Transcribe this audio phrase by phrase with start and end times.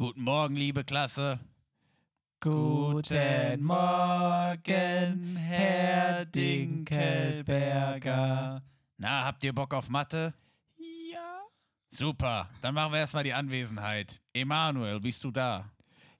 [0.00, 1.40] Guten Morgen, liebe Klasse.
[2.38, 8.62] Guten Morgen, Herr Dinkelberger.
[8.96, 10.32] Na, habt ihr Bock auf Mathe?
[11.12, 11.40] Ja.
[11.90, 14.20] Super, dann machen wir erstmal die Anwesenheit.
[14.32, 15.68] Emanuel, bist du da?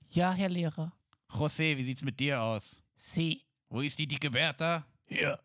[0.08, 0.92] Ja, Herr Lehrer.
[1.30, 2.82] José, wie sieht's mit dir aus?
[2.96, 3.44] Sie.
[3.68, 4.84] Wo ist die dicke Bertha?
[5.06, 5.38] Hier.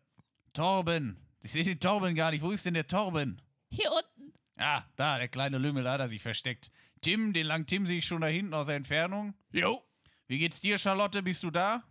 [0.52, 1.24] Torben.
[1.40, 2.42] Ich sehe den Torben gar nicht.
[2.42, 3.40] Wo ist denn der Torben?
[3.70, 4.32] Hier unten.
[4.56, 6.72] Ah, da, der kleine Lümmel, da hat er sich versteckt.
[7.04, 9.34] Tim, den langen Tim sehe ich schon da hinten aus der Entfernung.
[9.52, 9.82] Jo.
[10.26, 11.22] Wie geht's dir, Charlotte?
[11.22, 11.84] Bist du da?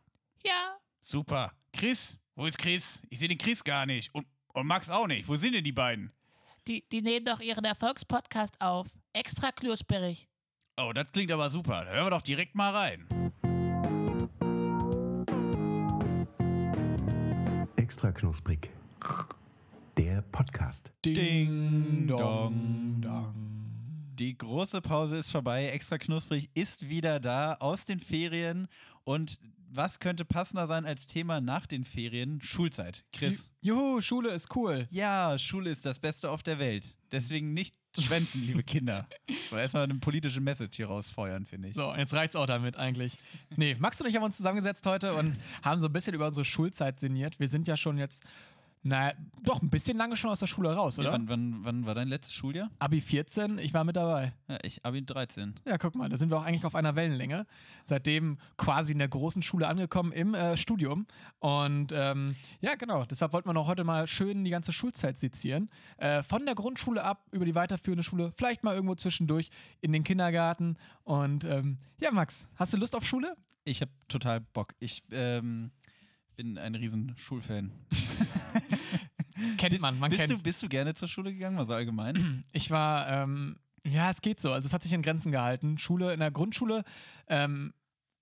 [0.44, 0.76] Ja.
[1.02, 1.54] Super.
[1.72, 2.18] Chris?
[2.34, 3.00] Wo ist Chris?
[3.12, 4.14] Ich sehe den Chris gar nicht.
[4.16, 5.28] Und, und Max auch nicht.
[5.28, 6.12] Wo sind denn die beiden?
[6.68, 8.88] Die, die nehmen doch ihren Erfolgspodcast auf.
[9.14, 10.28] Extra knusprig.
[10.78, 11.86] Oh, das klingt aber super.
[11.86, 13.08] Da hören wir doch direkt mal rein.
[17.76, 18.72] Extra knusprig.
[19.96, 20.92] Der Podcast.
[21.06, 23.63] Ding dong, dong.
[24.16, 25.70] Die große Pause ist vorbei.
[25.70, 28.68] Extra knusprig ist wieder da aus den Ferien.
[29.04, 29.40] Und
[29.72, 32.40] was könnte passender sein als Thema nach den Ferien?
[32.40, 33.04] Schulzeit.
[33.12, 33.50] Chris.
[33.62, 34.88] Juhu, Schule ist cool.
[34.92, 36.96] Ja, Schule ist das Beste auf der Welt.
[37.12, 39.08] Deswegen nicht schwänzen, liebe Kinder.
[39.52, 41.76] Oder erstmal eine politische Message hier rausfeuern, finde ich.
[41.76, 43.18] So, jetzt reicht's auch damit eigentlich.
[43.56, 46.46] Nee, Max und ich haben uns zusammengesetzt heute und haben so ein bisschen über unsere
[46.46, 47.40] Schulzeit sinniert.
[47.40, 48.24] Wir sind ja schon jetzt,
[48.84, 51.08] naja, doch ein bisschen lange schon aus der Schule raus, oder?
[51.08, 52.70] Ja, wann, wann, wann war dein letztes Schuljahr?
[52.80, 54.34] Abi 14, ich war mit dabei.
[54.50, 55.56] Ja, ich Abi 13.
[55.66, 57.46] Ja, guck mal, da sind wir auch eigentlich auf einer Wellenlänge.
[57.86, 61.08] Seitdem quasi in der großen Schule angekommen im äh, Studium.
[61.40, 65.70] Und ähm, ja, genau, deshalb wollten wir noch heute mal schön die ganze Schulzeit sezieren.
[65.98, 70.04] Äh, von der Grundschule ab über die weiterführende Schule, vielleicht mal irgendwo zwischendurch in den
[70.04, 70.78] Kindergarten.
[71.04, 73.38] Und ähm, ja, Max, hast du Lust auf Schule?
[73.64, 74.74] Ich habe total Bock.
[74.80, 75.72] Ich ähm,
[76.36, 77.72] bin ein riesen Schulfan.
[79.58, 80.40] Kennt bist, man, man bist kennt.
[80.40, 82.44] Du, bist du gerne zur Schule gegangen, also allgemein?
[82.54, 84.52] Ich war, ähm, ja, es geht so.
[84.52, 85.78] Also es hat sich in Grenzen gehalten.
[85.78, 86.84] Schule, in der Grundschule,
[87.28, 87.74] ähm,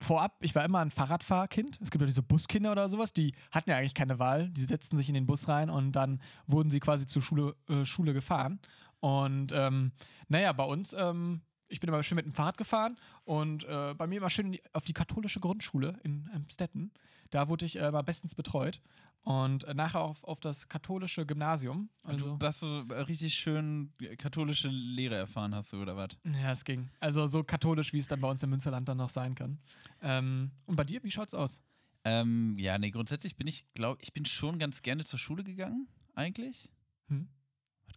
[0.01, 1.79] vorab, ich war immer ein Fahrradfahrkind.
[1.81, 4.49] Es gibt ja diese Buskinder oder sowas, die hatten ja eigentlich keine Wahl.
[4.49, 7.85] Die setzten sich in den Bus rein und dann wurden sie quasi zur Schule, äh,
[7.85, 8.59] Schule gefahren.
[8.99, 9.91] Und ähm,
[10.27, 14.07] naja, bei uns, ähm, ich bin immer schön mit dem Fahrrad gefahren und äh, bei
[14.07, 16.91] mir immer schön die, auf die katholische Grundschule in Stetten.
[17.29, 18.81] Da wurde ich äh, immer bestens betreut.
[19.23, 21.89] Und äh, nachher auf, auf das katholische Gymnasium.
[22.03, 26.09] Also, du hast so richtig schön katholische Lehre erfahren hast du, oder was?
[26.23, 26.89] Ja, es ging.
[26.99, 29.59] Also so katholisch, wie es dann bei uns im Münsterland dann noch sein kann.
[30.01, 31.61] Ähm, und bei dir, wie schaut's aus?
[32.03, 35.87] Ähm, ja, nee, grundsätzlich bin ich, glaube ich, bin schon ganz gerne zur Schule gegangen,
[36.15, 36.71] eigentlich.
[37.09, 37.29] Hm?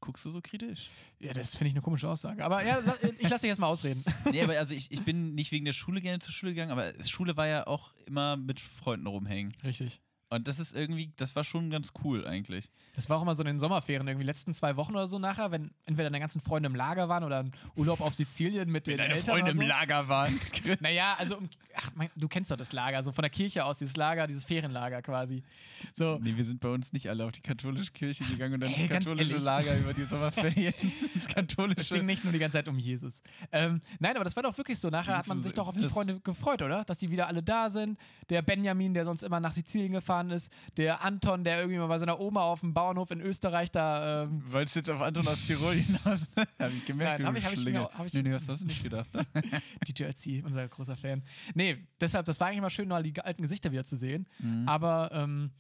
[0.05, 0.91] Guckst du so kritisch?
[1.19, 2.45] Ja, das finde ich eine komische Aussage.
[2.45, 2.79] Aber ja,
[3.19, 4.05] ich lasse dich erstmal ausreden.
[4.31, 6.93] nee, aber also ich, ich bin nicht wegen der Schule gerne zur Schule gegangen, aber
[7.03, 9.55] Schule war ja auch immer mit Freunden rumhängen.
[9.65, 10.03] Richtig.
[10.35, 12.71] Und das ist irgendwie, das war schon ganz cool eigentlich.
[12.95, 15.51] Das war auch immer so in den Sommerferien, irgendwie letzten zwei Wochen oder so nachher,
[15.51, 18.99] wenn entweder deine ganzen Freunde im Lager waren oder ein Urlaub auf Sizilien mit den
[18.99, 19.63] wenn deine Eltern Freunde so.
[19.63, 20.39] im Lager waren.
[20.53, 20.81] Chris.
[20.81, 21.39] Naja, also,
[21.75, 24.45] ach, mein, du kennst doch das Lager, so von der Kirche aus, dieses Lager, dieses
[24.45, 25.43] Ferienlager quasi.
[25.93, 26.19] So.
[26.21, 28.89] Nee, wir sind bei uns nicht alle auf die katholische Kirche gegangen und dann Ey,
[28.89, 29.39] das katholische.
[29.39, 30.75] Lager über die Sommerferien.
[31.15, 31.95] Das Es katholische.
[31.95, 33.23] ging nicht nur die ganze Zeit um Jesus.
[33.53, 34.89] Ähm, nein, aber das war doch wirklich so.
[34.89, 36.85] Nachher hat man sich doch auf die Freunde gefreut, oder?
[36.85, 37.99] Dass die wieder alle da sind.
[38.31, 40.53] Der Benjamin, der sonst immer nach Sizilien gefahren ist.
[40.77, 44.25] Der Anton, der irgendwie mal bei seiner Oma auf dem Bauernhof in Österreich da.
[44.25, 46.29] Ähm, Wolltest du jetzt auf Anton aus Tirol hinaus?
[46.59, 47.79] Habe ich gemerkt, Nein, du ich- hab ich Schlinge.
[47.81, 49.09] mir- hab ich- nee, nee, hast du das nicht gedacht.
[49.89, 51.23] DJ Ötzi, unser großer Fan.
[51.55, 54.27] Nee, deshalb, das war eigentlich mal schön, mal die alten Gesichter wieder zu sehen.
[54.39, 54.69] Mhm.
[54.69, 55.51] Aber ähm,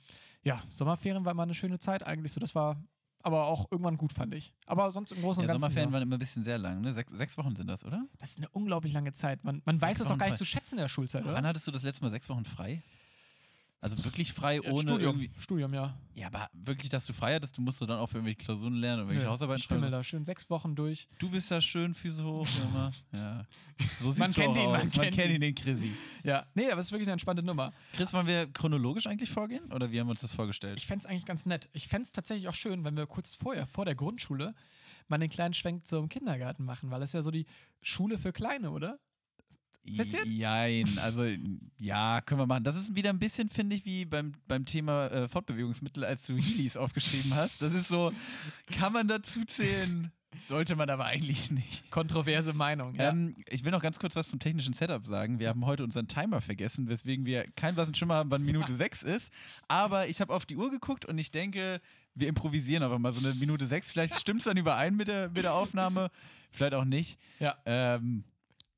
[0.42, 2.40] ja, Sommerferien war immer eine schöne Zeit eigentlich so.
[2.40, 2.82] Das war
[3.22, 4.52] aber auch irgendwann gut, fand ich.
[4.66, 5.62] Aber sonst im Großen und Ja, Ganzen.
[5.62, 5.92] Sommerferien ja.
[5.94, 6.92] waren immer ein bisschen sehr lang, ne?
[6.92, 8.04] Sechs, sechs Wochen sind das, oder?
[8.18, 9.42] Das ist eine unglaublich lange Zeit.
[9.44, 10.38] Man, man weiß es auch gar nicht frei.
[10.38, 11.32] zu schätzen in der Schulzeit, oder?
[11.32, 12.82] Wann hattest du das letzte Mal sechs Wochen frei?
[13.84, 15.30] Also wirklich frei, Ja, ohne Studium, irgendwie.
[15.42, 15.94] Studium, ja.
[16.14, 18.72] Ja, aber wirklich, dass du frei hattest, du musst du dann auch für irgendwelche Klausuren
[18.76, 19.92] lernen und irgendwelche Ja, Hausarbeiten ich pimmel schreiben.
[19.92, 21.06] da schön sechs Wochen durch.
[21.18, 22.92] Du bist da schön, Füße hoch, immer.
[23.12, 23.44] Ja.
[24.00, 25.34] So sieht's Man kennt ihn, man man kennt kennt ihn.
[25.34, 25.92] ihn, den Chrissy.
[26.22, 27.74] Ja, nee, aber es ist wirklich eine entspannte Nummer.
[27.92, 29.70] Chris, wollen wir chronologisch eigentlich vorgehen?
[29.70, 30.78] Oder wie haben wir uns das vorgestellt?
[30.78, 31.68] Ich fände es eigentlich ganz nett.
[31.74, 34.54] Ich fände es tatsächlich auch schön, wenn wir kurz vorher, vor der Grundschule,
[35.08, 37.44] mal den kleinen Schwenk zum Kindergarten machen, weil das ist ja so die
[37.82, 38.98] Schule für Kleine, oder?
[39.84, 40.30] Bisschen?
[40.30, 41.26] Jein, also
[41.78, 42.64] ja, können wir machen.
[42.64, 46.36] Das ist wieder ein bisschen, finde ich, wie beim, beim Thema äh, Fortbewegungsmittel, als du
[46.36, 47.60] Heelys aufgeschrieben hast.
[47.60, 48.12] Das ist so,
[48.78, 50.10] kann man dazu zählen?
[50.46, 51.88] Sollte man aber eigentlich nicht.
[51.90, 53.10] Kontroverse Meinung, ja.
[53.10, 55.38] Ähm, ich will noch ganz kurz was zum technischen Setup sagen.
[55.38, 59.02] Wir haben heute unseren Timer vergessen, weswegen wir keinen blassen Schimmer haben, wann Minute 6
[59.04, 59.32] ist.
[59.68, 61.80] Aber ich habe auf die Uhr geguckt und ich denke,
[62.14, 63.92] wir improvisieren aber mal so eine Minute 6.
[63.92, 66.10] Vielleicht stimmt es dann überein mit der, mit der Aufnahme,
[66.50, 67.18] vielleicht auch nicht.
[67.38, 67.56] ja.
[67.64, 68.24] Ähm,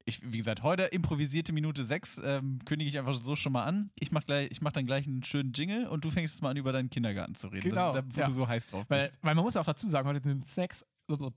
[0.08, 3.90] ich, wie gesagt, heute improvisierte Minute 6 ähm, kündige ich einfach so schon mal an.
[3.98, 6.50] Ich mache gleich, ich mach dann gleich einen schönen Jingle und du fängst jetzt mal
[6.50, 7.68] an, über deinen Kindergarten zu reden.
[7.70, 8.26] Genau, Das, da, wo ja.
[8.28, 9.18] du so heiß drauf Weil, bist.
[9.22, 10.86] weil man muss auch dazu sagen, heute zu den Snacks,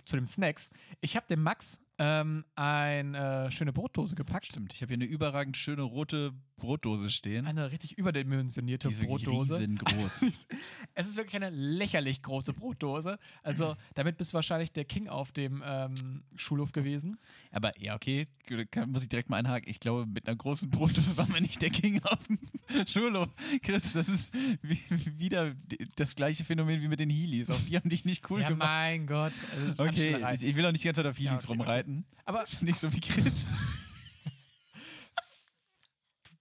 [0.06, 0.70] zu den Snacks,
[1.02, 4.46] ich habe dem Max ähm, eine schöne Brotdose gepackt.
[4.46, 7.48] Stimmt, ich habe hier eine überragend schöne rote Brotdose stehen.
[7.48, 9.58] Eine richtig überdimensionierte die ist Brotdose.
[9.58, 10.26] riesengroß.
[10.96, 13.18] Es ist wirklich eine lächerlich große Brotdose.
[13.42, 17.18] Also, damit bist du wahrscheinlich der King auf dem ähm, Schulhof gewesen.
[17.52, 18.28] Aber ja, okay,
[18.72, 19.70] kann, muss ich direkt mal einhaken.
[19.70, 22.38] Ich glaube, mit einer großen Brotdose war man nicht der King auf dem
[22.88, 23.30] Schulhof.
[23.64, 24.80] Chris, das ist wie,
[25.18, 25.56] wieder
[25.96, 27.50] das gleiche Phänomen wie mit den Heelys.
[27.50, 28.68] Auch die haben dich nicht cool ja, gemacht.
[28.68, 29.34] mein Gott.
[29.70, 31.52] Also, Okay, ich, ich will auch nicht die ganze Zeit auf Heelys Ja, okay, okay.
[31.60, 32.06] rumreiten.
[32.26, 33.46] Aber Nicht so wie Chris.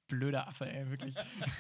[0.09, 1.15] Blöder Affe, ey, wirklich.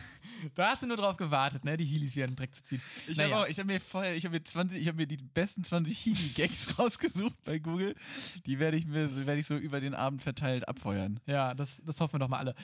[0.54, 2.82] da hast du nur drauf gewartet, ne, die Heelys wieder in den Dreck zu ziehen.
[3.06, 3.40] Ich Naja.
[3.40, 6.78] habe hab mir vorher, ich habe mir 20, ich habe mir die besten 20 Heely-Gags
[6.78, 7.94] rausgesucht bei Google.
[8.46, 11.20] Die werde ich mir, werde ich so über den Abend verteilt abfeuern.
[11.26, 12.54] Ja, das, das hoffen wir doch mal alle.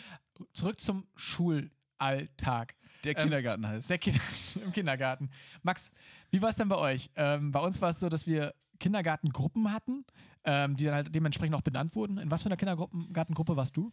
[0.52, 2.74] Zurück zum Schulalltag.
[3.04, 3.90] Der Ähm, Kindergarten heißt.
[3.90, 4.20] Der Kinder
[4.64, 5.30] im Kindergarten.
[5.62, 5.90] Max,
[6.30, 7.10] wie war es denn bei euch?
[7.16, 10.04] Ähm, bei uns war es so, dass wir Kindergartengruppen hatten,
[10.44, 12.18] ähm, die dann halt dementsprechend auch benannt wurden.
[12.18, 13.92] In was für einer Kindergartengruppe warst du?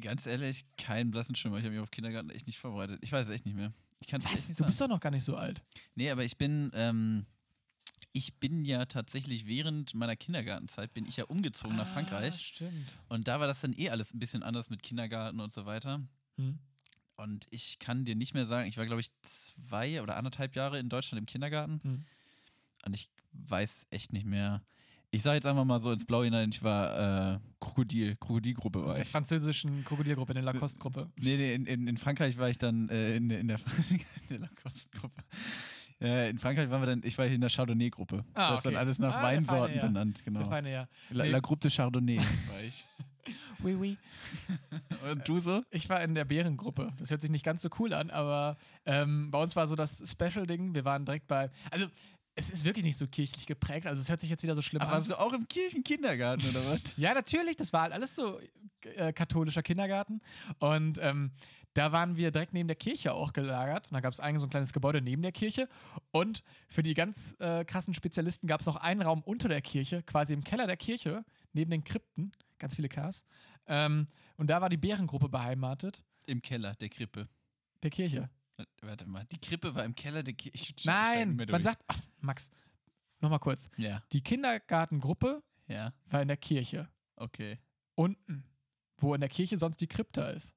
[0.00, 1.58] Ganz ehrlich, keinen blassen Schimmer.
[1.58, 2.98] Ich habe mich auf Kindergarten echt nicht vorbereitet.
[3.02, 3.72] Ich weiß es echt nicht mehr.
[4.00, 4.52] Ich kann Was?
[4.54, 5.62] Du bist doch noch gar nicht so alt.
[5.94, 7.26] Nee, aber ich bin, ähm,
[8.12, 12.34] ich bin ja tatsächlich während meiner Kindergartenzeit bin ich ja umgezogen nach Ah, Frankreich.
[12.44, 12.98] Stimmt.
[13.08, 16.02] Und da war das dann eh alles ein bisschen anders mit Kindergarten und so weiter.
[16.36, 16.58] Hm.
[17.16, 20.80] Und ich kann dir nicht mehr sagen, ich war, glaube ich, zwei oder anderthalb Jahre
[20.80, 21.80] in Deutschland im Kindergarten.
[21.82, 22.04] Hm.
[22.84, 24.62] Und ich weiß echt nicht mehr.
[25.14, 28.88] Ich sage jetzt einfach mal so ins Blaue hinein, ich war äh, Krokodil, Krokodilgruppe war
[28.90, 29.08] In der ich.
[29.10, 31.08] französischen Krokodilgruppe, in der Lacoste-Gruppe.
[31.20, 33.58] Nee, nee, in, in, in Frankreich war ich dann äh, in, in der,
[33.90, 34.00] in
[34.30, 35.22] der Lacoste-Gruppe.
[36.00, 38.24] Äh, in Frankreich waren wir dann, ich war hier in der Chardonnay-Gruppe.
[38.34, 38.80] Ah, das ist dann okay.
[38.80, 39.86] alles nach Ah, der Weinsorten Feine, ja.
[39.86, 40.48] benannt, Der genau.
[40.48, 40.88] feine, ja.
[41.10, 41.30] La, Nee.
[41.30, 42.84] La Groupe de Chardonnay war ich.
[43.62, 43.96] Oui, oui.
[45.10, 45.62] Und du so?
[45.70, 46.92] Ich war in der Bärengruppe.
[46.98, 50.02] Das hört sich nicht ganz so cool an, aber ähm, bei uns war so das
[50.06, 50.74] Special-Ding.
[50.74, 51.50] Wir waren direkt bei.
[51.70, 51.86] Also,
[52.36, 53.86] es ist wirklich nicht so kirchlich geprägt.
[53.86, 54.98] Also, es hört sich jetzt wieder so schlimm Aber an.
[54.98, 56.80] warst du auch im Kirchenkindergarten oder was?
[56.96, 57.56] Ja, natürlich.
[57.56, 58.40] Das war halt alles so
[58.96, 60.20] äh, katholischer Kindergarten.
[60.58, 61.30] Und ähm,
[61.74, 63.88] da waren wir direkt neben der Kirche auch gelagert.
[63.88, 65.68] Und da gab es eigentlich so ein kleines Gebäude neben der Kirche.
[66.12, 70.02] Und für die ganz äh, krassen Spezialisten gab es noch einen Raum unter der Kirche,
[70.02, 72.32] quasi im Keller der Kirche, neben den Krypten.
[72.58, 73.24] Ganz viele Ks.
[73.66, 77.28] Ähm, und da war die Bärengruppe beheimatet, Im Keller der Krippe.
[77.82, 78.28] der Kirche.
[78.82, 80.74] Warte mal, die Krippe war im Keller der Kirche.
[80.84, 82.50] Nein, man sagt, ach, Max,
[83.20, 83.70] nochmal kurz.
[83.76, 86.88] Ja, Die Kindergartengruppe ja, war in der Kirche.
[87.16, 87.58] okay.
[87.96, 88.44] Unten,
[88.98, 90.54] wo in der Kirche sonst die Krypta ist.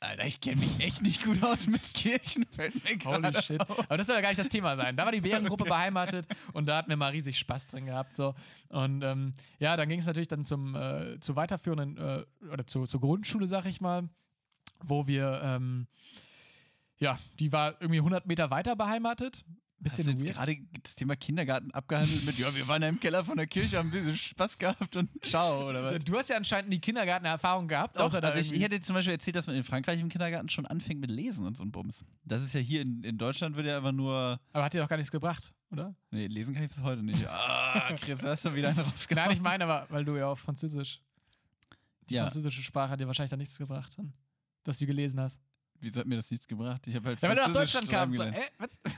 [0.00, 2.44] Alter, ich kenne mich echt nicht gut aus mit Kirchen,
[3.04, 3.60] Holy shit.
[3.60, 3.78] auf.
[3.78, 4.96] Aber das soll ja gar nicht das Thema sein.
[4.96, 8.16] Da war die Bärengruppe beheimatet und da hatten wir mal riesig Spaß drin gehabt.
[8.16, 8.34] So.
[8.68, 12.88] Und ähm, ja, dann ging es natürlich dann zum, äh, zur weiterführenden äh, oder zur,
[12.88, 14.08] zur Grundschule, sag ich mal,
[14.80, 15.86] wo wir, ähm,
[17.02, 19.44] ja, die war irgendwie 100 Meter weiter beheimatet.
[19.84, 23.00] Hast du Bisschen jetzt gerade das Thema Kindergarten abgehandelt mit, ja, wir waren ja im
[23.00, 26.04] Keller von der Kirche, haben ein bisschen Spaß gehabt und ciao, oder was?
[26.04, 28.94] Du hast ja anscheinend die Kindergartenerfahrung gehabt, Doch, außer da also ich, ich hätte zum
[28.94, 31.72] Beispiel erzählt, dass man in Frankreich im Kindergarten schon anfängt mit Lesen und so ein
[31.72, 32.04] Bums.
[32.24, 34.38] Das ist ja hier in, in Deutschland wird ja einfach nur.
[34.52, 35.96] Aber hat dir doch gar nichts gebracht, oder?
[36.12, 37.26] Nee, lesen kann ich bis heute nicht.
[37.26, 39.26] Ah, Chris, da hast du wieder einen rausgenommen.
[39.30, 41.00] Nein, ich meine aber, weil du ja auf Französisch.
[42.08, 42.22] Die Ja.
[42.22, 43.96] französische Sprache hat dir wahrscheinlich da nichts gebracht,
[44.62, 45.40] dass du gelesen hast.
[45.82, 46.80] Wieso hat mir das nichts gebracht?
[46.86, 48.16] Ich habe halt Ja, weil du nach Deutschland kamst.
[48.16, 48.70] So, äh, was?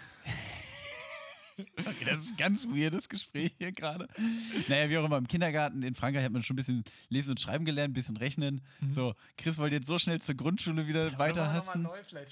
[1.57, 4.09] Okay, das ist ein ganz weirdes Gespräch hier gerade.
[4.67, 7.41] Naja, wie auch immer, im Kindergarten in Frankreich hat man schon ein bisschen lesen und
[7.41, 8.61] schreiben gelernt, ein bisschen rechnen.
[8.81, 8.93] Mhm.
[8.93, 11.87] So, Chris wollte jetzt so schnell zur Grundschule wieder weiterhasten.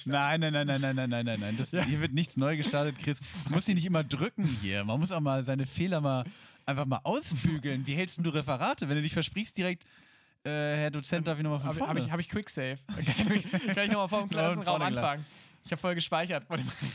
[0.06, 0.40] Nein.
[0.40, 1.56] Nein, nein, nein, nein, nein, nein, nein, nein, nein.
[1.56, 3.20] Das, Hier wird nichts neu gestartet, Chris.
[3.44, 4.82] Man muss sich nicht immer drücken hier.
[4.84, 6.24] Man muss auch mal seine Fehler mal
[6.66, 7.86] einfach mal ausbügeln.
[7.86, 8.88] Wie hältst du Referate?
[8.88, 9.84] Wenn du dich versprichst direkt,
[10.44, 12.00] äh, Herr Dozent, darf ich nochmal von Habe vorne?
[12.00, 12.78] hab ich, hab ich Quicksave.
[13.74, 15.24] kann ich, nochmal vor dem Klassenraum anfangen.
[15.64, 16.44] Ich habe voll gespeichert.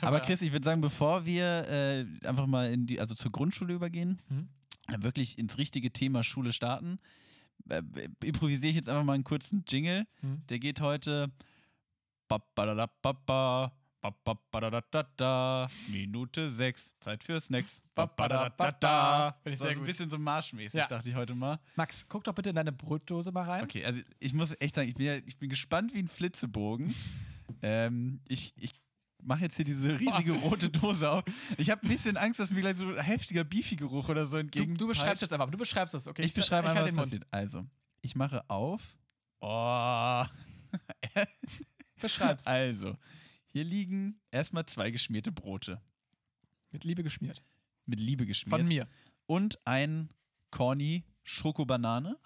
[0.01, 3.73] Aber Chris, ich würde sagen, bevor wir äh, einfach mal in die, also zur Grundschule
[3.73, 4.49] übergehen, Mhm.
[5.03, 6.99] wirklich ins richtige Thema Schule starten,
[7.69, 7.81] äh,
[8.23, 10.05] improvisiere ich jetzt einfach mal einen kurzen Jingle.
[10.21, 10.41] Mhm.
[10.49, 11.31] Der geht heute.
[12.27, 17.23] ba- ba- da- da- ba- ba, ba- ba- ba- da- da- da- Minute 6, Zeit
[17.23, 17.81] für Snacks.
[17.95, 19.31] Ba- da- da- da-.
[19.43, 19.85] Finde ich sehr so ein gut.
[19.87, 20.87] bisschen so marschmäßig, Ja.
[20.87, 21.59] dachte ich heute mal.
[21.75, 23.63] Max, guck doch bitte in deine Brotdose mal rein.
[23.63, 26.93] Okay, also ich muss echt sagen, ich bin, ja, ich bin gespannt wie ein Flitzebogen.
[27.61, 28.71] ähm, ich ich
[29.23, 31.23] mache jetzt hier diese riesige rote Dose auf.
[31.57, 34.37] Ich habe ein bisschen Angst, dass mir gleich so ein heftiger Beefy-Geruch oder so Du,
[34.41, 34.75] entgegen.
[34.77, 35.49] du beschreibst jetzt einfach.
[35.49, 36.21] Du beschreibst das, okay?
[36.23, 37.25] Ich beschreibe halt einfach, den was passiert.
[37.31, 37.65] Also,
[38.01, 38.81] ich mache auf.
[39.39, 40.23] Oh.
[41.99, 42.45] Beschreib's.
[42.45, 42.95] Also,
[43.47, 45.81] hier liegen erstmal zwei geschmierte Brote.
[46.71, 47.43] Mit Liebe geschmiert.
[47.85, 48.59] Mit Liebe geschmiert.
[48.59, 48.87] Von mir.
[49.25, 50.09] Und ein
[50.51, 52.17] Corny Schokobanane.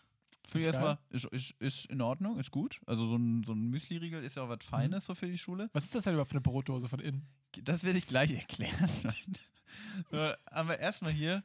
[0.48, 2.82] Finde ich Ist erstmal, ist, ist, ist in Ordnung, ist gut.
[2.86, 5.70] Also so ein, so ein Müsli-Riegel ist ja auch was Feines so für die Schule.
[5.74, 7.25] Was ist das denn überhaupt für eine Brotdose von innen?
[7.63, 8.90] Das werde ich gleich erklären.
[10.10, 11.44] wir erstmal hier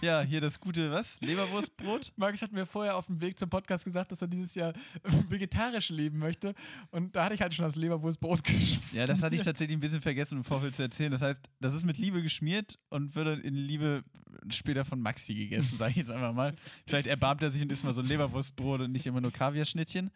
[0.00, 1.20] Ja, hier das gute, was?
[1.20, 2.12] Leberwurstbrot?
[2.16, 4.72] Markus hat mir vorher auf dem Weg zum Podcast gesagt, dass er dieses Jahr
[5.28, 6.54] vegetarisch leben möchte.
[6.90, 8.92] Und da hatte ich halt schon das Leberwurstbrot geschmiert.
[8.92, 11.12] Ja, das hatte ich tatsächlich ein bisschen vergessen im Vorfeld zu erzählen.
[11.12, 14.02] Das heißt, das ist mit Liebe geschmiert und wird dann in Liebe
[14.48, 16.54] später von Maxi gegessen, sage ich jetzt einfach mal.
[16.86, 20.10] Vielleicht erbarmt er sich und isst mal so ein Leberwurstbrot und nicht immer nur Kaviarschnittchen.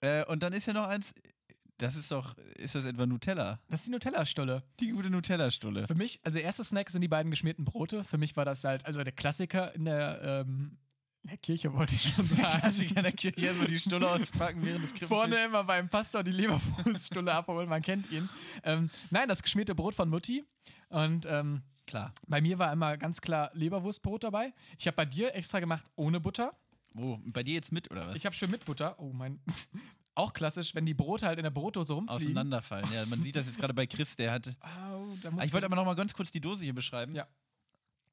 [0.00, 1.14] Äh, und dann ist ja noch eins,
[1.78, 3.58] das ist doch, ist das etwa Nutella?
[3.68, 4.62] Das ist die Nutella-Stulle.
[4.80, 5.86] Die gute Nutella-Stulle.
[5.86, 8.04] Für mich, also erster Snack sind die beiden geschmierten Brote.
[8.04, 10.78] Für mich war das halt, also der Klassiker in der, ähm,
[11.22, 12.60] in der Kirche wollte ich schon sagen.
[12.60, 15.08] Klassiker in der Kirche erstmal die Stulle auspacken während des Krippens.
[15.08, 18.28] Vorne immer beim Pastor die Leberwurststulle abholen, man kennt ihn.
[18.62, 20.44] Ähm, nein, das geschmierte Brot von Mutti.
[20.90, 22.12] Und ähm, Klar.
[22.28, 24.52] bei mir war immer ganz klar Leberwurstbrot dabei.
[24.78, 26.54] Ich habe bei dir extra gemacht ohne Butter.
[26.92, 27.18] Wo?
[27.24, 28.14] Bei dir jetzt mit, oder was?
[28.14, 28.98] Ich habe schön mit Butter.
[29.00, 29.40] Oh mein.
[30.16, 32.26] Auch klassisch, wenn die Brote halt in der Brotdose rumfliegen.
[32.26, 32.92] Auseinanderfallen.
[32.92, 34.56] Ja, man sieht das jetzt gerade bei Chris, der hat.
[35.36, 37.14] Ah, ich wollte aber noch mal ganz kurz die Dose hier beschreiben.
[37.14, 37.26] Ja.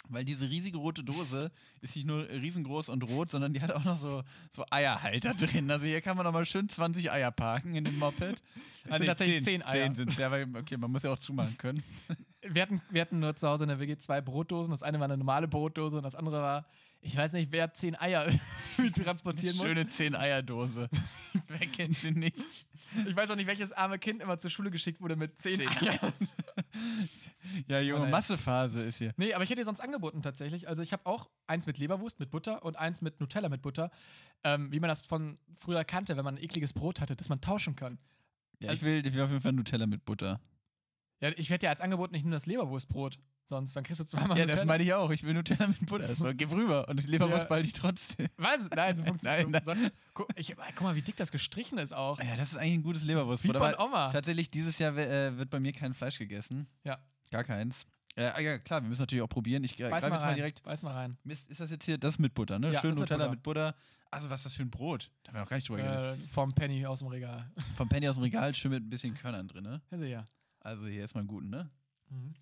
[0.10, 3.84] Weil diese riesige rote Dose ist nicht nur riesengroß und rot, sondern die hat auch
[3.84, 4.24] noch so,
[4.56, 5.70] so Eierhalter drin.
[5.70, 8.42] Also hier kann man noch mal schön 20 Eier parken in dem Moped.
[8.90, 9.94] Es sind tatsächlich 10 Eier.
[9.94, 11.84] 10 sind ja, okay, man muss ja auch zumachen können.
[12.42, 14.72] wir, hatten, wir hatten nur zu Hause in der WG zwei Brotdosen.
[14.72, 16.66] Das eine war eine normale Brotdose und das andere war,
[17.02, 18.28] ich weiß nicht, wer zehn Eier
[19.04, 19.66] transportieren muss.
[19.66, 20.90] Schöne 10 Eierdose.
[21.48, 22.38] Wer kennt sie nicht?
[23.08, 25.68] Ich weiß auch nicht, welches arme Kind immer zur Schule geschickt wurde mit zehn, Zehn
[25.70, 26.14] Eiern.
[27.68, 28.10] Ja, junge Oh.
[28.10, 29.14] Massephase ist hier.
[29.18, 30.70] Nee, aber ich hätte dir sonst angeboten tatsächlich.
[30.70, 33.90] Also ich habe auch eins mit Leberwurst mit Butter und eins mit Nutella mit Butter.
[34.44, 37.42] Ähm, wie man das von früher kannte, wenn man ein ekliges Brot hatte, das man
[37.42, 37.98] tauschen kann.
[38.60, 40.40] Ja, ich will, ich will auf jeden Fall Nutella mit Butter.
[41.22, 44.38] Ja, ich hätte ja als Angebot nicht nur das Leberwurstbrot, sonst dann kriegst du zweimal
[44.38, 44.66] Ja, das Nutella.
[44.66, 45.12] meine ich auch.
[45.12, 46.16] Ich will Nutella mit Butter.
[46.16, 46.88] So, gib rüber.
[46.90, 47.48] Und die Leberwurst Ja.
[47.48, 48.28] behalte ich trotzdem.
[48.38, 48.58] Was?
[48.76, 49.74] Nein, so funktioniert Nein, so,
[50.16, 52.18] guck, ich, guck mal, wie dick das gestrichen ist auch.
[52.20, 53.56] Ja, das ist eigentlich ein gutes Wie Leberwurstbrot.
[53.56, 54.10] von Aber Oma.
[54.10, 56.68] tatsächlich, dieses Jahr äh, wird bei mir kein Fleisch gegessen.
[56.84, 56.98] Ja.
[57.30, 57.86] Gar keins.
[58.16, 59.64] Äh, ah ja, klar, wir müssen natürlich auch probieren.
[59.64, 60.64] Ich greife jetzt mal direkt.
[60.64, 61.18] Beiß mal rein.
[61.24, 61.98] Mist, ist das jetzt hier?
[61.98, 62.72] Das mit Butter, ne?
[62.74, 63.32] Ja, Schön das mit Nutella Butter.
[63.36, 63.76] mit Butter.
[64.10, 65.10] Also, was ist das für ein Brot?
[65.24, 66.20] Da haben wir noch gar nicht drüber geredet.
[66.26, 67.50] Äh, vom Penny aus dem Regal.
[67.78, 69.82] Vom Penny aus dem Regal, schön mit ein bisschen Körnern drin, ne?
[69.92, 70.28] Ja, sicher.
[70.62, 71.70] Also, hier erstmal einen guten, ne?
[72.10, 72.36] Mhm.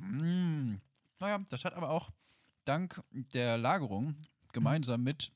[0.00, 0.80] Mm.
[1.20, 2.10] Naja, das hat aber auch
[2.64, 4.14] dank der Lagerung
[4.52, 5.32] gemeinsam mit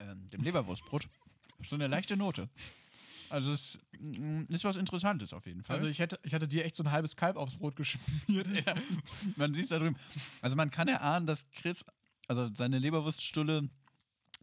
[0.00, 1.08] ähm, dem Leberwurstbrot
[1.66, 2.48] so eine leichte Note.
[3.30, 5.76] Also es mm, ist was Interessantes auf jeden Fall.
[5.76, 8.48] Also ich hätte, ich hatte dir echt so ein halbes Kalb aufs Brot geschmiert.
[9.36, 9.96] man sieht es da drüben.
[10.40, 11.84] Also man kann erahnen, dass Chris,
[12.26, 13.68] also seine Leberwurststulle,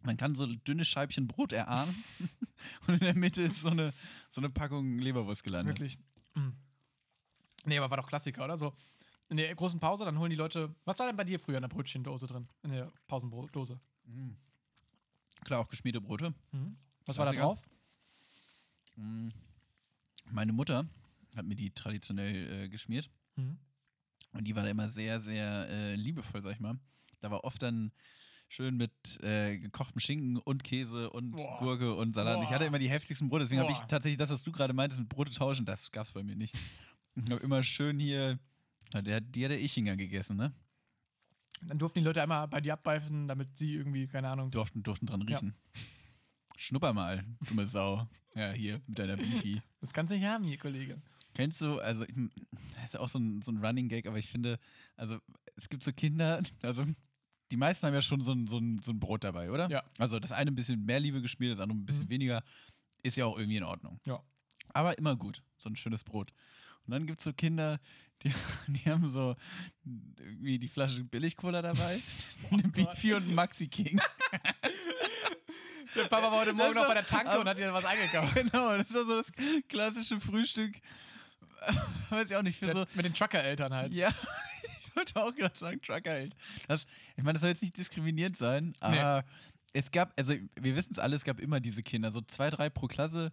[0.06, 2.04] man kann so dünne Scheibchen Brot erahnen
[2.88, 3.94] und in der Mitte ist so eine,
[4.30, 5.80] so eine Packung Leberwurst gelandet.
[5.80, 5.98] Wirklich.
[6.36, 6.54] Mhm.
[7.66, 8.58] Nee, aber war doch Klassiker, oder?
[8.58, 8.74] So
[9.30, 10.74] in der großen Pause, dann holen die Leute.
[10.86, 12.48] Was war denn bei dir früher in der Brötchendose drin?
[12.62, 13.80] In der Pausenbrotdose.
[14.06, 14.34] Mm.
[15.44, 16.34] Klar, auch geschmierte Brote.
[17.06, 17.56] Was war da Klassiker.
[17.56, 17.62] drauf?
[18.98, 19.30] Mm.
[20.30, 20.88] Meine Mutter
[21.36, 23.10] hat mir die traditionell äh, geschmiert.
[23.36, 23.58] Mhm.
[24.34, 26.78] Und die war da immer sehr, sehr äh, liebevoll, sag ich mal.
[27.22, 27.92] Da war oft dann
[28.48, 31.58] schön mit äh, gekochtem Schinken und Käse und Boah.
[31.60, 32.42] Gurke und Salat.
[32.42, 32.56] Ich Boah.
[32.56, 35.10] hatte immer die heftigsten Brote, deswegen habe ich tatsächlich das, was du gerade meintest, mit
[35.10, 36.56] Brote tauschen, das gab es bei mir nicht.
[37.16, 38.40] Ich habe immer schön hier,
[38.94, 40.54] der, die hat der Ichinger gegessen, ne?
[41.62, 44.52] Dann durften die Leute einmal bei dir abbeißen, damit sie irgendwie, keine Ahnung.
[44.52, 45.38] Durften, durften dran Ja.
[45.40, 45.56] riechen.
[46.58, 48.08] Schnupper mal, dumme Sau.
[48.36, 49.62] Ja, hier, mit deiner Beefy.
[49.82, 51.02] Das kannst du nicht haben, hier, Kollege.
[51.34, 52.14] Kennst du, also ich,
[52.76, 54.58] das ist auch so ein, so ein Running Gag, aber ich finde,
[54.96, 55.20] also
[55.56, 56.86] es gibt so Kinder, also
[57.52, 59.70] die meisten haben ja schon so ein, so ein, so ein Brot dabei, oder?
[59.70, 59.84] Ja.
[60.00, 62.10] Also das eine ein bisschen mehr Liebe gespielt, das andere ein bisschen Mhm.
[62.10, 62.44] weniger,
[63.04, 64.00] ist ja auch irgendwie in Ordnung.
[64.06, 64.20] Ja.
[64.74, 66.32] Aber immer gut, so ein schönes Brot.
[66.86, 67.80] Und dann gibt es so Kinder,
[68.24, 68.32] die,
[68.68, 69.36] die haben so
[69.84, 72.00] irgendwie die Flasche Billig-Cola dabei,
[72.52, 74.00] eine Beefy und einen Maxi King.
[75.96, 78.36] Der Papa war heute Morgen noch bei der Tanke aber- und hat dir was eingekauft.
[78.36, 79.32] genau, das ist so das
[79.70, 80.76] klassische Frühstück.
[82.10, 83.94] Weiß ich auch nicht, für so, Mit den Trucker-Eltern halt.
[83.94, 84.14] Ja,
[84.96, 86.36] wollte auch gerade sagen, Trucker halt.
[86.68, 86.86] Das,
[87.16, 89.24] ich meine, das soll jetzt nicht diskriminierend sein, aber
[89.74, 92.70] es gab, also wir wissen es alle, es gab immer diese Kinder, so zwei, drei
[92.70, 93.32] pro Klasse,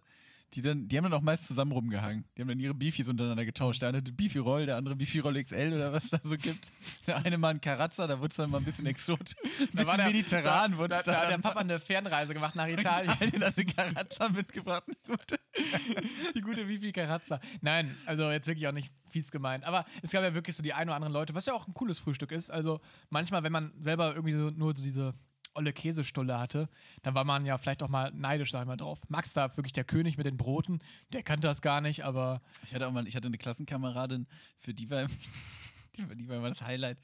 [0.53, 2.25] die dann, die haben dann auch meist zusammen rumgehangen.
[2.37, 3.81] Die haben dann ihre Beefies untereinander getauscht.
[3.81, 6.71] Der eine hatte Beefy Roll, der andere Beefy Roll XL oder was da so gibt.
[7.07, 9.35] Der eine mal ein Karazza, da wurde es dann mal ein bisschen exotisch.
[9.43, 11.21] Ein Da bisschen war der, mediterran da, wurde da, es da dann.
[11.21, 13.11] hat der Papa eine Fernreise gemacht nach Italien.
[13.11, 14.83] Italien hat eine Karazza mitgebracht.
[14.87, 15.39] eine gute.
[16.35, 17.39] Die gute Vivi Carazza.
[17.61, 19.65] Nein, also jetzt wirklich auch nicht fies gemeint.
[19.65, 21.73] Aber es gab ja wirklich so die ein oder anderen Leute, was ja auch ein
[21.73, 22.49] cooles Frühstück ist.
[22.49, 25.13] Also manchmal, wenn man selber irgendwie so, nur so diese
[25.55, 26.69] olle Käsestulle hatte,
[27.01, 29.01] dann war man ja vielleicht auch mal neidisch, sag ich mal, drauf.
[29.07, 30.79] Max da wirklich der König mit den Broten,
[31.11, 34.27] der kannte das gar nicht, aber Ich hatte auch mal, ich hatte eine Klassenkameradin,
[34.59, 35.07] für die war,
[35.97, 36.99] die die war immer das Highlight.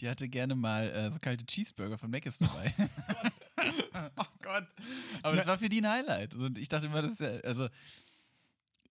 [0.00, 2.74] Die hatte gerne mal äh, so kalte Cheeseburger von Mc's dabei.
[4.16, 4.66] oh Gott.
[5.22, 6.34] Aber das war für die ein Highlight.
[6.34, 7.68] Und ich dachte immer, das ist ja, also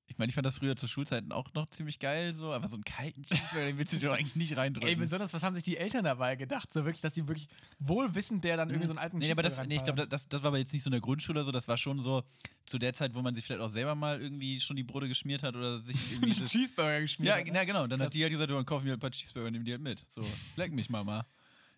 [0.07, 2.75] Ich meine, ich fand das früher zu Schulzeiten auch noch ziemlich geil, so, aber so
[2.75, 4.89] einen kalten Cheeseburger, den willst du dir doch eigentlich nicht reindrücken.
[4.89, 6.71] Ey, besonders, was haben sich die Eltern dabei gedacht?
[6.73, 7.47] So wirklich, dass die wirklich
[7.79, 10.27] wohlwissend der dann irgendwie so einen alten Nee, aber das, Cheeseburger nee, ich glaube, das,
[10.27, 12.23] das war aber jetzt nicht so in der Grundschule so, das war schon so
[12.65, 15.41] zu der Zeit, wo man sich vielleicht auch selber mal irgendwie schon die Brote geschmiert
[15.41, 16.39] hat oder sich irgendwie.
[16.39, 17.51] das, Cheeseburger geschmiert ja, hat, ne?
[17.53, 17.87] na, genau.
[17.87, 18.07] Dann Krass.
[18.07, 20.05] hat die halt gesagt, du kauf mir ein paar Cheeseburger und nimm die halt mit.
[20.09, 20.21] So,
[20.57, 21.25] leck mich, Mama.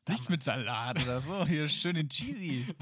[0.08, 2.66] Nichts mit Salat oder so, hier schön in cheesy.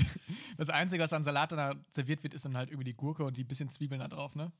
[0.58, 3.24] Das Einzige, was an Salat dann da serviert wird, ist dann halt irgendwie die Gurke
[3.24, 4.52] und die bisschen Zwiebeln da drauf, ne?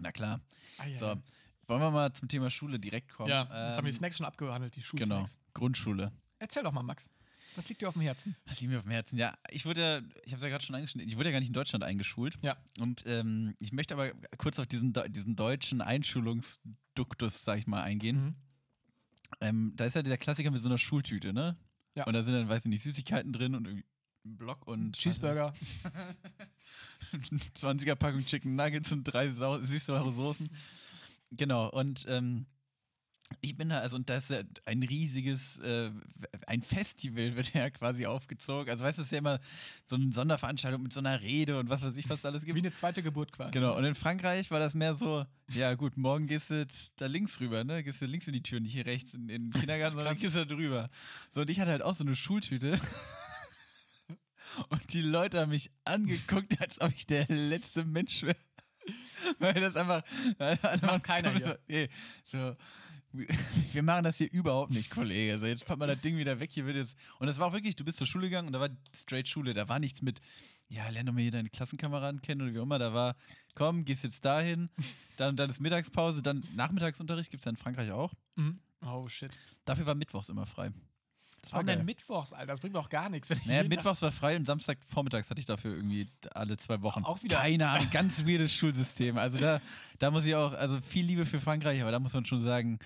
[0.00, 0.40] Na klar.
[0.78, 1.22] Ah, ja, So, ja.
[1.66, 3.28] wollen wir mal zum Thema Schule direkt kommen?
[3.30, 5.38] Ja, jetzt haben wir die Ähm, Snacks schon abgehandelt, die Genau, Schulsnacks.
[5.54, 6.12] Grundschule.
[6.38, 7.10] Erzähl doch mal, Max.
[7.56, 8.36] Was liegt dir auf dem Herzen?
[8.46, 9.18] Das liegt mir auf dem Herzen.
[9.18, 11.40] Ja, ich wurde ja, ich habe es ja gerade schon angeschnitten, ich wurde ja gar
[11.40, 12.38] nicht in Deutschland eingeschult.
[12.42, 12.56] Ja.
[12.78, 18.16] Und ähm, ich möchte aber kurz auf diesen, diesen deutschen Einschulungsduktus, sag ich mal, eingehen.
[18.24, 18.34] Mhm.
[19.40, 21.56] Ähm, da ist ja dieser Klassiker mit so einer Schultüte, ne?
[21.94, 22.04] Ja.
[22.04, 23.84] Und da sind dann, weiß ich nicht, Süßigkeiten drin und irgendwie
[24.24, 25.52] ein Block und Cheeseburger.
[27.56, 30.48] 20er Packung Chicken Nuggets und drei sau süß-saure Soßen.
[31.32, 32.46] Genau, und ähm,
[33.40, 35.90] ich bin da, also, und das ist ein riesiges, äh,
[36.46, 38.70] ein Festival wird ja quasi aufgezogen.
[38.70, 39.38] Also, weißt du, es ist ja immer
[39.84, 42.46] so eine Sonderveranstaltung mit so einer Rede und was weiß ich, was es alles Wie
[42.46, 42.58] gibt.
[42.58, 43.52] eine zweite Geburt quasi.
[43.52, 47.40] Genau, und in Frankreich war das mehr so, ja gut, morgen gehst du da links
[47.40, 47.82] rüber, ne?
[47.84, 50.34] Gehst du links in die Tür, nicht hier rechts in, in den Kindergarten, sondern gehst
[50.34, 50.90] du da drüber.
[51.30, 52.78] So, und ich hatte halt auch so eine Schultüte.
[54.68, 58.36] Und die Leute haben mich angeguckt, als ob ich der letzte Mensch wäre.
[59.38, 60.02] Weil das einfach.
[60.38, 61.58] Das macht keiner hier.
[61.68, 61.88] Nee,
[62.24, 62.56] so.
[63.12, 65.32] Wir machen das hier überhaupt nicht, Kollege.
[65.32, 66.50] Also jetzt packt mal das Ding wieder weg.
[66.52, 66.96] Hier wird jetzt.
[67.18, 69.52] Und das war auch wirklich, du bist zur Schule gegangen und da war straight Schule.
[69.52, 70.20] Da war nichts mit,
[70.68, 72.78] ja, lern doch mal hier deine Klassenkameraden kennen oder wie auch immer.
[72.78, 73.16] Da war,
[73.54, 74.70] komm, gehst jetzt dahin,
[75.16, 78.14] dann, dann ist Mittagspause, dann Nachmittagsunterricht gibt es ja in Frankreich auch.
[78.36, 78.60] Mhm.
[78.82, 79.36] Oh shit.
[79.64, 80.70] Dafür war Mittwochs immer frei.
[81.42, 81.82] Das war geil.
[81.84, 82.48] Mittwochs, Alter?
[82.52, 83.30] Das bringt mir auch gar nichts.
[83.46, 87.04] Naja, Mittwochs war frei und Samstag vormittags hatte ich dafür irgendwie alle zwei Wochen.
[87.04, 89.16] Auch wieder- Keine Ahnung, ganz weirdes Schulsystem.
[89.18, 89.60] Also da,
[89.98, 92.78] da muss ich auch, also viel Liebe für Frankreich, aber da muss man schon sagen,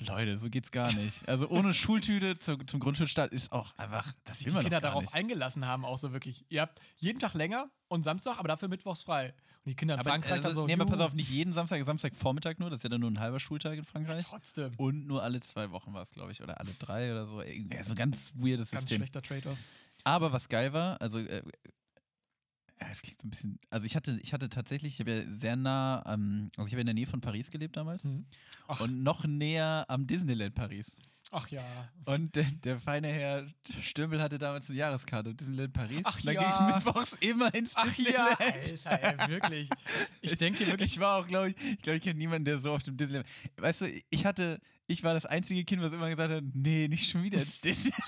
[0.00, 1.26] Leute, so geht's gar nicht.
[1.28, 5.14] Also ohne Schultüte zu, zum Grundschulstart ist auch einfach, das sich die Kinder darauf nicht.
[5.14, 6.44] eingelassen haben, auch so wirklich.
[6.48, 9.32] Ihr habt jeden Tag länger und Samstag, aber dafür Mittwochs frei.
[9.66, 10.66] Die Kinder in Aber, Frankreich also, dann so.
[10.66, 13.18] nee, aber pass auf, nicht jeden Samstag, Samstagvormittag nur, das ist ja dann nur ein
[13.20, 14.26] halber Schultag in Frankreich.
[14.26, 14.72] Trotzdem.
[14.76, 17.40] Und nur alle zwei Wochen war es, glaube ich, oder alle drei oder so.
[17.40, 18.98] Irgendwie so ein ganz weirdes Ganz System.
[18.98, 19.58] schlechter Trade-off.
[20.04, 21.42] Aber was geil war, also äh,
[22.80, 23.58] ja, das klingt so ein bisschen.
[23.70, 26.80] Also ich hatte, ich hatte tatsächlich, ich habe ja sehr nah, ähm, also ich habe
[26.82, 28.26] in der Nähe von Paris gelebt damals Mhm.
[28.80, 30.94] Und noch näher am Disneyland Paris.
[31.30, 31.62] Ach ja.
[32.04, 33.46] Und der, der feine Herr
[33.80, 36.02] Stümpel hatte damals eine Jahreskarte Disneyland Paris.
[36.04, 36.40] Ach da ja.
[36.40, 38.86] ging es mittwochs immer ins Ach ja, Disneyland.
[38.86, 39.68] Alter, ey, wirklich.
[40.20, 40.92] Ich denke wirklich.
[40.92, 43.26] Ich war auch, glaube ich, ich glaube, ich kenne niemanden, der so auf dem Disneyland.
[43.56, 47.10] Weißt du, ich hatte, ich war das einzige Kind, was immer gesagt hat, nee, nicht
[47.10, 48.04] schon wieder ins Disneyland.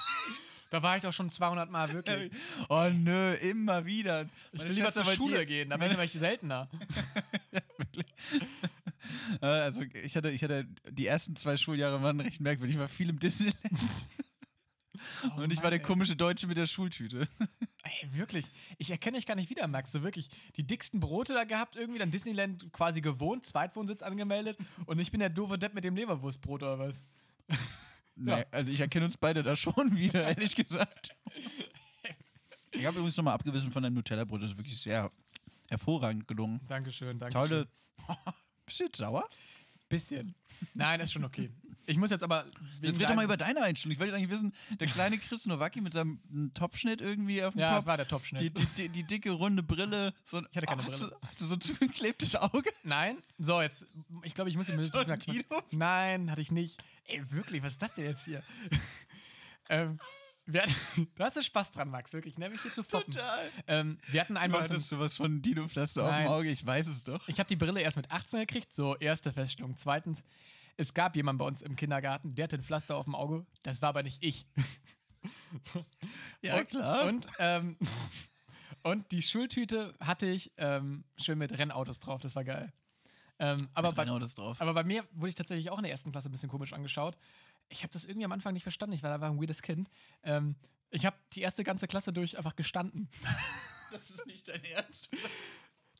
[0.70, 2.32] Da war ich doch schon 200 Mal wirklich.
[2.68, 4.28] oh nö, immer wieder.
[4.52, 6.68] Ich will lieber zur Schule je- gehen, da bin ich nämlich seltener.
[7.96, 8.68] Äh,
[9.40, 12.76] Also ich hatte, ich hatte die ersten zwei Schuljahre waren recht merkwürdig.
[12.76, 13.56] Ich war viel im Disneyland
[15.24, 17.28] Oh und ich war der komische Deutsche mit der Schultüte.
[17.82, 18.46] Ey, wirklich.
[18.78, 19.92] Ich erkenne dich gar nicht wieder, Max.
[19.92, 20.28] So wirklich.
[20.56, 25.20] Die dicksten Brote da gehabt, irgendwie dann Disneyland quasi gewohnt, Zweitwohnsitz angemeldet und ich bin
[25.20, 27.04] der doofe Depp mit dem Leberwurstbrot oder was?
[28.16, 31.14] Nee, also ich erkenne uns beide da schon wieder, ehrlich gesagt.
[32.72, 34.42] Ich habe übrigens nochmal abgewissen von deinem Nutella-Brot.
[34.42, 35.10] Das ist wirklich sehr
[35.68, 36.60] hervorragend gelungen.
[36.66, 37.34] Dankeschön, danke.
[37.34, 37.68] Tolle.
[38.68, 39.28] Jetzt sauer?
[39.88, 40.34] Bisschen.
[40.74, 41.50] Nein, ist schon okay.
[41.86, 42.44] Ich muss jetzt aber.
[42.82, 43.92] Jetzt red doch mal über deine Einstellung.
[43.92, 46.18] Ich wollte jetzt eigentlich wissen, der kleine Chris Nowacki mit seinem
[46.52, 47.86] Topfschnitt irgendwie auf dem Ja, das Kopf.
[47.86, 48.42] war der Topfschnitt.
[48.42, 50.12] Die, die, die, die dicke, runde Brille.
[50.24, 51.16] So ein, Ich hatte keine oh, Brille.
[51.24, 52.70] Hast du so ein zugeklebtes Auge?
[52.82, 53.18] Nein.
[53.38, 53.86] So, jetzt.
[54.24, 54.82] Ich glaube, ich muss ihm
[55.48, 55.62] So?
[55.70, 56.82] Nein, hatte ich nicht.
[57.04, 58.42] Ey, wirklich, was ist das denn jetzt hier?
[59.68, 60.00] ähm,
[60.46, 60.74] wir hatten,
[61.14, 62.48] du hast ja Spaß dran, Max, wirklich, ne?
[62.48, 63.12] Mich hier zu foppen.
[63.12, 63.50] Total.
[63.66, 66.26] Ähm, wir hatten einen Du hattest sowas von Dino-Pflaster auf dem.
[66.26, 67.28] Auge, ich weiß es doch.
[67.28, 69.76] Ich habe die Brille erst mit 18 gekriegt, so erste Feststellung.
[69.76, 70.24] Zweitens,
[70.76, 73.82] es gab jemanden bei uns im Kindergarten, der hatte ein Pflaster auf dem Auge, das
[73.82, 74.46] war aber nicht ich.
[76.40, 77.06] Ja, und, klar.
[77.06, 77.76] Und, ähm,
[78.84, 82.72] und die Schultüte hatte ich ähm, schön mit Rennautos drauf, das war geil.
[83.40, 86.32] Ähm, aber, bei, aber bei mir wurde ich tatsächlich auch in der ersten Klasse ein
[86.32, 87.18] bisschen komisch angeschaut.
[87.68, 89.88] Ich habe das irgendwie am Anfang nicht verstanden, ich war einfach ein weirdes Kind.
[90.22, 90.56] Ähm,
[90.90, 93.08] ich habe die erste ganze Klasse durch einfach gestanden.
[93.92, 95.08] Das ist nicht dein Ernst.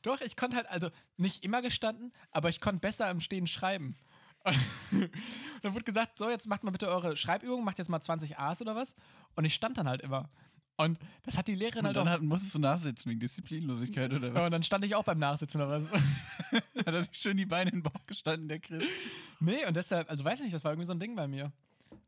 [0.01, 3.95] Doch, ich konnte halt, also nicht immer gestanden, aber ich konnte besser im Stehen schreiben.
[4.43, 4.57] Und
[5.61, 8.61] dann wurde gesagt, so, jetzt macht mal bitte eure Schreibübung, macht jetzt mal 20 A's
[8.61, 8.93] oder was.
[9.35, 10.29] Und ich stand dann halt immer.
[10.77, 12.11] Und das hat die Lehrerin Und halt dann auch.
[12.11, 14.41] hat, musstest du nachsitzen wegen Disziplinlosigkeit oder Ja, was?
[14.45, 15.91] und dann stand ich auch beim Nachsitzen oder was.
[16.51, 16.61] hat
[16.93, 18.83] er sich schön die Beine in den Bauch gestanden, der Chris.
[19.39, 21.51] nee, und deshalb, also weiß ich nicht, das war irgendwie so ein Ding bei mir.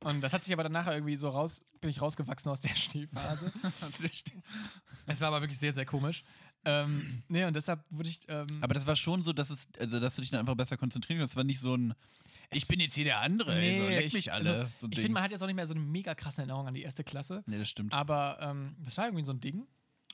[0.03, 2.69] Und das hat sich aber dann nachher irgendwie so raus, bin ich rausgewachsen aus der
[2.75, 3.51] Stehphase.
[5.08, 6.23] es war aber wirklich sehr, sehr komisch.
[6.65, 8.19] Ähm, nee, und deshalb würde ich.
[8.27, 10.77] Ähm, Aber das war schon so, dass es, also dass du dich dann einfach besser
[10.77, 11.34] konzentrieren kannst.
[11.34, 11.93] Das war nicht so ein,
[12.51, 14.53] ich bin jetzt hier der andere, ey, so, leck ich- mich alle.
[14.53, 16.67] Also, so ich finde, man hat jetzt auch nicht mehr so eine mega krasse Erinnerung
[16.67, 17.43] an die erste Klasse.
[17.47, 17.93] Nee, das stimmt.
[17.93, 19.67] Aber ähm, das war irgendwie so ein Ding.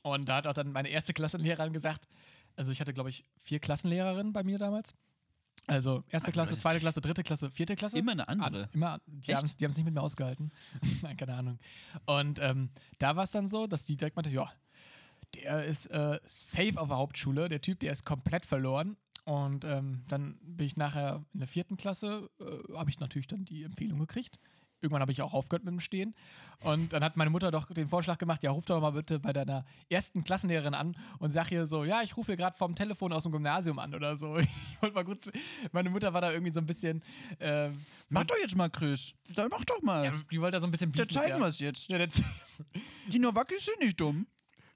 [0.04, 2.08] Und da hat auch dann meine erste Klassenlehrerin gesagt,
[2.56, 4.94] also ich hatte, glaube ich, vier Klassenlehrerinnen bei mir damals.
[5.68, 7.98] Also erste Klasse, zweite Klasse, dritte Klasse, vierte Klasse.
[7.98, 8.64] Immer eine andere.
[8.66, 10.52] An, immer, die haben es nicht mit mir ausgehalten.
[11.02, 11.60] Nein, keine Ahnung.
[12.06, 12.70] Und ähm,
[13.00, 14.52] da war es dann so, dass die direkt meinte, ja,
[15.34, 18.96] der ist äh, safe auf der Hauptschule, der Typ, der ist komplett verloren.
[19.26, 23.44] Und ähm, dann bin ich nachher in der vierten Klasse, äh, habe ich natürlich dann
[23.44, 24.40] die Empfehlung gekriegt.
[24.82, 26.14] Irgendwann habe ich auch aufgehört mit dem Stehen.
[26.64, 29.34] Und dann hat meine Mutter doch den Vorschlag gemacht, ja, ruf doch mal bitte bei
[29.34, 33.12] deiner ersten Klassenlehrerin an und sag ihr so, ja, ich rufe hier gerade vom Telefon
[33.14, 34.38] aus dem Gymnasium an oder so.
[34.76, 35.32] Ich wollte mal gut,
[35.72, 37.02] meine Mutter war da irgendwie so ein bisschen,
[37.40, 39.16] ähm, mach doch jetzt mal, Chris.
[39.34, 40.06] Dann mach doch mal.
[40.06, 41.90] ja, die wollte da so ein bisschen beefen mit zeigen der- wir es jetzt.
[41.90, 42.10] Ja, der
[43.12, 44.28] Die Nowakis sind nicht dumm.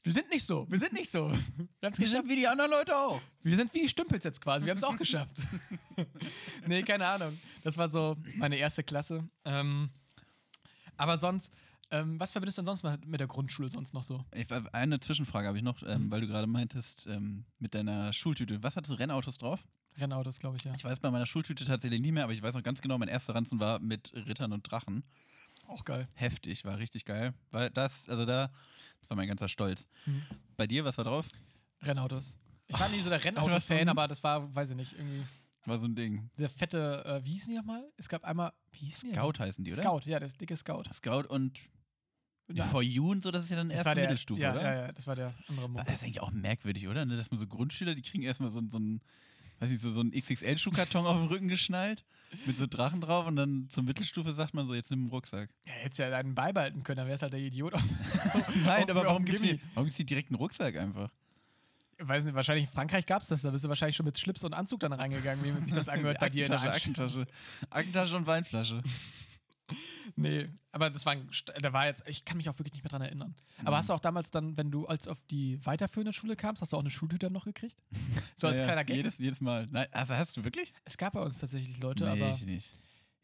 [0.03, 1.29] Wir sind nicht so, wir sind nicht so.
[1.29, 1.95] Wir geschafft.
[2.11, 3.21] sind wie die anderen Leute auch.
[3.43, 4.65] Wir sind wie die Stümpels jetzt quasi.
[4.65, 5.35] Wir haben es auch geschafft.
[6.67, 7.37] nee, keine Ahnung.
[7.63, 9.27] Das war so meine erste Klasse.
[9.45, 9.89] Ähm,
[10.97, 11.51] aber sonst,
[11.91, 14.23] ähm, was verbindest du denn sonst mal mit der Grundschule sonst noch so?
[14.33, 16.11] Ich, eine Zwischenfrage habe ich noch, ähm, Mhm.
[16.11, 18.61] weil du gerade meintest, ähm, mit deiner Schultüte.
[18.63, 19.65] Was hattest du, Rennautos drauf?
[19.97, 20.73] Rennautos, glaube ich, ja.
[20.75, 23.09] Ich weiß bei meiner Schultüte tatsächlich nicht mehr, aber ich weiß noch ganz genau, mein
[23.09, 25.03] erster Ranzen war mit Rittern und Drachen.
[25.67, 26.07] Auch geil.
[26.15, 27.33] Heftig, war richtig geil.
[27.51, 28.51] Weil das, also da,
[29.01, 29.87] das war mein ganzer Stolz.
[30.05, 30.23] Mhm.
[30.57, 31.27] Bei dir, was war drauf?
[31.81, 32.37] Rennautos.
[32.67, 35.23] Ich war nicht so der Rennauto-Fan, aber das war, weiß ich nicht, irgendwie
[35.65, 36.29] War so ein Ding.
[36.37, 37.83] der fette, äh, wie hießen die nochmal?
[37.97, 39.15] Es gab einmal, wie hießen die?
[39.15, 39.81] Scout heißen die, oder?
[39.81, 40.83] Scout, ja, das dicke Scout.
[40.91, 41.59] Scout und
[42.51, 44.61] Ja, For You und so, das ist ja dann war der, Mittelstufe, ja, oder?
[44.61, 45.87] Ja, ja, das war der andere Moment.
[45.87, 47.05] Das ist eigentlich auch merkwürdig, oder?
[47.05, 49.01] Ne, Dass man so Grundschüler, die kriegen erstmal so, so ein,
[49.59, 52.05] weiß nicht, so, so einen XXL-Schuhkarton auf den Rücken geschnallt,
[52.45, 55.49] mit so Drachen drauf und dann zur Mittelstufe sagt man so, jetzt nimm einen Rucksack.
[55.65, 57.73] Ja, hättest ja einen beibehalten können, dann wär's halt der Idiot.
[58.65, 59.57] Nein, Auf- aber auf warum gibt's Gimmi.
[59.57, 61.09] die, warum gibt's die direkt einen Rucksack einfach?
[62.01, 63.41] Ich weiß nicht, wahrscheinlich in Frankreich gab es das.
[63.41, 65.89] Da bist du wahrscheinlich schon mit Schlips und Anzug dann reingegangen, wie man sich das
[65.89, 66.61] angehört bei dir in der.
[66.73, 67.27] Aktentasche.
[67.69, 68.81] Aktentasche und Weinflasche.
[70.15, 71.29] Nee, aber das war ein,
[71.61, 73.35] da war jetzt, ich kann mich auch wirklich nicht mehr dran erinnern.
[73.59, 73.75] Aber Mhm.
[73.79, 76.77] hast du auch damals dann, wenn du als auf die weiterführende Schule kamst, hast du
[76.77, 77.77] auch eine Schultüte noch gekriegt?
[78.35, 78.95] So als Ja, kleiner Gag?
[78.95, 79.65] Jedes, jedes Mal.
[79.71, 80.73] Nein, also hast du wirklich?
[80.85, 82.73] Es gab bei uns tatsächlich Leute, nee, aber ich nicht.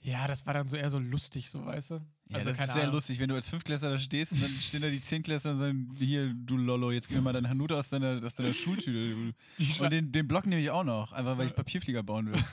[0.01, 1.95] ja, das war dann so eher so lustig, so weißt du?
[1.95, 2.95] Ja, Also, das ist sehr Ahnung.
[2.95, 5.95] lustig, wenn du als Fünftklässler da stehst und dann stehen da die Zehntklässler und sagen,
[5.97, 9.33] hier, du Lollo, jetzt gib mir mal deinen Hanut aus deiner, aus deiner Schultüte.
[9.79, 12.43] Und den, den Block nehme ich auch noch, einfach weil ich Papierflieger bauen will.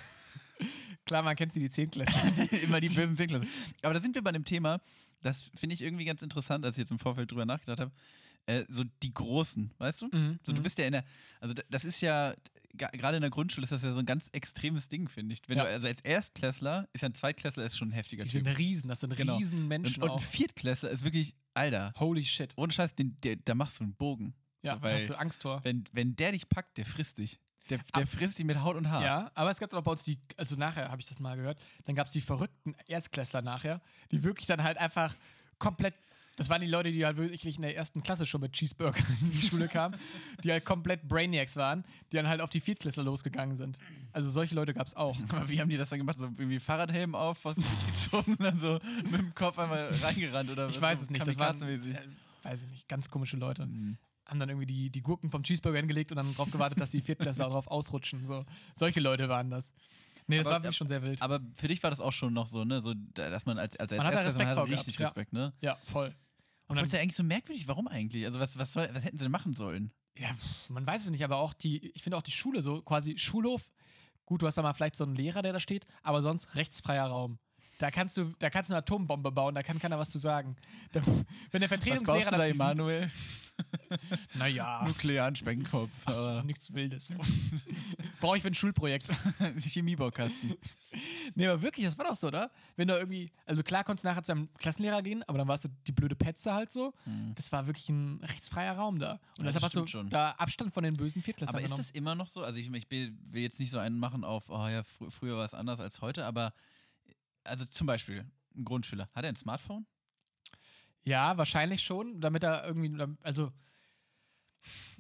[1.05, 2.23] Klar, man kennt sie, die Zehntklässler.
[2.63, 3.47] Immer die bösen Zehnklässler.
[3.83, 4.81] Aber da sind wir bei einem Thema,
[5.21, 7.93] das finde ich irgendwie ganz interessant, als ich jetzt im Vorfeld drüber nachgedacht habe.
[8.47, 10.07] Äh, so die Großen, weißt du?
[10.07, 10.63] Mhm, So, du mhm.
[10.65, 11.05] bist ja in der,
[11.41, 12.35] also das ist ja,
[12.75, 15.43] gerade in der Grundschule ist das ja so ein ganz extremes Ding, finde ich.
[15.47, 15.65] Wenn Ja.
[15.65, 18.45] du, also als Erstklässler ist ja ein Zweitklässler ist schon ein heftiger Die Typ.
[18.45, 19.37] sind Riesen, das sind Genau.
[19.37, 20.23] riesen Menschen Und, und ein.
[20.25, 22.53] Viertklässler ist wirklich, Alter, Holy shit.
[22.57, 24.35] ohne Scheiß, den, der, da machst du einen Bogen.
[24.63, 25.61] Ja, so, weil, hast du Angst vor.
[25.65, 27.39] wenn, wenn der dich packt, der frisst dich.
[27.71, 29.03] Der, der Ab- frisst dich mit Haut und Haar.
[29.05, 31.37] Ja, aber es gab dann auch bei uns die, also nachher habe ich das mal
[31.37, 35.15] gehört, dann gab es die verrückten Erstklässler nachher, die wirklich dann halt einfach
[35.59, 35.95] komplett,
[36.37, 39.31] das waren die Leute, die halt wirklich in der ersten Klasse schon mit Cheeseburger in
[39.31, 39.97] die Schule kamen,
[40.43, 43.79] die halt komplett Brainiacs waren, die dann halt auf die Viertklässler losgegangen sind.
[44.13, 45.17] Also solche Leute gab es auch.
[45.29, 46.19] Aber wie haben die das dann gemacht?
[46.19, 50.69] So irgendwie Fahrradhelm auf, was gezogen und dann so mit dem Kopf einmal reingerannt oder
[50.69, 51.79] Ich weiß es nicht, das waren, äh,
[52.43, 53.67] weiß ich nicht, ganz komische Leute.
[53.67, 53.99] Mhm.
[54.33, 57.03] Haben dann irgendwie die, die Gurken vom Cheeseburger hingelegt und dann darauf gewartet, dass die
[57.03, 58.27] Viertklässler drauf ausrutschen.
[58.27, 58.47] So.
[58.75, 59.75] Solche Leute waren das.
[60.27, 61.21] Nee, das Aber- war wirklich schon sehr wild.
[61.21, 62.81] Aber für dich war das auch schon noch so, ne?
[62.81, 65.17] So, da- dass man als, als, als Man hat da Erstklässler, vor hat richtig gehabt,
[65.17, 65.21] ja.
[65.21, 65.53] Respekt, ne?
[65.61, 66.15] ja, voll.
[66.69, 68.25] Und das ist ja eigentlich so merkwürdig, warum eigentlich?
[68.25, 69.93] Also was, was, soll, was hätten sie denn machen sollen?
[70.17, 70.31] Ja,
[70.71, 73.71] man weiß es nicht, aber auch die, ich finde auch die Schule so, quasi Schulhof.
[74.25, 77.05] Gut, du hast da mal vielleicht so einen Lehrer, der da steht, aber sonst rechtsfreier
[77.07, 77.39] Raum.
[77.79, 80.57] Da kannst du, da kannst du eine Atombombe bauen, da kann keiner was zu sagen.
[80.93, 81.01] Da,
[81.51, 83.11] wenn der Was Vertretungslehrer baust du da, Emanuel?
[84.35, 85.91] Naja, Nuklearen Sprengkopf.
[86.07, 87.13] ach so, nichts Wildes.
[88.21, 89.11] Brauche ich für ein Schulprojekt.
[89.59, 90.57] Chemiebaukasten.
[91.35, 92.51] nee, aber wirklich, das war doch so, oder?
[92.77, 95.65] Wenn du irgendwie, also klar konntest du nachher zu einem Klassenlehrer gehen, aber dann warst
[95.65, 96.95] du die blöde Petze halt so.
[97.35, 99.13] Das war wirklich ein rechtsfreier Raum da.
[99.39, 100.09] Und Ja, deshalb hast du schon.
[100.09, 101.83] da Abstand von den bösen Viertklässlern Aber ist genommen.
[101.87, 102.43] das immer noch so?
[102.43, 105.37] Also ich, ich will will jetzt nicht so einen machen auf, oh ja, fr früher
[105.37, 106.53] war es anders als heute, aber
[107.45, 109.87] also zum Beispiel ein Grundschüler, hat er ein Smartphone?
[111.05, 113.51] Ja, wahrscheinlich schon, damit er irgendwie, also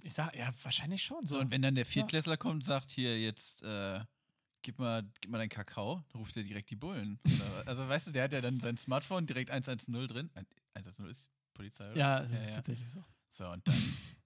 [0.01, 1.27] ich sag, ja, wahrscheinlich schon.
[1.27, 1.41] So, So.
[1.41, 4.01] und wenn dann der Viertklässler kommt und sagt, hier jetzt, äh,
[4.63, 7.21] gib mal, gib mal deinen Kakao, dann ruft er direkt die Bullen.
[7.25, 10.31] Oder, also weißt du, der hat ja dann sein Smartphone direkt 110 drin.
[10.35, 11.97] Ein- 110 ist Polizei, oder?
[11.97, 12.55] ja, es Ja, ist ja.
[12.57, 13.05] tatsächlich so.
[13.29, 13.75] So, und dann.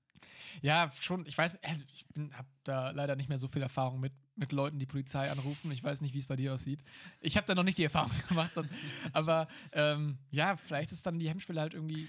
[0.63, 1.27] Ja, schon.
[1.27, 4.79] Ich weiß, also ich habe da leider nicht mehr so viel Erfahrung mit, mit Leuten,
[4.79, 5.71] die Polizei anrufen.
[5.73, 6.83] Ich weiß nicht, wie es bei dir aussieht.
[7.21, 8.57] Ich habe da noch nicht die Erfahrung gemacht.
[8.57, 8.69] Und,
[9.13, 12.09] aber ähm, ja, vielleicht ist dann die Hemmschwelle halt irgendwie.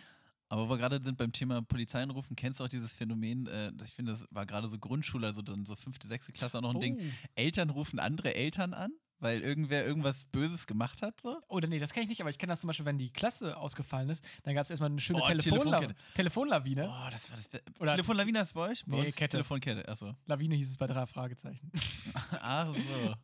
[0.49, 3.71] Aber wo wir gerade sind beim Thema Polizei anrufen, kennst du auch dieses Phänomen, äh,
[3.83, 6.73] ich finde, das war gerade so Grundschule, also dann so fünfte, sechste Klasse auch noch
[6.73, 6.97] ein Ding.
[6.99, 7.29] Oh.
[7.35, 11.39] Eltern rufen andere Eltern an, weil irgendwer irgendwas Böses gemacht hat, so.
[11.47, 13.57] Oder nee, das kenne ich nicht, aber ich kenne das zum Beispiel, wenn die Klasse
[13.57, 15.95] ausgefallen ist, dann gab es erstmal eine schöne Oh, Telefonla Telefonkette.
[16.15, 16.83] Telefonlawine.
[16.87, 17.47] Oh, das war das.
[17.47, 18.83] Be Oder- Telefon Lavina ist bei euch?
[18.85, 19.31] Bei Nee, uns Kette.
[19.31, 20.15] Telefonkette, achso.
[20.25, 21.71] Lawine hieß es bei drei Fragezeichen.
[22.41, 22.67] Ach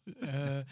[0.06, 0.12] so.
[0.26, 0.66] äh,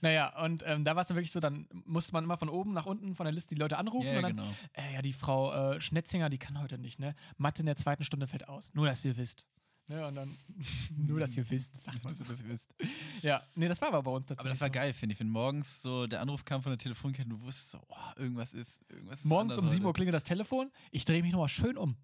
[0.00, 2.72] naja, und ähm, da war es dann wirklich so, dann musste man immer von oben
[2.74, 4.54] nach unten von der Liste die Leute anrufen Ja, und dann, genau.
[4.74, 7.14] äh, ja, die Frau äh, Schnetzinger, die kann heute nicht, ne?
[7.38, 8.72] Mathe in der zweiten Stunde fällt aus.
[8.74, 9.46] Nur, dass ihr wisst.
[9.88, 10.36] Ne, und dann,
[10.96, 12.12] nur, dass ihr wisst, sagt man.
[12.12, 12.74] Dass ihr das wisst.
[13.22, 14.40] Ja, nee, das war aber bei uns tatsächlich.
[14.40, 15.20] Aber das war geil, finde ich.
[15.20, 18.82] Wenn morgens so der Anruf kam von der Telefonkette, du wusstest so, oh, irgendwas ist.
[18.90, 21.78] Irgendwas ist Morgens um anders 7 Uhr klingelt das Telefon, ich drehe mich nochmal schön
[21.78, 21.96] um.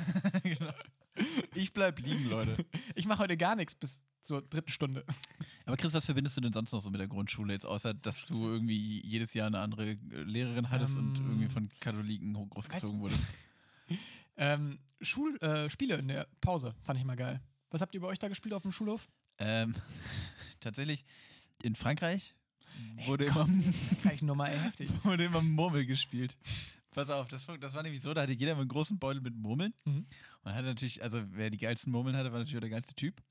[0.44, 0.72] genau.
[1.54, 2.56] Ich bleib liegen, Leute.
[2.94, 5.04] Ich mache heute gar nichts bis zur dritten Stunde.
[5.66, 8.24] Aber Chris, was verbindest du denn sonst noch so mit der Grundschule jetzt, außer dass
[8.26, 13.26] du irgendwie jedes Jahr eine andere Lehrerin hattest und Ähm, irgendwie von Katholiken großgezogen wurdest?
[14.36, 17.40] Ähm, Schul äh, Spiele in der Pause fand ich mal geil.
[17.70, 19.08] Was habt ihr bei euch da gespielt auf dem Schulhof?
[19.38, 19.74] Ähm,
[20.60, 21.04] tatsächlich,
[21.62, 22.34] in Frankreich
[22.96, 23.50] Ey, wurde, komm.
[23.60, 24.90] immer, Kann ich nur mal ey, heftig.
[25.04, 26.36] wurde immer Murmel gespielt.
[26.92, 29.34] Pass auf, das, war- das war nämlich so, da hatte jeder einen großen Beutel mit
[29.36, 29.74] Murmeln.
[29.84, 30.06] Mhm.
[30.44, 33.22] Man hatte natürlich, also wer die geilsten Murmeln hatte, war natürlich auch der geilste Typ.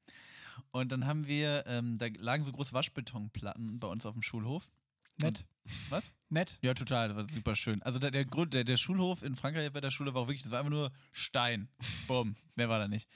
[0.72, 4.68] Und dann haben wir, ähm, da lagen so große Waschbetonplatten bei uns auf dem Schulhof.
[5.18, 5.46] Nett.
[5.90, 6.12] Was?
[6.30, 6.58] Nett.
[6.62, 7.82] Ja, total, das war super schön.
[7.84, 10.44] Also der, der Grund, der, der Schulhof in Frankreich bei der Schule war auch wirklich,
[10.44, 11.68] das war einfach nur Stein.
[12.08, 13.08] Bumm, mehr war da nicht.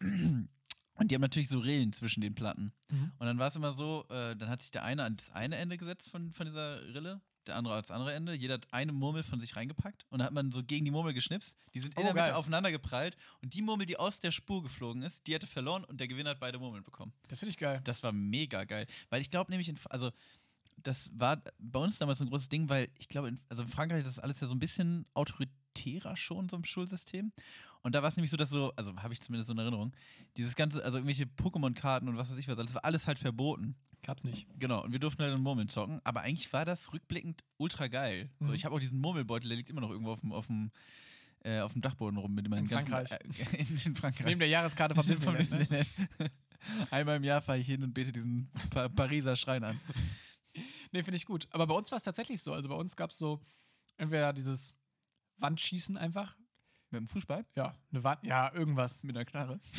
[0.00, 2.72] Und die haben natürlich so Rillen zwischen den Platten.
[2.90, 3.12] Mhm.
[3.18, 5.56] Und dann war es immer so, äh, dann hat sich der eine an das eine
[5.56, 8.34] Ende gesetzt von, von dieser Rille, der andere ans andere Ende.
[8.34, 11.12] Jeder hat eine Murmel von sich reingepackt und dann hat man so gegen die Murmel
[11.14, 11.56] geschnipst.
[11.74, 12.34] Die sind in Oh, der Mitte geil.
[12.34, 15.98] aufeinander geprallt und die Murmel, die aus der Spur geflogen ist, die hatte verloren und
[15.98, 17.12] der Gewinner hat beide Murmeln bekommen.
[17.28, 17.80] Das finde ich geil.
[17.84, 18.86] Das war mega geil.
[19.10, 20.12] Weil ich glaube nämlich, in, also
[20.82, 23.68] das war bei uns damals so ein großes Ding, weil ich glaube, in, also in
[23.68, 27.32] Frankreich das ist alles ja so ein bisschen autoritärer schon, so im Schulsystem.
[27.82, 29.92] Und da war es nämlich so, dass so, also habe ich zumindest so eine Erinnerung,
[30.36, 33.74] dieses ganze, also irgendwelche Pokémon-Karten und was weiß ich was, das war alles halt verboten.
[34.04, 34.46] Gab's nicht.
[34.58, 38.30] Genau, und wir durften halt in Murmeln zocken, aber eigentlich war das rückblickend ultra geil.
[38.40, 38.54] So, Mhm.
[38.54, 40.70] ich habe auch diesen Murmelbeutel, der liegt immer noch irgendwo auf dem, auf dem,
[41.44, 42.90] äh, auf dem Dachboden rum mit meinen In ganzen.
[42.90, 43.12] Frankreich.
[43.52, 44.26] Äh, in, in Frankreich.
[44.26, 45.50] Neben der Jahreskarte vom Disneyland.
[45.70, 45.86] Ne?
[46.90, 49.80] Einmal im Jahr fahre ich hin und bete diesen pa Pariser Schrein an.
[50.92, 51.48] Nee, finde ich gut.
[51.50, 52.52] Aber bei uns war es tatsächlich so.
[52.52, 53.40] Also bei uns gab es so
[53.96, 54.74] entweder dieses
[55.38, 56.36] Wandschießen einfach.
[56.90, 57.46] Mit dem Fußball?
[57.56, 59.02] Ja, eine Wand, ja, irgendwas.
[59.02, 59.58] Mit einer Knarre?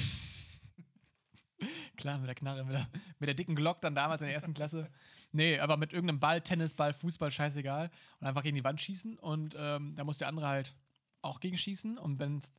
[1.96, 2.88] Klar, mit der Knarre, mit der,
[3.20, 4.90] mit der dicken Glock dann damals in der ersten Klasse.
[5.32, 7.92] Nee, aber mit irgendeinem Ball, Tennisball, Fußball, scheißegal.
[8.20, 9.20] Und einfach gegen die Wand schießen.
[9.20, 10.76] Und ähm, da muss der andere halt
[11.22, 12.00] auch gegen schießen.
[12.00, 12.54] Und wenn es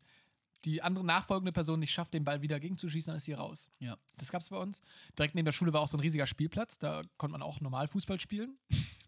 [0.64, 3.70] die andere nachfolgende Person nicht schafft, den Ball wieder gegenzuschießen, dann ist sie raus.
[3.78, 3.96] Ja.
[4.16, 4.80] Das gab es bei uns.
[5.18, 6.78] Direkt neben der Schule war auch so ein riesiger Spielplatz.
[6.78, 8.56] Da konnte man auch normal Fußball spielen.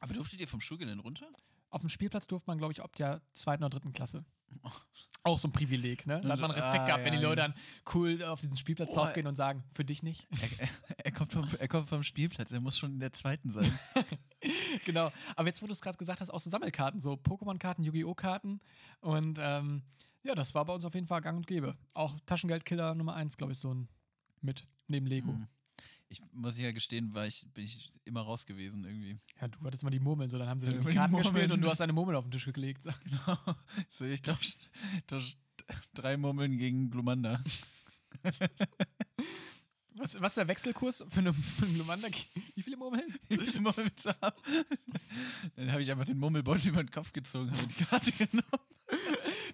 [0.01, 1.29] Aber durftet ihr vom Schulgelände runter?
[1.71, 4.25] Auf dem Spielplatz durfte man, glaube ich, ab der zweiten oder dritten Klasse.
[5.25, 6.21] Auch so ein Privileg, ne?
[6.21, 7.49] Da hat man Respekt Ah, gehabt, wenn die ja, Leute ja.
[7.49, 7.57] dann
[7.95, 10.29] cool auf diesen Spielplatz Oh, draufgehen und sagen, für dich nicht.
[10.31, 10.69] Er, er,
[11.07, 13.77] er, kommt vom, er kommt vom Spielplatz, er muss schon in der zweiten sein.
[14.85, 15.11] genau.
[15.35, 18.15] Aber jetzt, wo du es gerade gesagt hast, auch so Sammelkarten, so Pokémon-Karten, Yu-Gi-Oh!
[18.15, 18.61] Karten.
[19.01, 19.83] Und ähm,
[20.27, 21.77] ja, das war bei uns auf jeden Fall gang und gäbe.
[21.95, 23.89] Auch Taschengeldkiller Nummer eins, glaube ich, so ein
[24.41, 25.33] mit, neben Lego.
[25.33, 25.47] Mhm.
[26.09, 29.17] Ich muss ja gestehen, war ich, bin ich immer raus gewesen irgendwie.
[29.41, 31.69] Ja, du hattest mal die Murmeln, so dann haben sie Ja, Karten gespielt und du
[31.69, 32.83] hast eine Murmel auf den Tisch gelegt.
[32.83, 32.91] So.
[33.05, 33.39] Genau.
[33.91, 34.55] So, ich tausche
[35.07, 35.37] tausch
[35.95, 37.43] drei Murmeln gegen Glumanda.
[39.99, 42.09] Was, was ist der Wechselkurs für eine, für eine Lumanda?
[42.55, 43.15] Wie viele Murmeln?
[43.29, 44.37] Wie viele Murmeln haben?
[45.57, 48.45] Dann habe ich einfach den Murmelbeutel über den Kopf gezogen, habe die Karte genommen.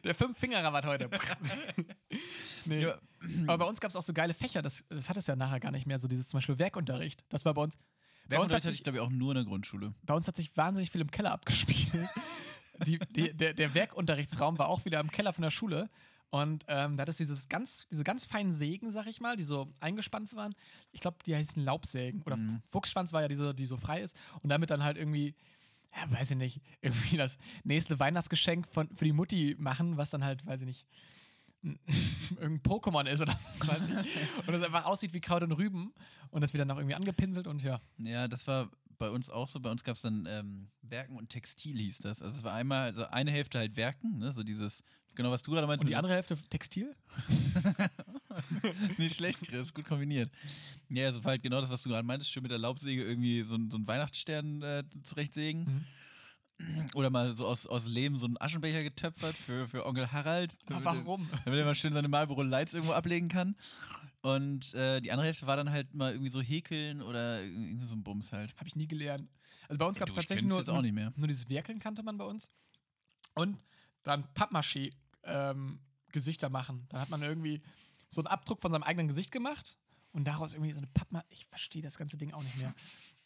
[0.04, 1.08] Der Fünf-Finger-Rabatt heute.
[2.64, 2.82] nee.
[2.82, 2.98] Ja.
[3.46, 5.60] Aber bei uns gab es auch so geile Fächer, das, das hat es ja nachher
[5.60, 7.24] gar nicht mehr, so dieses zum Beispiel Werkunterricht.
[7.28, 7.76] Das war bei uns.
[8.28, 9.94] Bei uns, Werkunterricht hat hatte ich, glaube ich, auch nur in der Grundschule.
[10.04, 11.90] bei uns hat sich wahnsinnig viel im Keller abgespielt.
[12.86, 15.88] Die, die, der, der Werkunterrichtsraum war auch wieder im Keller von der Schule.
[16.30, 19.44] Und ähm, da hat es dieses ganz, diese ganz feinen Sägen, sag ich mal, die
[19.44, 20.54] so eingespannt waren.
[20.90, 22.22] Ich glaube, die heißen Laubsägen.
[22.22, 22.62] Oder Mhm.
[22.70, 24.16] Fuchsschwanz war ja diese, die so frei ist.
[24.42, 25.34] Und damit dann halt irgendwie,
[25.94, 30.24] ja, weiß ich nicht, irgendwie das nächste Weihnachtsgeschenk von, für die Mutti machen, was dann
[30.24, 30.86] halt, weiß ich nicht,
[32.40, 33.96] irgendein Pokémon ist oder was weiß ich.
[34.46, 35.92] Und das einfach aussieht wie Kraut und Rüben.
[36.30, 37.80] Und das wird dann noch irgendwie angepinselt und ja.
[37.98, 39.60] Ja, das war bei uns auch so.
[39.60, 42.22] Bei uns gab es dann ähm, Werken und Textil hieß das.
[42.22, 44.32] Also es war einmal, also eine Hälfte halt Werken, ne?
[44.32, 44.82] so dieses,
[45.14, 45.82] genau was du gerade meinst.
[45.82, 46.94] Und die andere Hälfte Textil?
[48.98, 50.30] Nicht schlecht, Chris, gut kombiniert.
[50.88, 53.56] Ja, also halt genau das, was du gerade meintest, schön mit der Laubsäge irgendwie so,
[53.68, 55.84] so einen Weihnachtsstern äh, zurechtsägen.
[56.94, 60.52] Oder mal so aus, aus Lehm so einen Aschenbecher getöpfert für, für Onkel Harald.
[60.66, 61.28] damit er- Warum?
[61.44, 63.56] Damit er mal schön seine Marlboro Lights irgendwo ablegen kann.
[64.20, 67.96] Und äh, die andere Hälfte war dann halt mal irgendwie so häkeln oder irgendwie so
[67.96, 68.54] ein Bums halt.
[68.56, 69.28] Habe ich nie gelernt.
[69.68, 71.12] Also bei uns gab es tatsächlich nur, jetzt auch nicht mehr.
[71.16, 72.48] nur dieses Werkeln kannte man bei uns.
[73.34, 73.58] Und
[74.04, 74.92] dann Pappmaché
[75.24, 75.80] ähm,
[76.10, 76.86] Gesichter machen.
[76.90, 77.62] Da hat man irgendwie
[78.08, 79.78] so einen Abdruck von seinem eigenen Gesicht gemacht
[80.12, 81.24] und daraus irgendwie so eine Pappmaché.
[81.30, 82.74] Ich verstehe das ganze Ding auch nicht mehr.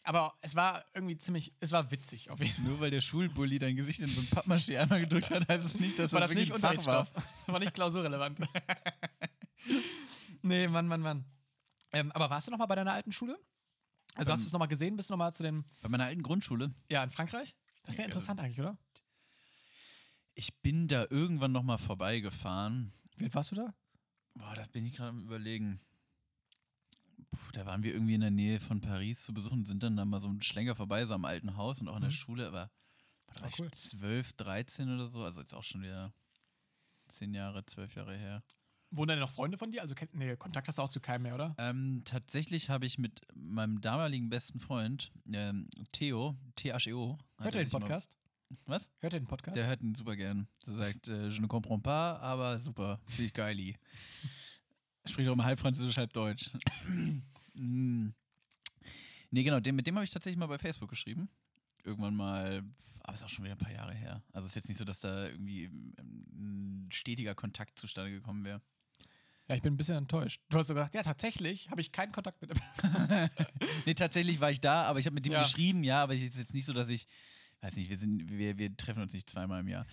[0.03, 2.63] Aber es war irgendwie ziemlich, es war witzig auf jeden Fall.
[2.63, 5.79] Nur weil der Schulbully dein Gesicht in so ein Pappmaché einmal gedrückt hat, heißt es
[5.79, 7.07] nicht, dass War das, das nicht Fach war.
[7.47, 8.39] War nicht klausurrelevant.
[10.41, 11.25] nee, Mann, Mann, Mann.
[11.91, 13.37] Ähm, aber warst du noch mal bei deiner alten Schule?
[14.15, 14.95] Also hast Ähm, du es noch mal gesehen?
[14.95, 16.73] Bist du noch mal zu dem, Bei meiner alten Grundschule.
[16.89, 17.55] ja, in Frankreich?
[17.83, 18.05] Das wäre Ja.
[18.07, 18.77] interessant eigentlich, oder?
[20.39, 22.93] Ich bin da irgendwann nochmal vorbeigefahren.
[23.19, 23.73] Alt warst du da?
[24.35, 25.79] Boah, das bin ich gerade am überlegen.
[27.31, 30.05] Puh, da waren wir irgendwie in der Nähe von Paris zu besuchen, sind dann da
[30.05, 32.15] mal so einen Schlenker vorbei, so am alten Haus und auch in der Mhm.
[32.15, 32.69] Schule, aber
[33.33, 33.65] da war Ah, cool.
[33.73, 36.13] ich 12, 13 oder so, also jetzt auch schon wieder
[37.07, 38.43] 10 Jahre, 12 Jahre her.
[38.91, 39.81] Wohnen denn noch Freunde von dir?
[39.81, 41.55] Also nee, Kontakt hast du auch zu keinem mehr, oder?
[41.57, 47.17] Ähm, tatsächlich habe ich mit meinem damaligen besten Freund, ähm, Theo, T-H-E-O.
[47.39, 48.15] Hört er den Podcast?
[48.65, 48.89] Was?
[48.99, 49.55] Hört er den Podcast?
[49.57, 50.47] Der hört ihn super gern.
[50.65, 53.75] Der sagt, äh, je ne comprends pas, aber super, finde ich geili.
[55.05, 56.51] Spricht auch immer halb Französisch, halb Deutsch.
[57.53, 58.07] Mm.
[59.31, 61.29] nee, genau, den, mit dem habe ich tatsächlich mal bei Facebook geschrieben.
[61.83, 62.63] Irgendwann mal,
[63.03, 64.21] aber ist auch schon wieder ein paar Jahre her.
[64.33, 68.61] Also ist jetzt nicht so, dass da irgendwie ähm, ein stetiger Kontakt zustande gekommen wäre.
[69.47, 70.41] ja, ich bin ein bisschen enttäuscht.
[70.49, 72.61] Du hast so gesagt, ja, tatsächlich habe ich keinen Kontakt mit ihm.
[73.85, 75.43] nee, tatsächlich war ich da, aber ich habe mit dem Ja.
[75.43, 77.07] geschrieben, ja, aber es ist jetzt nicht so, dass ich,
[77.61, 79.85] weiß nicht, wir sind, wir, wir treffen uns nicht zweimal im Jahr.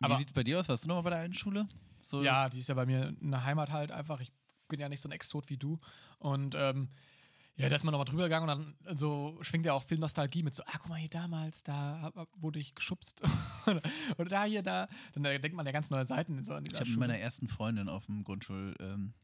[0.00, 0.68] Wie Aber- sieht es bei dir aus?
[0.68, 1.68] Warst du nochmal bei der alten Schule?
[2.02, 4.20] So, Ja, die ist ja bei mir in der Heimat halt einfach.
[4.20, 4.30] Ich
[4.68, 5.78] bin ja nicht so ein Exot wie du.
[6.18, 6.90] Und ähm,
[7.56, 10.42] ja, da ist man nochmal drüber gegangen und dann so schwingt ja auch viel Nostalgie
[10.42, 13.22] mit so, ah, guck mal hier damals, da wurde ich geschubst.
[14.18, 14.88] oder, da, hier, da.
[15.14, 18.06] Dann denkt man ja ganz neue Seiten so Ich habe mit meiner ersten Freundin auf
[18.06, 19.14] dem Grundschul, ähm,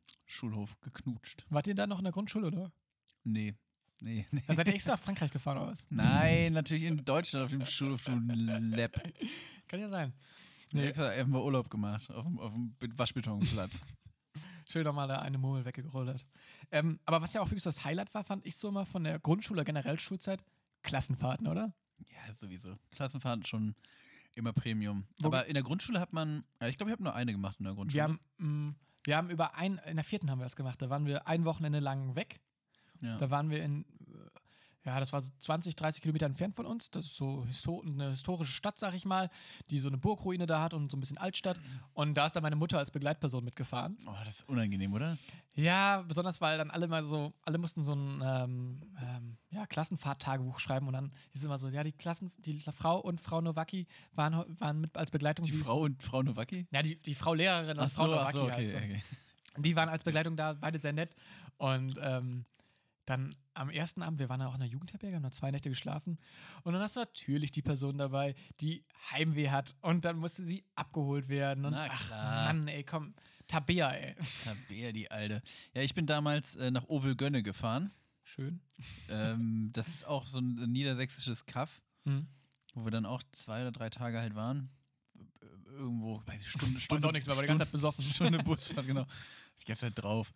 [0.80, 1.44] geknutscht.
[1.50, 2.72] Wart ihr da noch in der Grundschule, oder?
[3.24, 3.54] Nee.
[4.00, 4.42] Nee, nee.
[4.46, 5.86] Dann seid ihr extra nach Frankreich gefahren, oder was?
[5.90, 8.92] Nein, natürlich in Deutschland auf dem Schulhof, du Lab.
[9.68, 10.12] Kann ja sein.
[10.72, 10.82] Nee.
[10.82, 10.90] Nee.
[10.90, 13.80] Ich habe einfach mal Urlaub gemacht auf dem, auf dem Waschbetonplatz.
[14.70, 16.26] Schön nochmal da eine Murmel weggerollt hat.
[16.70, 19.02] Ähm, aber was ja auch wirklich so das Highlight war, fand ich so immer von
[19.02, 20.44] der Grundschule, generell Schulzeit,
[20.82, 21.74] Klassenfahrten, oder?
[22.08, 22.76] ja, sowieso.
[22.92, 23.74] Klassenfahrten schon
[24.36, 25.06] immer Premium.
[25.20, 27.56] Wo- Aber in der Grundschule hat man, ja, ich glaube, ich habe nur eine gemacht
[27.58, 27.96] in der Grundschule.
[27.98, 30.88] Wir haben, mh, wir haben über ein, in der vierten haben wir das gemacht, da
[30.88, 32.40] waren wir ein Wochenende lang weg.
[33.02, 33.16] Ja.
[33.18, 36.90] Da waren wir in, äh, ja, das war so 20, 30 Kilometer entfernt von uns.
[36.90, 39.28] Das ist so histo eine historische Stadt, sag ich mal,
[39.70, 41.60] die so eine Burgruine da hat und so ein bisschen Altstadt.
[41.92, 43.98] Und da ist dann meine Mutter als Begleitperson mitgefahren.
[44.06, 45.18] oh, das ist unangenehm, oder?
[45.52, 50.58] Ja, besonders weil dann alle mal so, alle mussten so ein ähm, ähm, ja, Klassenfahrt-Tagebuch
[50.60, 54.58] schreiben und dann es immer so, ja, die Klassen, die Frau und Frau Nowacki waren,
[54.58, 55.44] waren mit als Begleitung.
[55.44, 56.66] Die ist- Frau und Frau Nowacki?
[56.70, 58.76] Ja, die, die Frau Lehrerin und Ach Frau so, Nowacki so, okay, halt so.
[58.78, 59.02] okay.
[59.58, 61.14] Die waren als Begleitung da, beide sehr nett.
[61.58, 62.46] Und ähm,
[63.06, 65.68] dann am ersten Abend, wir waren ja auch in der Jugendherberge, haben da zwei Nächte
[65.68, 66.18] geschlafen.
[66.62, 69.74] Und dann hast du natürlich die Person dabei, die Heimweh hat.
[69.80, 71.64] Und dann musste sie abgeholt werden.
[71.64, 72.44] Und Na ach klar.
[72.46, 73.14] Mann, ey, komm.
[73.48, 74.14] Tabea, ey.
[74.44, 75.42] Tabea, die Alte.
[75.74, 77.92] Ja, ich bin damals äh, nach Ovelgönne gefahren.
[78.22, 78.60] Schön.
[79.08, 82.28] ähm, das ist auch so ein niedersächsisches Kaff, Hm.
[82.74, 84.70] wo wir dann auch zwei oder drei Tage halt waren.
[85.66, 88.04] Irgendwo, weiß ich, Stunde, Stunde, Stunde, auch nichts mehr, war die ganze Zeit besoffen.
[88.04, 89.06] Stunde Busfahrt, genau.
[89.60, 90.32] Die ganze Zeit drauf.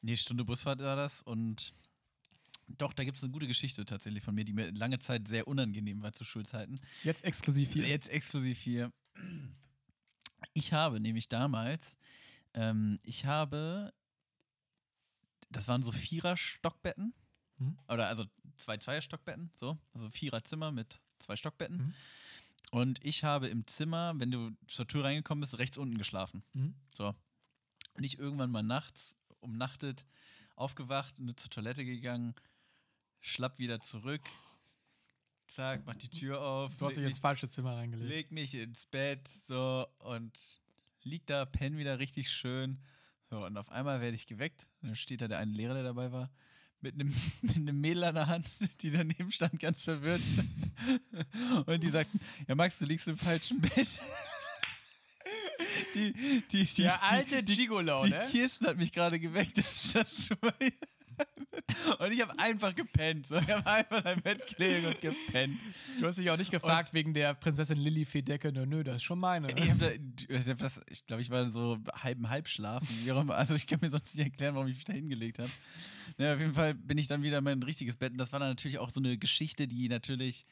[0.00, 1.74] Nee, Stunde Busfahrt war das und
[2.76, 5.48] doch, da gibt es eine gute Geschichte tatsächlich von mir, die mir lange Zeit sehr
[5.48, 6.80] unangenehm war zu Schulzeiten.
[7.02, 7.86] Jetzt exklusiv hier.
[7.86, 8.92] Jetzt exklusiv hier.
[10.52, 11.96] Ich habe nämlich damals,
[12.54, 13.92] ähm, ich habe,
[15.50, 17.14] das waren so Vierer-Stockbetten.
[17.58, 17.78] Mhm.
[17.88, 18.24] Oder also
[18.56, 19.78] zwei Zweier-Stockbetten, so.
[19.94, 21.78] Also Viererzimmer mit zwei Stockbetten.
[21.78, 21.94] Mhm.
[22.70, 26.42] Und ich habe im Zimmer, wenn du zur Tür reingekommen bist, rechts unten geschlafen.
[26.52, 26.74] Mhm.
[26.94, 27.14] So.
[27.94, 30.06] Und ich irgendwann mal nachts, umnachtet,
[30.54, 32.34] aufgewacht, und zur Toilette gegangen,
[33.20, 34.22] schlapp wieder zurück.
[35.46, 36.76] Zack, mach die Tür auf.
[36.76, 38.08] Du hast dich mich- ins falsche Zimmer reingelegt.
[38.08, 40.60] leg mich ins Bett, so, und
[41.02, 42.78] lieg da, penn wieder richtig schön.
[43.30, 44.66] So, und auf einmal werde ich geweckt.
[44.82, 46.30] Und dann steht da der eine Lehrer, der dabei war,
[46.80, 48.46] mit einem, mit einem Mädel an der Hand,
[48.82, 50.20] die daneben stand, ganz verwirrt.
[51.66, 54.00] Und die sagten, ja Max, du liegst im falschen Bett.
[55.94, 58.22] Die, die, die, die, Der alte die, Gigolo, die ne?
[58.30, 59.58] Kirsten hat mich gerade geweckt.
[59.58, 60.54] Ist das schon mal
[61.98, 63.26] und ich habe einfach gepennt.
[63.26, 63.36] So.
[63.36, 65.60] Ich habe einfach in mein Bett gelegen und gepennt.
[66.00, 68.52] Du hast dich auch nicht gefragt wegen der Prinzessin Lilly Fedecke.
[68.52, 69.48] Nö, nö, das ist schon meine.
[69.50, 69.88] Ich, hab da,
[70.28, 72.82] ich, hab das, ich glaube, ich war so halb im Halbschlaf.
[73.28, 75.50] Also ich kann mir sonst nicht erklären, warum ich mich da hingelegt habe.
[76.16, 78.12] Naja, auf jeden Fall bin ich dann wieder in mein richtiges Bett.
[78.12, 80.46] Und das war dann natürlich auch so eine Geschichte, die natürlich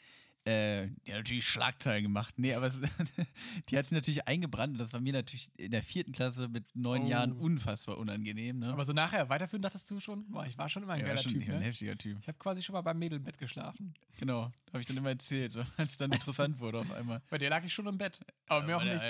[0.46, 2.34] äh, die hat natürlich Schlagzeilen gemacht.
[2.38, 2.74] Nee, aber es,
[3.68, 6.64] die hat sich natürlich eingebrannt und das war mir natürlich in der vierten Klasse mit
[6.74, 7.08] neun Oh.
[7.08, 8.60] Jahren unfassbar unangenehm.
[8.60, 8.68] Ne?
[8.68, 10.24] Aber so nachher weiterführen dachtest du schon?
[10.30, 11.64] Boah, ich war schon immer ein ja, geiler schon Typ, ein ne?
[11.64, 12.18] heftiger Typ.
[12.20, 13.92] Ich habe quasi schon mal beim Mädelbett geschlafen.
[14.18, 14.42] Genau,
[14.72, 17.20] habe ich dann immer erzählt, als es dann interessant wurde auf einmal.
[17.28, 18.20] Bei dir lag ich schon im Bett.
[18.48, 19.02] Aber mir auch nicht.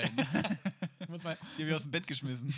[1.09, 2.53] Muss mal, Die haben wir aus dem Bett geschmissen.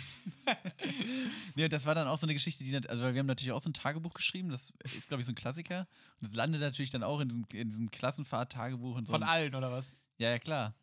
[1.54, 3.70] nee, das war dann auch so eine Geschichte, die, also wir haben natürlich auch so
[3.70, 5.86] ein Tagebuch geschrieben, das ist, glaube ich, so ein Klassiker.
[6.20, 9.12] Und das landet natürlich dann auch in diesem, in diesem Klassenfahrt-Tagebuch und so.
[9.12, 9.94] von allen, oder was?
[10.18, 10.74] Ja, ja, klar.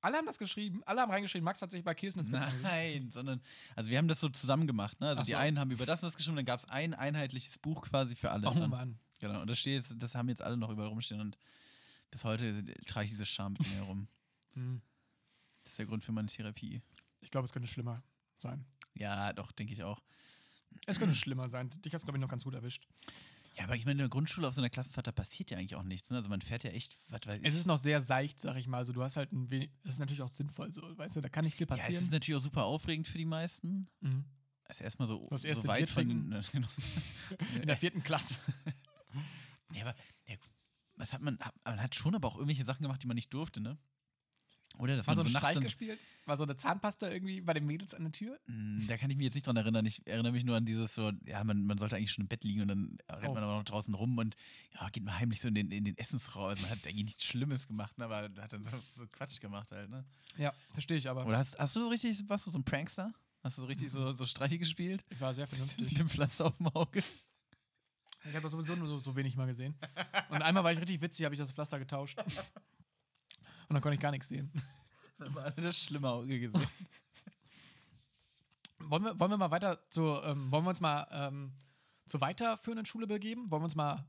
[0.00, 0.82] Alle haben das geschrieben.
[0.84, 1.44] Alle haben reingeschrieben.
[1.44, 2.42] Max hat sich bei Kirsten ins Bett.
[2.62, 3.40] Nein, sondern,
[3.74, 5.08] also wir haben das so zusammen gemacht, ne?
[5.08, 5.38] Also Ach die so.
[5.38, 8.30] einen haben über das und das geschrieben, dann gab es ein einheitliches Buch quasi für
[8.30, 8.48] alle.
[8.48, 8.70] Oh dann.
[8.70, 8.98] Mann.
[9.18, 11.38] Genau, und das steht jetzt, das haben jetzt alle noch überall rumstehen und
[12.10, 14.08] bis heute trage ich diese Scham mit mir herum.
[14.54, 14.80] Hm.
[15.64, 16.80] Das ist der Grund für meine Therapie.
[17.26, 18.04] Ich glaube, es könnte schlimmer
[18.34, 18.64] sein.
[18.94, 20.00] Ja, doch, denke ich auch.
[20.86, 21.70] Es könnte schlimmer sein.
[21.70, 22.86] Dich hat es, glaube ich, noch ganz gut erwischt.
[23.56, 25.74] Ja, aber ich meine, in der Grundschule auf so einer Klassenfahrt, da passiert ja eigentlich
[25.74, 26.08] auch nichts.
[26.10, 26.18] Ne?
[26.18, 27.44] Also man fährt ja echt, was weiß ich.
[27.44, 28.78] Es ist noch sehr seicht, sag ich mal.
[28.78, 29.70] Also du hast halt ein wenig.
[29.82, 32.04] Es ist natürlich auch sinnvoll, so, weißt du, da kann nicht viel ja, es passieren.
[32.04, 33.88] ist natürlich auch super aufregend für die meisten.
[34.00, 34.24] mhm.
[34.68, 36.32] Also erstmal so, Das so erste weit Bier von.
[36.32, 36.32] trinken.
[37.60, 38.36] In der vierten Klasse.
[39.70, 39.94] nee, aber
[40.28, 40.36] ja,
[40.96, 43.60] was hat man, man hat schon aber auch irgendwelche Sachen gemacht, die man nicht durfte,
[43.60, 43.78] ne?
[44.78, 45.98] Oder dass War so ein so Streich gespielt?
[46.26, 48.38] War so eine Zahnpasta irgendwie bei den Mädels an der Tür?
[48.46, 49.86] Mm, Da kann ich mich jetzt nicht dran erinnern.
[49.86, 52.44] Ich erinnere mich nur an dieses so, ja, man, man sollte eigentlich schon im Bett
[52.44, 53.34] liegen und dann rennt Oh.
[53.34, 54.36] man aber noch draußen rum und
[54.74, 56.44] ja, geht man heimlich so in den, in den Essensraum.
[56.48, 59.70] Also man hat eigentlich nichts Schlimmes gemacht, ne, aber hat dann so, so Quatsch gemacht
[59.72, 60.04] halt, ne?
[60.36, 61.24] Ja, verstehe ich aber.
[61.26, 63.12] Oder hast, hast du so richtig, warst du so ein Prankster?
[63.42, 65.04] Hast du so richtig so, so Streiche gespielt?
[65.08, 65.88] Ich war sehr vernünftig.
[65.88, 66.98] Mit dem Pflaster auf dem Auge?
[66.98, 69.76] Ich habe das sowieso nur so, so wenig mal gesehen.
[70.30, 72.18] Und einmal war ich richtig witzig, habe ich das Pflaster getauscht.
[73.68, 74.50] Und dann konnte ich gar nichts sehen.
[75.18, 76.66] Da war das schlimme Auge gesehen.
[78.80, 81.52] Wollen wir, wollen wir mal weiter zu, ähm, wollen wir uns mal ähm,
[82.06, 83.50] zur weiterführenden Schule begeben?
[83.50, 84.06] Wollen wir uns mal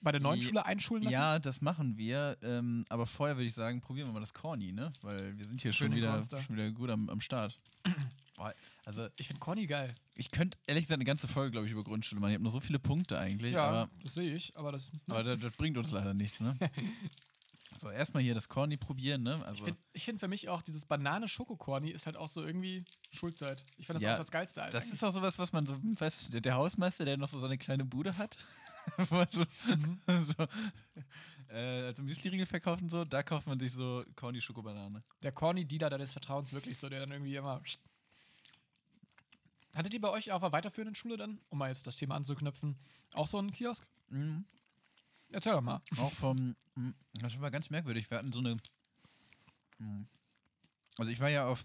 [0.00, 1.12] bei der neuen Ja, Schule einschulen lassen?
[1.12, 2.36] Ja, das machen wir.
[2.42, 4.92] Ähm, aber vorher würde ich sagen, probieren wir mal das Corny, ne?
[5.02, 7.60] Weil wir sind hier schon wieder, schon wieder gut am, am Start.
[8.34, 8.52] Boah,
[8.84, 9.94] also Ich finde Conny geil.
[10.16, 12.30] ich könnte ehrlich gesagt eine ganze Folge, glaube ich, über Grundschule machen.
[12.30, 13.52] Ich habe nur so viele Punkte eigentlich.
[13.52, 14.90] Ja, Aber, das sehe ich, aber das.
[15.08, 16.56] aber das, das bringt uns leider nichts, ne?
[17.80, 19.36] So, erstmal hier das Corny probieren, ne?
[19.38, 22.84] ich Also, finde ich find für mich auch dieses Banane-Schoko-Corny ist halt auch so irgendwie
[23.10, 23.64] Schulzeit.
[23.78, 24.62] Ich fand das Ja, auch das Geilste.
[24.62, 24.78] Alter.
[24.78, 27.38] das ist auch sowas, was man so, hm, weißt du, der, Hausmeister, der noch so
[27.40, 28.36] seine kleine Bude hat,
[28.98, 30.00] wo so, Mhm.
[30.36, 30.46] so
[31.48, 35.02] äh, also Müsli-Riegel verkauft und so, da kauft man sich so Corny Schokobanane.
[35.22, 37.62] der Corny-Dealer deines Vertrauens wirklich so, der dann irgendwie immer.
[39.74, 42.76] Hattet ihr bei euch auf der weiterführenden Schule dann, um mal jetzt das Thema anzuknüpfen,
[43.14, 43.86] auch so einen Kiosk?
[44.08, 44.44] Mhm.
[45.32, 45.80] Erzähl doch mal.
[45.98, 48.10] Auch vom, mh, das war ganz merkwürdig.
[48.10, 48.56] Wir hatten so eine,
[49.78, 50.04] mh,
[50.98, 51.64] also ich war ja auf,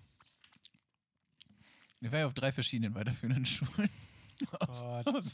[2.01, 3.89] ich war ja auf drei verschiedenen weiterführenden Schulen.
[4.51, 5.25] Gott.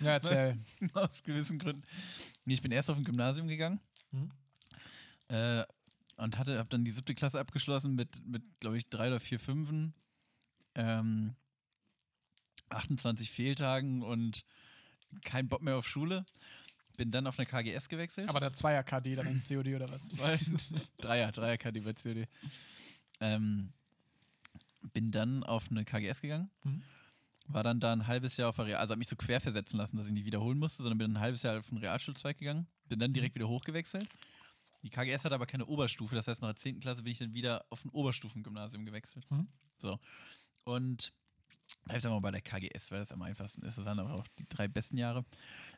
[0.00, 0.58] Ja, erzähl.
[0.94, 1.82] aus gewissen Gründen.
[2.44, 3.80] Nee, ich bin erst auf ein Gymnasium gegangen
[4.10, 4.30] Mhm.
[5.28, 5.64] äh,
[6.16, 9.38] und hatte, habe dann die siebte Klasse abgeschlossen mit, mit glaube ich, drei oder vier
[9.38, 9.92] Fünfen,
[10.74, 11.34] ähm,
[12.70, 14.44] 28 Fehltagen und
[15.24, 16.24] kein Bock mehr auf Schule.
[16.98, 18.28] Bin dann auf eine KGS gewechselt.
[18.28, 20.08] Aber der Zweier-KD dann in COD oder was?
[20.98, 22.26] Dreier, Dreier KD bei COD.
[23.20, 23.72] Ähm,
[24.92, 26.50] bin dann auf eine KGS gegangen.
[26.64, 26.82] Mhm.
[27.46, 29.78] War dann da ein halbes Jahr auf der Real, also habe mich so quer versetzen
[29.78, 32.66] lassen, dass ich nicht wiederholen musste, sondern bin ein halbes Jahr auf den Realschulzweig gegangen.
[32.88, 34.08] Bin dann direkt wieder hochgewechselt.
[34.82, 36.80] Die KGS hat aber keine Oberstufe, das heißt, nach der 10.
[36.80, 39.24] Klasse bin ich dann wieder auf ein Oberstufengymnasium gewechselt.
[39.30, 39.46] Mhm.
[39.78, 40.00] So.
[40.64, 41.12] Und
[41.84, 43.78] bleib dann mal bei der KGS, weil das am einfachsten ist.
[43.78, 45.24] Das waren aber auch die drei besten Jahre.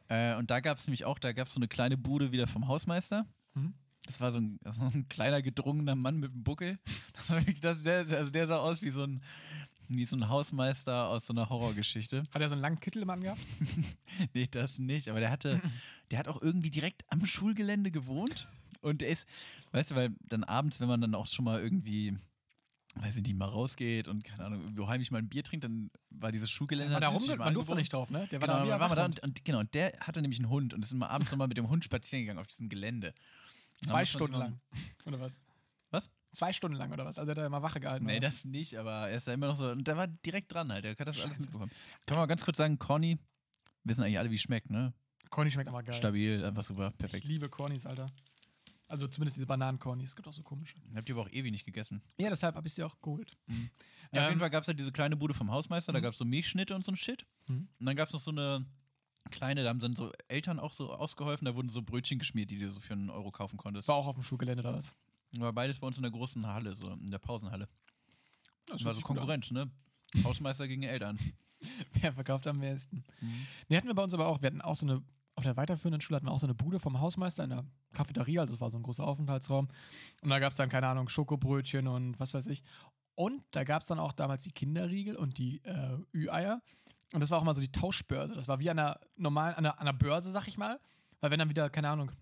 [0.09, 2.47] Äh, und da gab es nämlich auch, da gab es so eine kleine Bude wieder
[2.47, 3.27] vom Hausmeister.
[3.55, 3.75] Mhm.
[4.07, 6.79] Das war so ein, das war so ein kleiner, gedrungener Mann mit einem Buckel.
[7.15, 9.23] Das war wirklich, das, der, also der sah aus wie so ein,
[9.89, 12.23] wie so ein Hausmeister aus so einer Horrorgeschichte.
[12.31, 13.41] Hat er so einen langen Kittel im angehabt?
[14.35, 15.09] Nee, das nicht.
[15.09, 15.61] Aber der hatte,
[16.11, 18.49] der hat auch irgendwie direkt am Schulgelände gewohnt.
[18.83, 19.29] Und der ist,
[19.73, 22.17] weißt du, weil dann abends, wenn man dann auch schon mal irgendwie,
[22.97, 25.91] weiß ich nicht, mal rausgeht und keine Ahnung, irgendwo heimlich mal ein Bier trinkt, dann
[26.11, 26.93] war dieses Schulgelände.
[26.95, 28.27] War da rum, man durfte nicht drauf, ne?
[28.31, 30.75] Der war Genau, da wir da und, und, genau, und der hatte nämlich einen Hund
[30.75, 33.15] und ist immer abends nochmal mit dem Hund spazieren gegangen auf diesem Gelände.
[33.83, 34.61] Zwei man Stunden lang.
[35.07, 35.41] Oder was?
[35.91, 36.11] Was?
[36.33, 37.19] Zwei Stunden lang oder was?
[37.19, 38.07] Also hat er immer Wache gehalten.
[38.07, 38.29] Nee, oder?
[38.29, 39.69] das nicht, aber er ist da immer noch so.
[39.71, 40.85] Und der war direkt dran halt.
[40.85, 41.73] Der hat das alles mitbekommen.
[42.07, 43.19] Kann man mal ganz kurz sagen, Corny,
[43.83, 44.93] wissen eigentlich alle, wie es schmeckt, ne?
[45.31, 45.95] Corny schmeckt aber geil.
[45.95, 47.25] Stabil, einfach super, Ich perfekt.
[47.25, 48.07] liebe Cornys, Alter.
[48.91, 50.09] Also zumindest diese Bananen-Cornys.
[50.11, 50.75] Es gibt auch so komische.
[50.95, 52.03] Habt ihr aber auch ewig nicht gegessen.
[52.19, 53.31] Ja, deshalb habe ich sie auch geholt.
[53.47, 53.61] Ja, auf
[54.13, 56.03] Ähm, jeden Fall gab es halt diese kleine Bude vom Hausmeister, da Mhm.
[56.03, 57.25] gab es so Milchschnitte und so ein Shit.
[57.47, 57.69] Mhm.
[57.79, 58.67] Und dann gab es noch so eine
[59.31, 62.59] kleine, da haben dann so Eltern auch so ausgeholfen, da wurden so Brötchen geschmiert, die
[62.59, 63.87] du so für einen Euro kaufen konntest.
[63.87, 64.97] War auch auf dem Schulgelände oder was?
[65.39, 67.69] War beides bei uns in der großen Halle, so in der Pausenhalle.
[68.67, 69.01] Das war so.
[69.03, 69.71] Konkurrenz, ne?
[70.25, 71.17] Hausmeister gegen Eltern.
[71.93, 73.05] Wer verkauft am meisten?
[73.21, 73.47] Mhm.
[73.69, 74.43] Nee, hatten wir bei uns aber auch.
[74.43, 75.03] Wir hatten auch so eine,
[75.41, 77.65] auf der weiterführenden Schule hatten wir auch so eine Bude vom Hausmeister in der
[77.95, 79.69] Cafeteria, also es war so ein großer Aufenthaltsraum.
[80.23, 82.63] Und da gab es dann, keine Ahnung, Schokobrötchen und was weiß ich.
[83.15, 86.61] Und da gab es dann auch damals die Kinderriegel und die äh, Ü-Eier.
[87.13, 88.35] Und das war auch mal so die Tauschbörse.
[88.35, 90.79] Das war wie an einer normalen, an einer, an einer Börse, sag ich mal.
[91.21, 92.13] Weil wenn dann wieder, keine Ahnung,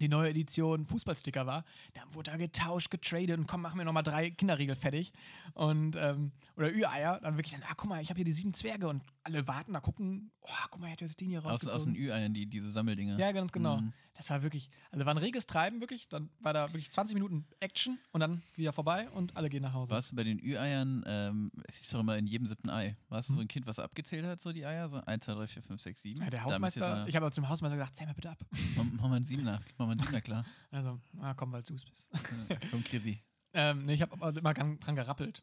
[0.00, 4.02] die neue Edition Fußballsticker war, dann wurde da getauscht, getradet und komm, mach mir nochmal
[4.02, 5.12] drei Kinderriegel fertig.
[5.54, 8.54] Und, ähm, oder Ü-Eier, dann wirklich dann, ah, guck mal, ich habe hier die sieben
[8.54, 11.52] Zwerge und alle warten, da gucken, oh, guck mal, er hat jetzt den hier Aus,
[11.52, 11.76] rausgezogen.
[11.76, 13.18] aus den Ü-Eiern, die, diese Sammeldinger.
[13.18, 13.78] Ja, ganz genau.
[13.78, 13.92] Mhm.
[14.14, 16.08] Das war wirklich, also war ein reges Treiben wirklich.
[16.10, 19.72] Dann war da wirklich 20 Minuten Action und dann wieder vorbei und alle gehen nach
[19.72, 19.92] Hause.
[19.94, 22.96] Warst du bei den Ü-Eiern, ähm, es ist doch immer in jedem siebten Ei.
[23.08, 23.36] Warst du Mhm.
[23.36, 24.88] so ein Kind, was abgezählt hat, so die Eier?
[24.90, 26.22] So 1, 2, 3, 4, 5, 6, 7?
[26.22, 28.44] Ja, der Hausmeister, ich habe aber zum Hausmeister gesagt, zähl mal bitte ab.
[28.76, 30.44] Mach, mal einen Siebener, mach mal einen Siebener klar.
[30.70, 32.08] Also, na komm, weil du es bist.
[32.48, 33.22] Ja, Komm, Chrissy.
[33.54, 35.42] ähm, nee, ich habe aber immer dran, dran gerappelt.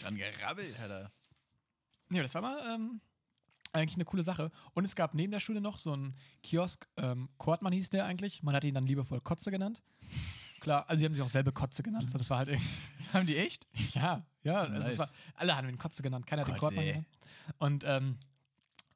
[0.00, 1.12] Dran gerabbelt, Alter.
[2.10, 3.00] Ja, das war mal ähm,
[3.72, 4.50] eigentlich eine coole Sache.
[4.74, 8.42] Und es gab neben der Schule noch so einen Kiosk, ähm, Kortmann hieß der eigentlich.
[8.42, 9.82] Man hat ihn dann liebevoll Kotze genannt.
[10.60, 12.10] Klar, also sie haben sich auch selber Kotze genannt.
[12.10, 12.68] So, das war halt irgendwie.
[13.12, 13.66] Haben die echt?
[13.94, 14.60] Ja, ja.
[14.60, 14.98] Also Nice.
[14.98, 16.60] war, alle haben ihn Kotze genannt, keiner hat ihn Kotze.
[16.74, 17.06] Kortmann genannt.
[17.58, 18.18] Und ähm,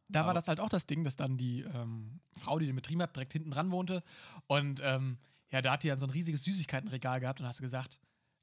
[0.09, 2.75] da war Aber- das halt auch das Ding, dass dann die ähm, Frau, die den
[2.75, 4.03] betrieben hat, direkt hinten dran wohnte.
[4.47, 5.19] Und ähm,
[5.51, 8.01] ja, da hat die dann so ein riesiges Süßigkeitenregal gehabt und hast du gesagt,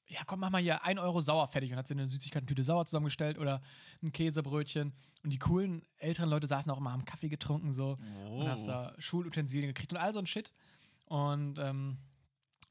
[0.07, 2.85] ja, komm, mach mal hier 1 Euro sauer fertig und hat sie eine Süßigkeitentüte sauer
[2.85, 3.61] zusammengestellt oder
[4.03, 4.93] ein Käsebrötchen.
[5.23, 7.97] Und die coolen älteren Leute saßen auch immer, haben Kaffee getrunken so
[8.29, 10.53] und hast da Schulutensilien gekriegt und all so ein Shit.
[11.05, 11.97] Und ähm,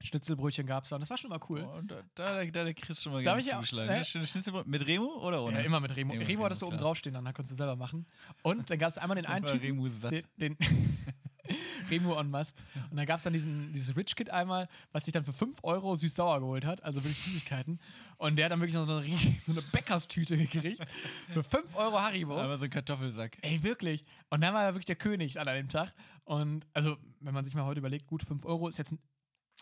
[0.01, 1.67] Schnitzelbrötchen gab es da und das war schon mal cool.
[1.67, 3.91] Oh, da, da, da, da der Chris schon mal gerne zugeschlagen.
[3.91, 3.99] äh?
[3.99, 4.05] ne?
[4.05, 4.67] Schnitzelbrot.
[4.67, 5.59] Mit Remo oder ohne?
[5.59, 6.15] Ja, immer mit Remo.
[6.15, 8.07] Mit Remo hattest du Remo, oben draufstehen, dann konntest du selber machen.
[8.43, 10.13] Und dann gab es einmal den einen Typen, Remo satt.
[10.13, 10.57] den, den
[11.91, 12.57] Remo on Must.
[12.91, 15.59] Und dann gab es dann diesen, dieses Rich Kid einmal, was sich dann für 5
[15.63, 17.81] Euro süß-sauer geholt hat, also wirklich Süßigkeiten.
[18.17, 19.09] Und der hat dann wirklich noch so eine,
[19.45, 20.81] so eine Bäckerstüte gekriegt.
[21.33, 22.41] Für 5 Euro Haribo.
[22.41, 23.39] Aber so ein Kartoffelsack.
[23.43, 24.05] Ey, wirklich.
[24.31, 25.93] Und dann war er wirklich der König an dem Tag.
[26.25, 28.99] Und also, wenn man sich mal heute überlegt, gut, 5 Euro ist jetzt ein,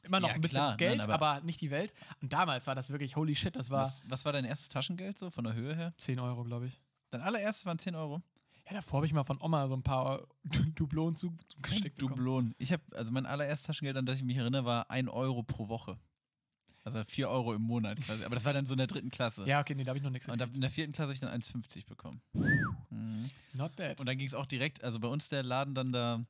[0.04, 1.92] immer noch Ja, ein bisschen klar, Geld, nein, aber, aber- nicht die Welt.
[2.20, 5.16] Und damals war das wirklich holy shit, das war Was, was war dein erstes Taschengeld
[5.18, 5.92] so von der Höhe her?
[5.96, 6.80] 10 Euro, glaube ich.
[7.10, 8.22] Dein allererstes waren 10 Euro.
[8.66, 10.26] Ja, davor habe ich mal von Oma so ein paar
[10.76, 12.16] Dublonen zu- zugesteckt bekommen.
[12.16, 12.54] Dublon.
[12.58, 15.68] Ich habe, also mein allererstes Taschengeld, an das ich mich erinnere, war 1 Euro pro
[15.68, 15.98] Woche.
[16.84, 18.24] Also 4 Euro im Monat quasi.
[18.24, 19.44] Aber das war dann so in der dritten Klasse.
[19.46, 21.20] Ja, okay, nee, da habe ich noch nichts Und in der vierten Klasse habe ich
[21.20, 22.20] dann 1,50 bekommen.
[22.32, 23.30] Mhm.
[23.54, 24.00] Not bad.
[24.00, 26.24] Und dann ging es auch direkt, also bei uns der Laden dann da,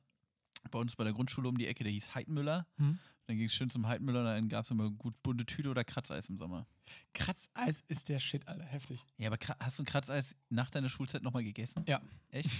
[0.69, 2.67] bei uns bei der Grundschule um die Ecke, der hieß Heidmüller.
[2.77, 2.99] Hm.
[3.27, 5.83] Dann ging es schön zum Heidmüller und dann gab es immer gut bunte Tüte oder
[5.83, 6.67] Kratzeis im Sommer.
[7.13, 8.65] Kratzeis ist der Shit, Alter.
[8.65, 8.99] Heftig.
[9.17, 11.83] Ja, aber hast du ein Kratzeis nach deiner Schulzeit nochmal gegessen?
[11.87, 12.01] Ja.
[12.29, 12.49] Echt?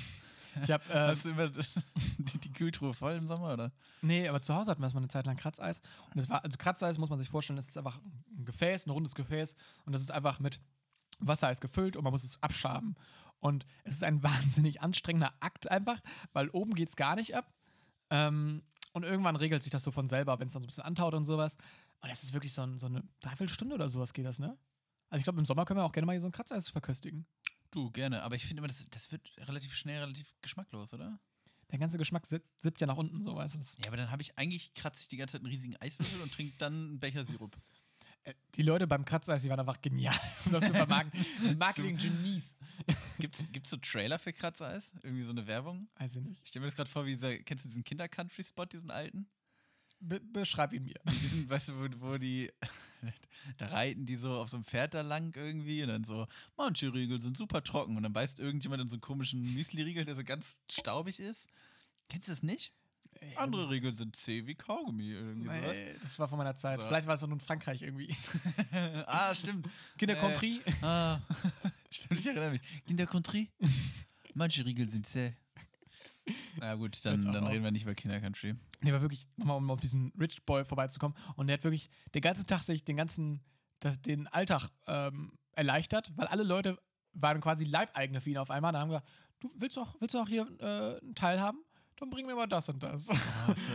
[0.62, 1.50] Ich habe, äh, Hast du immer
[2.20, 3.72] die, die Kühltruhe voll im Sommer, oder?
[4.04, 5.82] nee, aber zu Hause hatten wir erstmal eine Zeit lang Kratzeis.
[6.12, 8.00] Und das war, also Kratzeis muss man sich vorstellen, das ist einfach
[8.38, 9.56] ein Gefäß, ein rundes Gefäß.
[9.86, 10.60] Und das ist einfach mit
[11.20, 12.96] Wassereis gefüllt und man muss es abschaben.
[13.40, 16.00] Und es ist ein wahnsinnig anstrengender Akt einfach,
[16.34, 17.52] weil oben geht es gar nicht ab.
[18.12, 18.62] Ähm,
[18.94, 21.14] und irgendwann regelt sich das so von selber, wenn es dann so ein bisschen antaut
[21.14, 21.58] und sowas.
[22.02, 24.58] Und es ist wirklich so, ein, so eine Dreiviertelstunde oder sowas geht das, ne?
[25.10, 27.26] Also ich glaube, im Sommer können wir auch gerne mal hier so ein Kratzeis verköstigen.
[27.72, 28.24] Du, gerne.
[28.24, 31.20] Aber ich finde immer, das, das wird relativ schnell relativ geschmacklos, oder?
[31.72, 33.60] Der ganze Geschmack sip- sippt ja nach unten, so weißt du.
[33.82, 36.32] Ja, aber dann habe ich eigentlich, kratze ich die ganze Zeit einen riesigen Eiswürfel und
[36.32, 37.58] trinke dann einen Becher Sirup.
[38.24, 41.26] Äh, Die Leute beim Kratzeis, die waren einfach genial, um das zu vermarkten.
[41.58, 42.58] Marketing-Genies.
[43.20, 44.92] Gibt's, gibt's so Trailer für Kratzeis?
[45.04, 45.88] Irgendwie so eine Werbung?
[45.98, 46.42] Weiß ich nicht.
[46.44, 49.28] Ich stelle mir das gerade vor, wie dieser, kennst du diesen Kinder-Country-Spot, diesen alten?
[50.00, 51.00] Be beschreib ihn mir.
[51.10, 52.52] Diesen, weißt du, wo, wo die,
[53.58, 56.94] da reiten die so auf so einem Pferd da lang irgendwie und dann so, manche
[56.94, 60.24] Riegel sind super trocken und dann beißt irgendjemand in so einen komischen Müsli-Riegel, der so
[60.26, 61.48] ganz staubig ist.
[62.10, 62.74] Kennst du das nicht?
[63.24, 65.76] Ey, Andere das, Riegel sind zäh wie Kaugummi, irgendwie sowas.
[65.76, 66.82] Ey, das war von meiner Zeit.
[66.82, 66.88] So.
[66.88, 68.16] Vielleicht war es auch nur in Frankreich irgendwie.
[69.08, 69.70] ah, stimmt.
[69.98, 70.62] Kinder Äh, Country.
[70.82, 71.20] Ah,
[71.90, 72.62] stimmt, ich erinnere mich.
[72.86, 73.50] Kinder Country.
[74.34, 75.34] Manche Riegel sind zäh.
[76.58, 78.56] Na gut, dann, dann reden wir nicht über Kinder Country.
[78.82, 81.18] Nee, war wirklich, nochmal um auf diesen Rich Boy vorbeizukommen.
[81.36, 83.42] Und der hat wirklich den ganzen Tag sich den ganzen,
[83.80, 86.80] das, den Alltag ähm, erleichtert, weil alle Leute
[87.14, 88.72] waren quasi Leibeigene für ihn auf einmal.
[88.72, 89.12] Da haben wir gesagt,
[89.42, 91.60] du willst doch, willst du auch hier äh, einen Teil haben?
[92.00, 93.10] Dann bring mir mal das und das.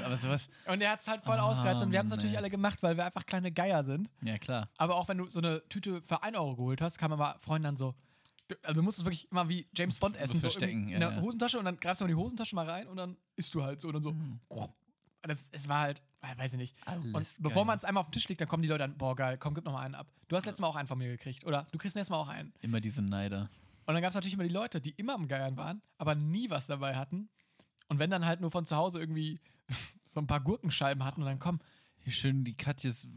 [0.05, 2.33] Aber sowas, Und er hat es halt voll Ah, ausgereizt und wir haben es natürlich
[2.33, 2.39] nee.
[2.39, 4.11] alle gemacht, weil wir einfach kleine Geier sind.
[4.23, 4.69] ja klar.
[4.77, 7.69] Aber auch wenn du so eine Tüte für 1 Euro geholt hast, kam immer Freunde
[7.69, 7.95] dann so.
[8.63, 11.21] Also du musst es wirklich immer wie James Bond essen, so in ja, der ja.
[11.21, 13.63] Hosentasche und dann greifst du mal in die Hosentasche mal rein und dann isst du
[13.63, 14.13] halt so und dann so.
[14.13, 14.41] Mhm.
[15.23, 16.03] Das, es war halt,
[16.37, 16.77] weiß ich nicht.
[16.87, 18.97] Alles Und bevor man es einmal auf den Tisch legt, dann kommen die Leute dann,
[18.97, 20.07] boah geil, komm, gib noch mal einen ab.
[20.29, 21.67] Du hast letztes Mal auch einen von mir gekriegt, oder?
[21.73, 22.53] Du kriegst nächstes Mal auch einen.
[22.61, 23.51] Immer diese Neider.
[23.87, 26.49] Und dann gab es natürlich immer die Leute, die immer am Geiern waren, aber nie
[26.51, 27.29] was dabei hatten.
[27.89, 29.41] Und wenn dann halt nur von zu Hause irgendwie
[30.07, 31.61] so ein paar Gurkenscheiben hatten und dann komm,
[32.01, 33.09] Hier schön die Katjes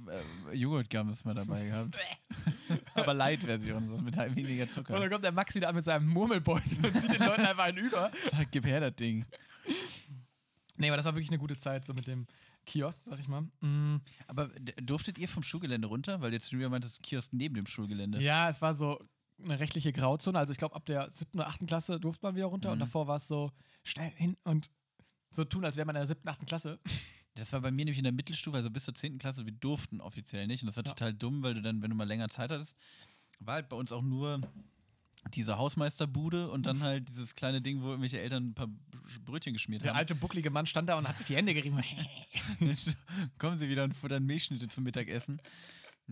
[0.49, 1.97] äh, Joghurtgums mal dabei gehabt.
[2.95, 4.99] Aber Light-Version, so mit weniger und Zucker.
[4.99, 7.77] dann kommt der Max wieder an mit seinem Murmelbeutel und zieht den Leuten einfach einen
[7.77, 8.11] über.
[8.31, 9.25] Sag, gib her das Ding.
[10.77, 12.25] Nee, aber das war wirklich eine gute Zeit, so mit dem
[12.65, 13.41] Kiosk, sag ich mal.
[13.61, 14.49] Mm, Aber
[14.81, 16.21] durftet ihr vom Schulgelände runter?
[16.21, 18.21] Weil jetzt du meintest, Kiosk neben dem Schulgelände.
[18.21, 18.99] Ja, es war so
[19.43, 20.37] eine rechtliche Grauzone.
[20.39, 22.81] Also ich glaube, ab der siebten oder achten Klasse durfte man wieder runter und Mhm.
[22.81, 23.51] davor war es so
[23.83, 24.69] schnell hin und
[25.31, 26.79] so tun, als wäre man in der siebten, achten Klasse.
[27.35, 29.17] Das war bei mir nämlich in der Mittelstufe, also bis zur 10.
[29.17, 30.63] Klasse, wir durften offiziell nicht.
[30.63, 30.91] Und das war Ja.
[30.91, 32.75] total dumm, weil du dann, wenn du mal länger Zeit hattest,
[33.39, 34.41] war halt bei uns auch nur
[35.33, 38.67] diese Hausmeisterbude und dann halt dieses kleine Ding, wo irgendwelche Eltern ein paar
[39.23, 39.97] Brötchen geschmiert Der haben.
[39.99, 41.81] alte, bucklige Mann stand da und hat sich die Hände gerieben.
[43.37, 45.41] Kommen sie wieder und futtern Milchschnitte zum Mittagessen.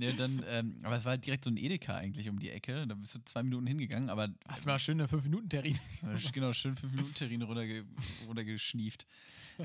[0.01, 2.85] Ja, dann, ähm, aber es war halt direkt so ein Edeka eigentlich um die Ecke.
[2.87, 5.77] Da bist du zwei Minuten hingegangen, aber Hast mal schön eine 5-Minuten-Terrin.
[6.03, 7.85] Ja, genau, schön fünf Minuten Terrine runterge
[8.27, 9.05] runtergeschnieft.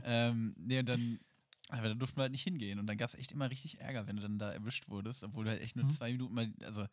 [0.04, 1.20] ähm, nee, und dann,
[1.68, 2.78] aber da durften wir halt nicht hingehen.
[2.78, 5.44] Und dann gab es echt immer richtig Ärger, wenn du dann da erwischt wurdest, obwohl
[5.44, 5.90] du halt echt nur Mhm.
[5.90, 6.86] zwei Minuten mal, also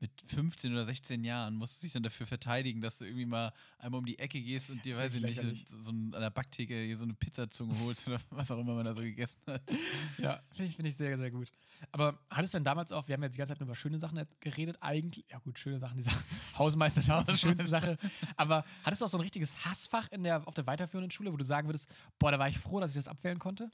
[0.00, 3.52] mit 15 oder 16 Jahren musst du dich dann dafür verteidigen, dass du irgendwie mal
[3.78, 6.96] einmal um die Ecke gehst und dir, weiß ich nicht, so an der Backtheke hier
[6.96, 9.62] so eine Pizzazunge holst oder was auch immer man da so gegessen hat.
[10.18, 11.50] Ja, finde ich, find ich sehr, sehr gut.
[11.92, 13.98] Aber hattest du denn damals auch, wir haben ja die ganze Zeit nur über schöne
[13.98, 16.22] Sachen geredet, eigentlich, ja gut, schöne Sachen, die Sachen,
[16.58, 17.98] Hausmeister ist die schönste Sache,
[18.36, 21.36] aber hattest du auch so ein richtiges Hassfach in der, auf der weiterführenden Schule, wo
[21.36, 23.70] du sagen würdest, boah, da war ich froh, dass ich das abwählen konnte?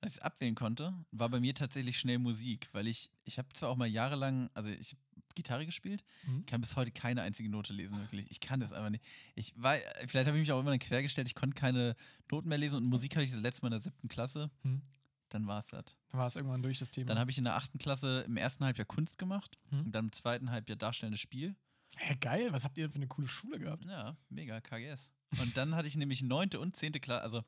[0.00, 3.48] Als ich es abwählen konnte, war bei mir tatsächlich schnell Musik, weil ich, ich habe
[3.52, 5.02] zwar auch mal jahrelang, also ich habe
[5.34, 6.40] Gitarre gespielt, Mhm.
[6.40, 8.26] ich kann bis heute keine einzige Note lesen, wirklich.
[8.30, 9.04] Ich kann das einfach nicht.
[9.34, 9.76] Ich war,
[10.06, 11.94] vielleicht habe ich mich auch immer dann quergestellt, ich konnte keine
[12.30, 14.82] Noten mehr lesen und Musik hatte ich das letzte Mal in der siebten Klasse, Mhm.
[15.30, 15.84] dann war es das.
[16.08, 17.06] Dann war es irgendwann durch das Thema.
[17.06, 19.80] Dann habe ich in der achten Klasse im ersten Halbjahr Kunst gemacht Mhm.
[19.80, 21.54] und dann im zweiten Halbjahr darstellendes Spiel.
[21.96, 23.84] Hä, geil, was habt ihr denn für eine coole Schule gehabt?
[23.84, 25.10] Ja, mega, KGS.
[25.40, 27.38] Und dann hatte ich nämlich neunte und zehnte Klasse, also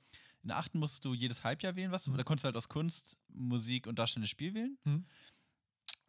[0.42, 2.16] in der achten musst du jedes Halbjahr wählen, was, Mhm.
[2.16, 4.78] da konntest du halt aus Kunst, Musik und darstellendes Spiel wählen.
[4.84, 5.06] Mhm.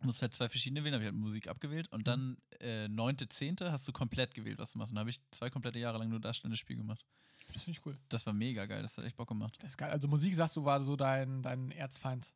[0.04, 1.88] Musst halt zwei verschiedene wählen, habe ich halt Musik abgewählt.
[1.92, 4.92] Und dann äh, neunte, zehnte hast du komplett gewählt, was du machst.
[4.92, 7.06] Und dann habe ich zwei komplette Jahre lang nur darstellendes Spiel gemacht.
[7.54, 7.98] Das finde ich cool.
[8.10, 9.58] Das war mega geil, das hat echt Bock gemacht.
[9.62, 9.92] Das ist geil.
[9.92, 12.32] Also Musik, sagst du, war so dein, dein Erzfeind.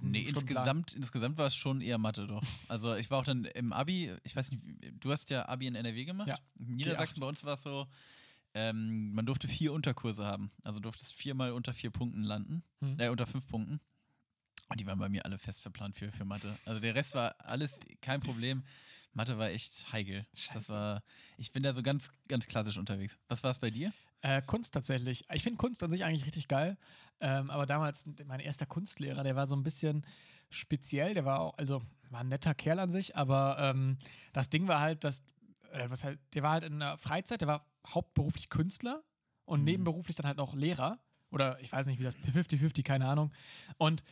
[0.00, 2.42] Nee, insgesamt, insgesamt war es schon eher Mathe doch.
[2.68, 4.62] Also ich war auch dann im Abi, ich weiß nicht,
[5.00, 6.28] du hast ja Abi in NRW gemacht.
[6.28, 6.38] Ja.
[6.58, 7.86] In Niedersachsen bei uns war es so,
[8.54, 10.50] ähm, man durfte vier Unterkurse haben.
[10.62, 12.62] Also durftest viermal unter vier Punkten landen.
[12.80, 12.98] Hm.
[12.98, 13.80] Äh, unter fünf Punkten.
[14.68, 16.56] Und die waren bei mir alle fest verplant für, für Mathe.
[16.66, 18.62] Also der Rest war alles kein Problem.
[19.14, 20.26] Mathe war echt heikel.
[20.32, 20.72] Das Scheiße.
[20.72, 21.02] war,
[21.38, 23.18] ich bin da so ganz, ganz klassisch unterwegs.
[23.28, 23.92] Was war es bei dir?
[24.20, 25.24] Äh, Kunst tatsächlich.
[25.32, 26.76] Ich finde Kunst an sich eigentlich richtig geil.
[27.20, 30.04] Ähm, aber damals, mein erster Kunstlehrer, der war so ein bisschen
[30.50, 31.14] speziell.
[31.14, 33.96] Der war auch, also war ein netter Kerl an sich, aber ähm,
[34.32, 35.20] das Ding war halt, dass,
[35.72, 39.02] äh, was halt, der war halt in der Freizeit, der war hauptberuflich Künstler
[39.46, 39.64] und Mhm.
[39.64, 40.98] nebenberuflich dann halt noch Lehrer.
[41.30, 43.32] Oder ich weiß nicht, wie das, 50-50, keine Ahnung.
[43.78, 44.02] Und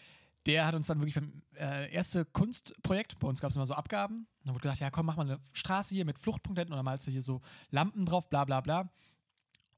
[0.47, 3.75] der hat uns dann wirklich beim äh, erste Kunstprojekt, bei uns gab es immer so
[3.75, 4.27] Abgaben.
[4.45, 7.07] Dann wurde gesagt, ja komm, mach mal eine Straße hier mit Fluchtpunkten und dann malst
[7.07, 8.89] du hier so Lampen drauf, bla bla bla.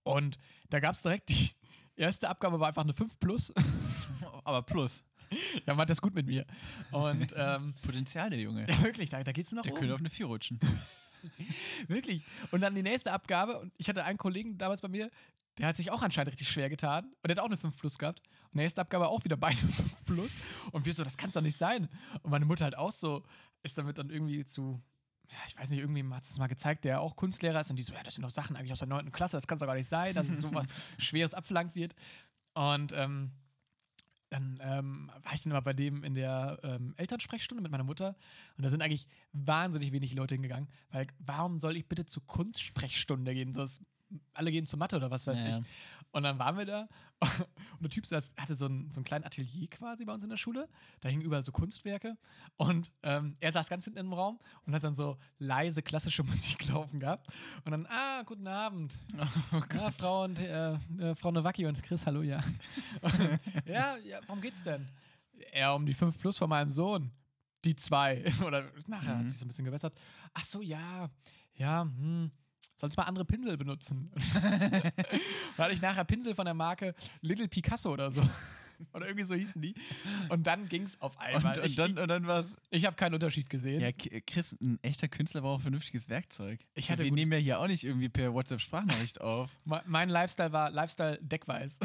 [0.03, 0.39] Und
[0.71, 1.51] da gab es direkt die
[1.97, 3.53] erste Abgabe war einfach eine 5 plus.
[4.45, 5.03] Aber plus.
[5.67, 6.47] ja, man hat das gut mit mir.
[6.91, 8.67] Und ähm, Potenzial, der Junge.
[8.69, 9.79] ja, wirklich, da, da geht's nur noch Der um.
[9.79, 10.61] könnte auf eine Vier rutschen.
[11.89, 12.23] Wirklich.
[12.53, 15.11] Und dann die nächste Abgabe, und ich hatte einen Kollegen damals bei mir,
[15.59, 17.99] der hat sich auch anscheinend richtig schwer getan und der hat auch eine 5 Plus
[17.99, 18.21] gehabt.
[18.45, 20.39] Und die nächste Abgabe auch wieder beide 5 Plus.
[20.73, 21.89] Und wir so, das kann doch nicht sein.
[22.23, 23.25] Und meine Mutter halt auch so,
[23.63, 24.81] ist damit dann irgendwie zu,
[25.29, 27.83] ja, ich weiß nicht, irgendwie hat es mal gezeigt, der auch Kunstlehrer ist und die
[27.83, 29.11] so, ja, das sind doch Sachen eigentlich aus der 9.
[29.11, 30.67] Klasse, das kann es doch gar nicht sein, dass es so was
[30.99, 31.95] Schweres abverlangt wird.
[32.55, 33.33] Und ähm,
[34.31, 38.17] dann ähm, war ich dann immer bei dem in der ähm, Elternsprechstunde mit meiner Mutter
[38.57, 43.33] und da sind eigentlich wahnsinnig wenig Leute hingegangen, weil warum soll ich bitte zur Kunstsprechstunde
[43.33, 43.55] gehen?
[43.55, 43.83] So ist,
[44.35, 45.59] alle gehen zur Mathe oder was weiß Ja, ja.
[45.59, 45.65] ich.
[46.11, 46.89] Und dann waren wir da
[47.21, 50.31] und der Typ saß, hatte so ein, so ein kleines Atelier quasi bei uns in
[50.31, 50.67] der Schule.
[51.01, 52.17] Da hingen überall so Kunstwerke
[52.57, 56.67] und ähm, er saß ganz hinten im Raum und hat dann so leise klassische Musik
[56.69, 57.27] laufen gehabt.
[57.67, 58.99] Und dann, ah, guten Abend.
[59.53, 62.41] Oh Ja, Frau und äh, äh, Frau Nowacki und Chris, hallo, ja.
[63.67, 64.89] ja, ja, worum geht's denn?
[65.55, 67.11] Ja, um die 5 Plus von meinem Sohn.
[67.65, 68.25] Die 2.
[68.47, 69.19] Oder nachher Mhm.
[69.21, 69.95] hat sich so ein bisschen gebessert.
[70.33, 71.11] Ach so, ja.
[71.55, 72.31] Ja, hm.
[72.81, 74.11] Sollst mal andere Pinsel benutzen.
[75.59, 78.23] hatte ich nachher Pinsel von der Marke Little Picasso oder so.
[78.93, 79.75] Oder irgendwie so hießen die.
[80.29, 81.59] Und dann ging's auf Und, einmal.
[81.59, 82.57] und ich dann, und dann war es.
[82.71, 83.81] ich, habe keinen Unterschied gesehen.
[83.81, 83.91] Ja,
[84.27, 86.61] Chris, ein echter Künstler braucht vernünftiges Werkzeug.
[86.75, 89.51] Ich hatte Wir nehmen ja hier auch nicht irgendwie per WhatsApp-Sprachnachricht auf.
[89.65, 91.79] Me- Mein Lifestyle war Lifestyle deckweiß.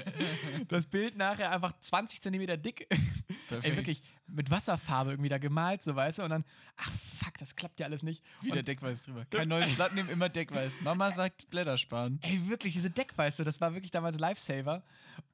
[0.68, 2.86] das Bild nachher einfach 20 Zentimeter dick.
[3.62, 6.22] Ey, wirklich mit Wasserfarbe irgendwie da gemalt, so weißt du.
[6.22, 6.44] Und dann,
[6.76, 8.22] ach fuck, das klappt ja alles nicht.
[8.42, 9.24] Wieder Und, Deckweiß drüber.
[9.30, 10.72] Kein neues Blatt nehmen, immer Deckweiß.
[10.82, 12.18] Mama sagt Blätter sparen.
[12.22, 14.82] ey, wirklich, diese Deckweiße, das war wirklich damals Lifesaver.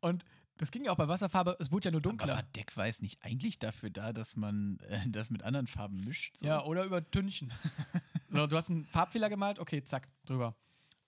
[0.01, 0.25] Und
[0.59, 2.35] das ging ja auch bei Wasserfarbe, es wurde ja nur Aber dunkler.
[2.35, 6.37] war Deckweiß nicht eigentlich dafür da, dass man äh, das mit anderen Farben mischt?
[6.39, 6.47] So?
[6.47, 7.53] Ja, oder über Tünchen.
[8.31, 10.55] so, du hast einen Farbfehler gemalt, okay, zack, drüber.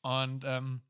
[0.02, 0.80] Und ähm,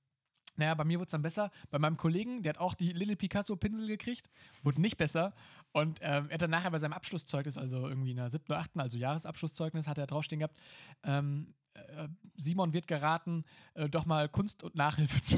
[0.57, 1.51] Naja, bei mir wurde es dann besser.
[1.71, 4.29] Bei meinem Kollegen, der hat auch die Little Picasso Pinsel gekriegt,
[4.65, 5.33] wurde nicht besser.
[5.73, 8.61] Und ähm, er hat dann nachher bei seinem Abschlusszeugnis, also irgendwie in der siebten oder
[8.61, 10.59] achten, also Jahresabschlusszeugnis, hat er draufstehen gehabt,
[11.05, 11.55] ähm,
[11.89, 15.37] äh, Simon wird geraten, äh, doch mal Kunst und Nachhilfe zu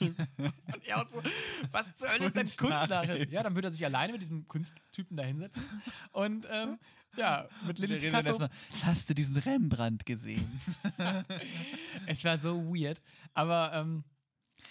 [0.00, 0.16] nehmen.
[0.38, 1.22] und er auch so,
[1.72, 3.30] was zur Hölle ist denn Kunstnachhilfe?
[3.32, 5.62] Ja, dann würde er sich alleine mit diesem Kunsttypen da hinsetzen
[6.12, 6.78] und ähm,
[7.16, 8.28] ja, mit dann Picasso.
[8.28, 8.50] erstmal,
[8.82, 10.60] Hast du diesen Rembrandt gesehen?
[12.06, 13.02] Es war so weird.
[13.34, 14.04] Aber ähm,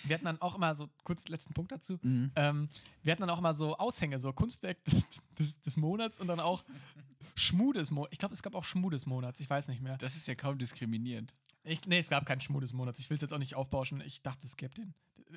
[0.04, 2.32] wir hatten dann auch immer so, kurz letzten Punkt dazu, Mhm.
[2.36, 2.70] ähm,
[3.04, 5.06] wir hatten dann auch immer so Aushänge, so Kunstwerk des,
[5.38, 6.64] des, des Monats und dann auch
[7.36, 8.14] Schmuh des Monats.
[8.14, 9.98] Ich glaube, es gab auch Schmuh des Monats, ich weiß nicht mehr.
[9.98, 11.34] Das ist ja kaum diskriminierend.
[11.64, 13.00] Ich, nee, es gab keinen Schmuh des Monats.
[13.00, 14.02] Ich will es jetzt auch nicht aufbauschen.
[14.06, 14.94] Ich dachte, es gäbe den.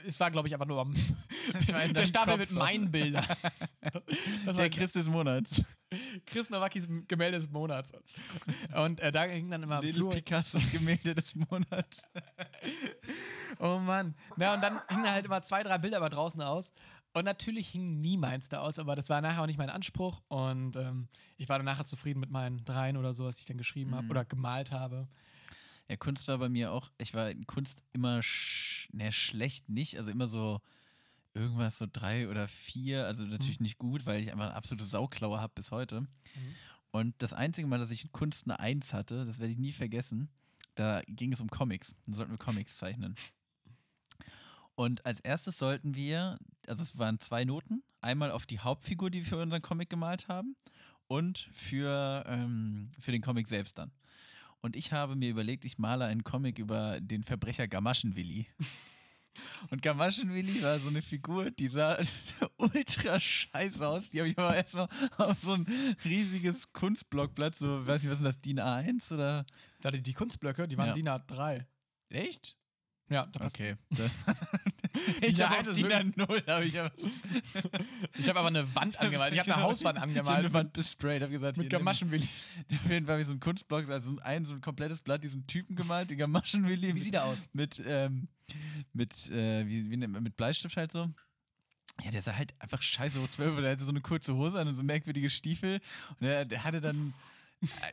[0.07, 0.95] Es war, glaube ich, einfach nur am,
[1.95, 3.26] der Stapel mit meinen Bildern.
[4.47, 5.62] Der Christ des Monats.
[6.24, 7.93] Chris Nowakis Gemälde des Monats.
[8.74, 10.11] Und äh, da ging dann immer Little Flur.
[10.11, 12.03] Picassos Gemälde des Monats.
[13.59, 14.14] Oh Mann.
[14.36, 16.72] Na, und dann hingen da halt immer zwei, drei Bilder aber draußen aus.
[17.15, 20.23] Und natürlich hing nie meins da aus, aber das war nachher auch nicht mein Anspruch.
[20.29, 23.59] Und ähm, ich war dann nachher zufrieden mit meinen dreien oder so, was ich dann
[23.59, 25.09] geschrieben habe oder gemalt habe.
[25.89, 29.99] Ja, Kunst war bei mir auch, ich war in Kunst immer sch ne, schlecht nicht,
[29.99, 30.61] also immer so
[31.35, 35.41] irgendwas so drei oder vier, also natürlich nicht gut, weil ich einfach eine absolute Sauklaue
[35.41, 36.07] habe bis heute.
[36.93, 39.73] Und das einzige Mal, dass ich in Kunst eine Eins hatte, das werde ich nie
[39.73, 40.29] vergessen,
[40.75, 41.95] da ging es um Comics.
[42.07, 43.15] Da sollten wir Comics zeichnen.
[44.83, 49.20] Und als erstes sollten wir, also es waren zwei Noten, einmal auf die Hauptfigur, die
[49.20, 50.57] wir für unseren Comic gemalt haben,
[51.07, 53.93] und für, ähm, für den Comic selbst dann.
[54.61, 58.49] Und ich habe mir überlegt, ich male einen Comic über den Verbrecher Gamaschenwilli.
[59.70, 61.97] Und Gamaschenwilli war so eine Figur, die sah
[62.59, 64.11] ultra scheiße aus.
[64.11, 65.64] Die habe ich aber erstmal auf so ein
[66.05, 69.47] riesiges Kunstblockblatt, so, weiß nicht, was ist das, DIN A1 oder?
[69.80, 70.95] Da die, die Kunstblöcke, die waren Ja.
[70.95, 71.64] DIN A3.
[72.11, 72.57] Echt?
[73.12, 73.57] Ja, da passt.
[73.57, 73.76] Okay.
[75.21, 76.93] ich habe A1 auf DIN wirklich- A0, habe ich aber.
[78.19, 79.33] Ich habe aber eine Wand angemalt.
[79.33, 80.53] Ich habe eine Genau, Hauswand Ich habe eine angemalt.
[80.55, 82.29] Wand besprayt, habe gesagt, mit Gamaschenwilli.
[82.73, 85.47] Auf jeden Fall habe ich so einen Kunstblock, also ein so ein komplettes Blatt, diesen
[85.47, 86.95] Typen gemalt, den Gamaschenwilli.
[86.95, 87.49] Wie sieht er aus?
[87.53, 88.29] Mit, ähm,
[88.93, 91.11] mit, äh, wie, wie mit Bleistift halt so.
[92.03, 94.69] Ja, der sah halt einfach scheiße hoch 12, der hatte so eine kurze Hose an
[94.69, 95.81] und so merkwürdige Stiefel.
[96.11, 97.15] Und der, der hatte dann.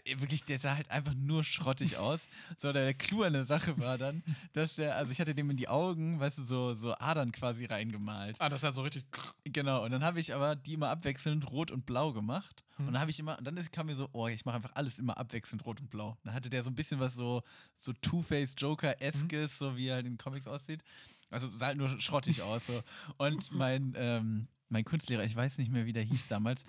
[0.06, 2.28] Äh, Wirklich, der sah halt einfach nur schrottig aus.
[2.58, 5.58] So, der Clou an der Sache war dann, dass der, also ich hatte dem in
[5.58, 8.36] die Augen, weißt du, so, so Adern quasi reingemalt.
[8.40, 9.06] Ah, das ja so richtig.
[9.44, 12.64] Genau, und dann habe ich aber die immer abwechselnd rot und blau gemacht.
[12.78, 12.88] Hm.
[12.88, 14.76] Und dann habe ich immer, und dann ist, kam mir so, oh, ich mache einfach
[14.76, 16.18] alles immer abwechselnd rot und blau.
[16.24, 17.44] Dann hatte der so ein bisschen was so,
[17.76, 20.84] so Two-Face Joker-eskes, so wie er in den Comics aussieht.
[21.30, 22.66] Also sah halt nur schrottig aus.
[22.66, 22.82] So.
[23.18, 26.64] Und mein, ähm, mein Kunstlehrer, ich weiß nicht mehr, wie der hieß damals,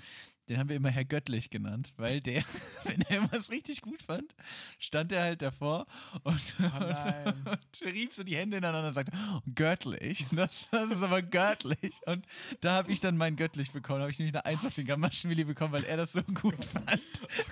[0.51, 2.43] den haben wir immer Herr Göttlich genannt, weil der,
[2.85, 4.35] wenn er irgendwas richtig gut fand,
[4.81, 5.87] stand er halt davor
[6.25, 7.35] und, nein.
[7.45, 10.27] und, rieb so die Hände ineinander und sagte, "Oh, göttlich.
[10.41, 11.93] Das, das ist aber göttlich.
[12.07, 12.25] Und
[12.61, 14.01] da habe ich dann mein Göttlich bekommen.
[14.01, 17.01] Habe ich nämlich eine Eins auf den Gamaschenwilli bekommen, weil er das so gut fand.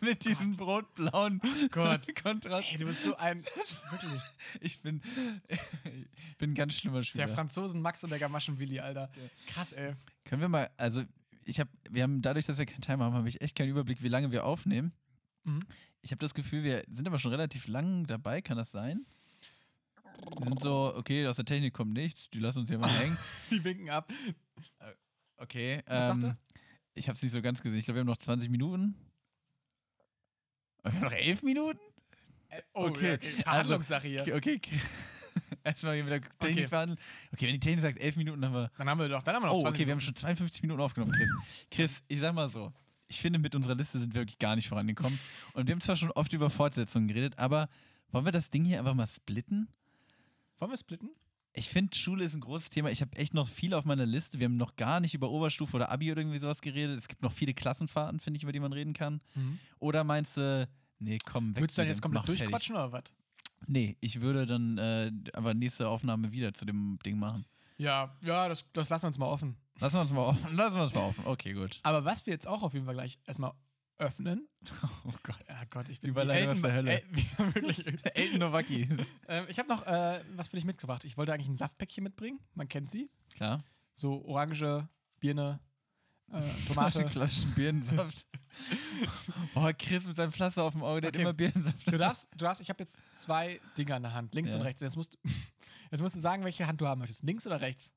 [0.00, 2.00] Mit diesem rot-blauen Gott.
[2.22, 2.72] Kontrast.
[2.72, 3.44] Ey, du bist so ein.
[3.44, 4.22] Wirklich.
[4.60, 5.02] Ich bin,
[5.48, 7.26] ich bin ein ganz schlimmer Schüler.
[7.26, 9.10] Der Franzosen Max und der Gamaschenwilli, Alter.
[9.48, 9.92] Krass, ey.
[10.24, 11.04] Können wir mal, also
[11.48, 14.02] ich habe, wir haben dadurch, dass wir keinen Timer haben, habe ich echt keinen Überblick,
[14.02, 14.92] wie lange wir aufnehmen.
[15.44, 15.60] Mhm.
[16.02, 19.06] Ich habe das Gefühl, wir sind aber schon relativ lang dabei, kann das sein?
[20.36, 23.16] Wir sind so, okay, aus der Technik kommt nichts, die lassen uns hier mal hängen.
[23.50, 24.12] Die winken ab.
[25.36, 26.38] Okay, Was sagt ähm, er?
[26.94, 27.78] ich habe es nicht so ganz gesehen.
[27.78, 28.96] Ich glaube, wir haben noch 20 Minuten.
[30.82, 31.78] Wir haben noch 11 Minuten?
[32.74, 33.26] Oh, Okay, ja, okay.
[33.42, 34.22] Verhandlungssache hier.
[34.22, 34.80] Okay, okay.
[35.64, 36.68] Erstmal hier mit der Technik Okay.
[36.68, 36.98] verhandeln.
[37.32, 38.70] Okay, wenn die Technik sagt 11 Minuten, haben wir.
[38.78, 40.04] Dann haben wir doch, dann haben wir noch Oh, 20 okay, wir haben Minuten.
[40.06, 41.30] schon 52 Minuten aufgenommen, Chris.
[41.70, 42.72] Chris, ich sag mal so.
[43.08, 45.18] Ich finde, mit unserer Liste sind wir wirklich gar nicht vorangekommen.
[45.54, 47.68] Und wir haben zwar schon oft über Fortsetzungen geredet, aber
[48.10, 49.68] wollen wir das Ding hier einfach mal splitten?
[50.58, 51.10] Wollen wir splitten?
[51.54, 52.90] Ich finde, Schule ist ein großes Thema.
[52.90, 54.38] Ich habe echt noch viel auf meiner Liste.
[54.38, 56.98] Wir haben noch gar nicht über Oberstufe oder Abi oder irgendwie sowas geredet.
[56.98, 59.20] Es gibt noch viele Klassenfahrten, finde ich, über die man reden kann.
[59.78, 60.68] Oder meinst du,
[60.98, 61.62] nee, komm, weg.
[61.62, 62.40] Würdest du dann jetzt komplett mach fertig.
[62.42, 63.04] durchquatschen oder was?
[63.66, 67.44] Nee, ich würde dann äh, aber nächste Aufnahme wieder zu dem Ding machen.
[67.76, 69.56] Ja, ja, das, das lassen wir uns mal offen.
[69.80, 70.52] Lassen wir uns mal offen.
[70.56, 71.24] Lassen wir uns mal offen.
[71.26, 71.80] Okay, gut.
[71.82, 73.52] Aber was wir jetzt auch auf jeden Fall gleich erstmal
[73.98, 74.48] öffnen.
[75.04, 75.38] Oh Gott.
[75.48, 77.02] Ja Gott, ich bin Überleitung aus der Hölle.
[77.38, 77.84] Wirklich.
[78.14, 78.88] Elton Nowacki.
[79.28, 81.04] ähm, ich habe noch äh, was für dich mitgebracht.
[81.04, 82.38] Ich wollte eigentlich ein Saftpäckchen mitbringen.
[82.54, 83.10] Man kennt sie.
[83.34, 83.64] Klar.
[83.94, 84.88] So Orange,
[85.20, 85.60] Birne,
[86.32, 87.04] äh, Tomate.
[87.06, 88.26] Klassischen Birnensaft.
[89.54, 91.18] Oh, Chris mit seinem Pflaster auf dem Auge, der Okay.
[91.18, 91.86] hat immer Birnensaft.
[91.86, 94.56] Du darfst, du darfst, ich habe jetzt zwei Dinger in der Hand, links Ja.
[94.56, 94.80] und rechts.
[94.80, 95.16] Jetzt musst,
[95.92, 97.22] jetzt musst du sagen, welche Hand du haben möchtest.
[97.22, 97.92] Links oder rechts?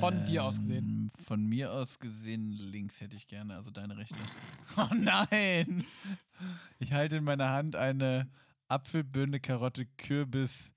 [0.00, 1.12] Von dir aus gesehen.
[1.16, 4.16] Ähm, Von mir aus gesehen links hätte ich gerne, also deine rechte.
[4.76, 5.84] Oh nein!
[6.80, 8.28] Ich halte in meiner Hand eine
[8.66, 10.72] Apfel, Birne, Karotte, Kürbis,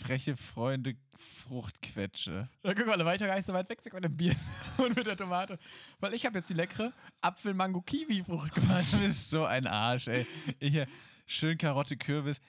[0.00, 2.48] freche Freunde Fruchtquetsche.
[2.62, 4.16] Ja, guck mal, da war ich ja gar nicht so weit weg, weg mit dem
[4.16, 4.34] Bier
[4.78, 5.58] und mit der Tomate.
[6.00, 8.98] Weil ich habe jetzt die leckere Apfel-Mango-Kiwi-Frucht Du gemacht.
[9.00, 10.26] bist so ein Arsch, ey.
[10.60, 10.86] Hier,
[11.26, 12.40] schön Karotte, Kürbis.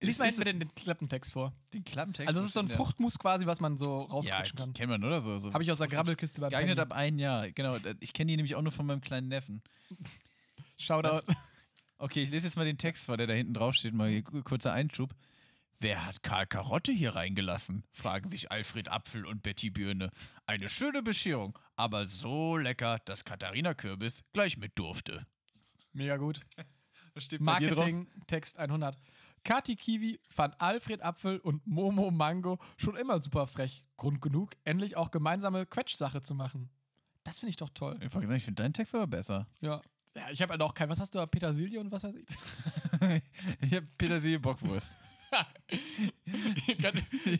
[0.00, 1.52] Lies mal hinten den, den Klappentext vor.
[1.74, 2.28] den Klappentext.
[2.28, 2.76] Also, es ist so ein ja.
[2.76, 4.72] Fruchtmus quasi, was man so Ja, rausquetschen kann.
[4.72, 5.20] kennt man, oder?
[5.22, 5.52] So, so.
[5.52, 7.76] Habe ich aus der Grabbelkiste bei Geeignet ab ein Jahr, genau.
[8.00, 9.60] Ich kenne die nämlich auch nur von meinem kleinen Neffen.
[10.78, 11.22] Shoutout.
[11.98, 13.92] Okay, ich lese jetzt mal den Text vor, der da hinten drauf steht.
[13.92, 15.10] Mal kurzer Einschub.
[15.80, 17.84] Wer hat Karl Karotte hier reingelassen?
[17.92, 20.10] Fragen sich Alfred Apfel und Betty Birne.
[20.44, 25.24] Eine schöne Bescherung, aber so lecker, dass Katharina Kürbis gleich mit durfte.
[25.92, 26.40] Mega gut.
[27.38, 28.96] Marketing, Text 100.
[29.44, 33.84] Kati Kiwi fand Alfred Apfel und Momo Mango schon immer super frech.
[33.96, 36.70] Grund genug, endlich auch gemeinsame Quetschsache zu machen.
[37.22, 37.98] Das finde ich doch toll.
[38.00, 39.46] Ich finde deinen Text aber besser.
[39.60, 39.80] Ja.
[40.16, 42.26] Ja, ich habe halt auch kein, was hast du da, Petersilie und was weiß ich?
[43.60, 44.96] ich habe Petersilie Bockwurst.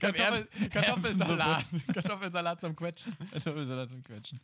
[0.01, 1.64] Kartoffel, Kartoffelsalat.
[1.95, 3.16] Kartoffelsalat zum Quetschen.
[3.30, 4.41] Kartoffelsalat zum Quetschen.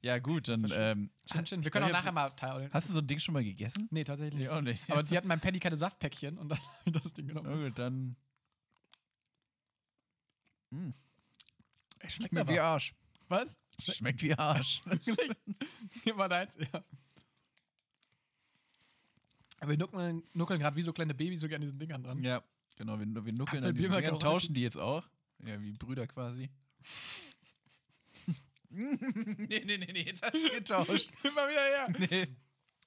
[0.00, 0.66] Ja, gut, dann.
[0.74, 1.64] Ähm, Chin, chin.
[1.64, 2.68] Wir können auch nachher mal teilen.
[2.72, 3.86] Hast du so ein Ding schon mal gegessen?
[3.90, 4.48] Nee, tatsächlich nicht.
[4.48, 4.90] auch nicht.
[4.90, 7.64] Aber sie hatten beim Penny keine Saftpäckchen und dann habe ich das Ding Na genommen.
[7.68, 8.16] gut, dann.
[10.72, 12.52] Schmeckt Schmeckt aber.
[12.52, 12.94] wie Arsch.
[13.28, 13.58] Was?
[13.88, 14.82] Schmeckt wie Arsch.
[16.04, 16.82] Gib mal deins, ja.
[19.60, 22.22] Aber wir nuckeln, nuckeln gerade wie so kleine Babys so an diesen Dingern dran.
[22.24, 22.42] ja,
[22.76, 25.06] genau, wir, wir nuckeln an diesen Dingern, tauschen die jetzt auch.
[25.44, 26.50] Ja, wie Brüder quasi.
[28.70, 31.10] nee, nee, nee, nee, hast du getauscht.
[31.22, 31.86] Immer wieder her.
[31.98, 32.26] Nee.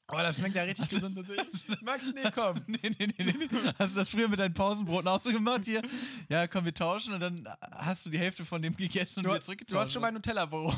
[0.07, 1.17] Oh, das schmeckt ja richtig gesund.
[1.17, 1.25] Das
[1.81, 2.61] Max, nee, komm.
[2.67, 3.49] Nee, nee, nee, nee.
[3.79, 5.81] Hast du das früher mit deinen Pausenbroten auch so gemacht hier?
[6.29, 9.29] Ja, komm, wir tauschen und dann hast du die Hälfte von dem gegessen und Du,
[9.31, 9.73] wieder zurückgetauscht.
[9.73, 10.73] du hast schon mein Nutella-Büro.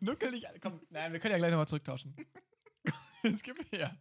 [0.00, 0.54] Nuckel dich an.
[0.60, 2.16] Komm, nein, wir können ja gleich nochmal zurücktauschen.
[3.22, 3.96] Jetzt gib her.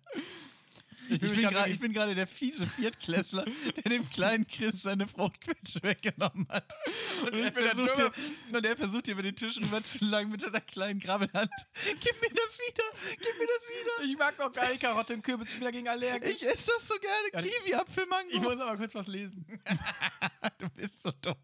[1.10, 3.46] Ich bin, grad ich bin gerade der fiese Viertklässler,
[3.76, 6.74] der dem kleinen Chris seine Fruchtquetsche weggenommen hat.
[7.22, 8.12] Und, ich er versucht hier,
[8.54, 11.52] und er versucht hier über den Tisch rüber zu langen mit seiner kleinen Grabbelhand.
[12.00, 12.84] Gib mir das wieder!
[13.12, 14.12] Gib mir das wieder!
[14.12, 15.50] Ich mag doch gar nicht Karotte und Kürbis.
[15.50, 16.36] Ich bin dagegen allergisch.
[16.36, 17.28] Ich esse das so gerne.
[17.34, 18.30] Ja, Kiwi, Apfel, Mango.
[18.32, 19.46] Ich muss aber kurz was lesen.
[20.60, 21.36] du bist so dumm.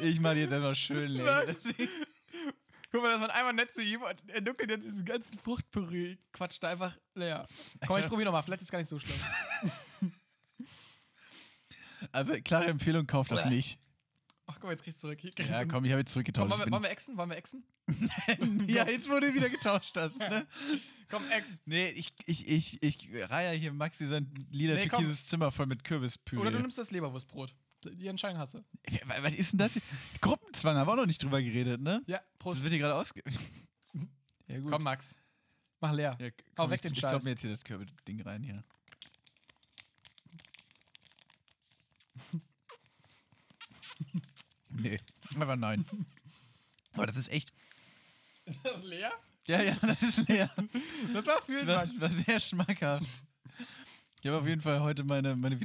[0.00, 1.54] Ich mach die jetzt erstmal schön leer.
[2.92, 6.16] Guck mal, das war einmal nett zu ihm und er nuckelt jetzt diesen ganzen Fruchtpüree,
[6.32, 7.46] quatscht da einfach leer.
[7.86, 9.16] Komm, ich probier nochmal, vielleicht ist es gar nicht so schlimm.
[12.12, 13.78] Also, klare Empfehlung, kauf das nicht.
[14.46, 15.20] Ach komm, jetzt kriegst du zurück.
[15.20, 16.50] Hier, Ja, komm, ich habe jetzt Komm, zurückgetauscht.
[16.50, 17.16] wollen, wir, Ich wollen wir exen?
[17.16, 17.64] Wollen wir exen?
[17.86, 20.18] bin, ja, jetzt wurde du wieder getauscht hast.
[20.18, 20.46] Ne?
[21.08, 21.60] Komm, ex.
[21.66, 25.00] Nee, ich, ich, ich, ich reihe hier Maxi sein lila Nee, komm.
[25.00, 26.40] türkises Zimmer voll mit Kürbispüree.
[26.40, 27.54] Oder du nimmst das Leberwurstbrot.
[27.84, 28.64] Die Entscheidung hast du.
[29.22, 29.80] Was ist denn das?
[30.20, 32.02] Gruppenzwang, haben wir auch noch nicht drüber geredet, ne?
[32.06, 32.62] Ja, Das Prost.
[32.62, 33.22] wird hier gerade ausge...
[34.46, 34.72] Ja, gut.
[34.72, 35.14] Komm, Max.
[35.78, 36.16] Mach leer.
[36.20, 37.22] Ja, Hau komm, weg ich, den Ich Scheiß.
[37.22, 38.64] mir jetzt hier das Kürbis-Ding rein hier.
[44.70, 44.98] nee,
[45.38, 45.84] aber nein.
[46.92, 47.52] Aber das ist echt...
[48.44, 49.12] Ist das leer?
[49.46, 50.50] Ja, ja, das ist leer.
[51.12, 53.06] Das war fühlen, War, war sehr schmackhaft.
[54.20, 55.56] Ich habe auf jeden Fall heute meine, meine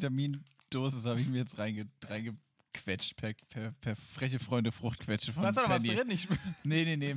[0.70, 5.50] Vitamindosis habe ich mir jetzt reinge, reingequetscht per, per, per freche Freunde Fruchtquetsche von Da
[5.50, 5.96] ist doch was Penny.
[5.96, 6.10] drin.
[6.12, 6.28] Ich,
[6.64, 7.16] Nee, nee, nee.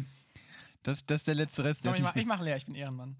[0.82, 1.84] Das, das ist der letzte Rest.
[1.84, 3.16] Der komm, ist ich, mach, nicht ich mach leer, ich bin Ehrenmann.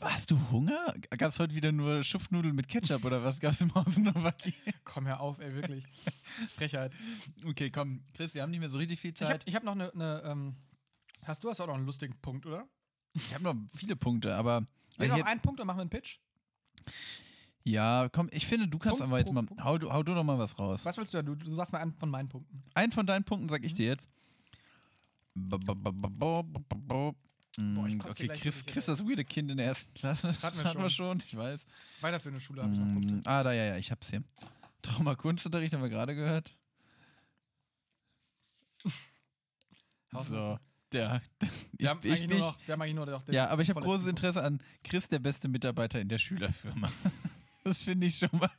[0.00, 0.94] Hast du Hunger?
[1.18, 4.54] Gab es heute wieder nur Schupfnudeln mit Ketchup oder was gab es im Hause Nowaki?
[4.84, 5.84] Komm, hör auf, ey, wirklich.
[6.04, 6.92] Das ist Frechheit.
[7.44, 9.42] Okay, komm, Chris, wir haben nicht mehr so richtig viel Ich hab, Zeit.
[9.46, 9.90] ich hab noch eine.
[9.94, 10.54] Ne, ähm,
[11.24, 12.68] hast du hast auch noch einen lustigen Punkt, oder?
[13.14, 14.64] Ich habe noch viele Punkte, aber.
[14.96, 16.18] Wir noch einen Punkt und machen wir einen Pitch.
[17.64, 19.46] Ja, komm, ich finde, du kannst Punkt, aber jetzt Punkt, mal.
[19.56, 19.64] Punkt.
[19.64, 20.84] Hau, du- hau du doch mal was raus.
[20.84, 21.22] Was willst du?
[21.24, 22.62] Du, du sagst mal einen von meinen Punkten.
[22.74, 24.08] Einen von deinen Punkten sag ich dir jetzt.
[25.34, 27.14] Bo- bo- bo- bo- bo- bo- bo- bo.
[27.56, 30.26] Mm, ich Okay, Chris, Chris, das weirde Kind in der ersten Klasse.
[30.28, 31.18] Das hatten wir hatten wir schon.
[31.18, 31.64] ich weiß.
[32.00, 33.30] Weiter für eine Schule habe ich noch Mm, Punkte.
[33.30, 34.22] Ah, da, ja, ja, ich hab's hier.
[34.82, 36.56] Trauma-Kunstunterricht haben wir gerade gehört.
[40.20, 40.58] So,
[40.92, 41.22] der.
[41.42, 41.48] Ich,
[41.80, 43.62] Wir haben, ich, eigentlich nur ich, noch, wir haben eigentlich nur noch den ja, aber
[43.62, 46.88] ich habe großes Interesse an Chris, der beste Mitarbeiter in der Schülerfirma.
[47.64, 48.50] Das finde ich schon mal.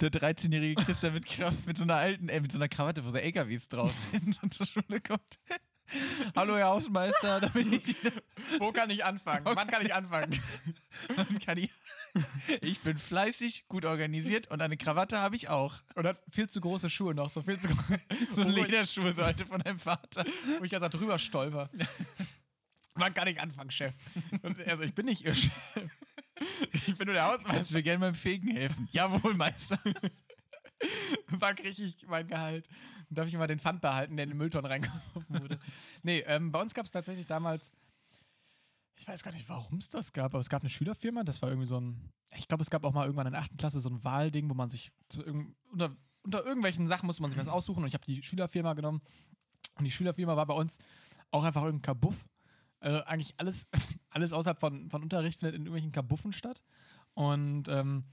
[0.00, 3.04] Der 13-jährige Chris, der mit, Kra- mit so einer alten, äh, mit so einer Krawatte,
[3.04, 5.38] wo so LKWs drauf sind und zur Schule kommt.
[6.34, 7.94] Hallo, Herr Hausmeister, da bin ich.
[8.58, 9.44] Wo kann ich anfangen?
[9.44, 10.40] Wann kann ich anfangen?
[11.14, 11.70] Wann kann ich.
[12.60, 15.74] Ich bin fleißig, gut organisiert und eine Krawatte habe ich auch.
[15.94, 17.98] Und hat viel zu große Schuhe noch, so viel zu groß.
[18.34, 20.24] So Lederschuhe sollte von deinem Vater.
[20.58, 21.70] wo ich da drüber stolper.
[22.94, 23.94] Wann kann ich anfangen, Chef?
[24.42, 25.52] Und er so, ich bin nicht Ihr Chef.
[26.72, 27.72] Ich bin nur der Kannst Hausmeister.
[27.72, 28.88] du mir gerne beim Fegen helfen?
[28.92, 29.78] Jawohl, Meister.
[31.28, 32.68] Wann kriege ich mein Gehalt?
[33.08, 35.58] Darf ich immer den Pfand behalten, der in den Müllton reingeworfen wurde?
[36.02, 37.70] Nee, ähm, bei uns gab es tatsächlich damals,
[38.96, 41.48] Ich weiß gar nicht, warum es das gab, aber es gab eine Schülerfirma, das war
[41.48, 42.12] irgendwie so ein.
[42.36, 43.56] Ich glaube, es gab auch mal irgendwann in der 8.
[43.56, 45.22] Klasse so ein Wahlding, wo man sich zu
[45.70, 49.00] unter, unter irgendwelchen Sachen musste man sich was aussuchen und ich habe die Schülerfirma genommen.
[49.78, 50.78] Und die Schülerfirma war bei uns
[51.30, 52.24] auch einfach irgendein Kabuff.
[52.80, 53.68] Also eigentlich alles,
[54.10, 56.62] alles außerhalb von, von Unterricht findet in irgendwelchen Kabuffen statt.
[57.14, 58.04] Und ähm,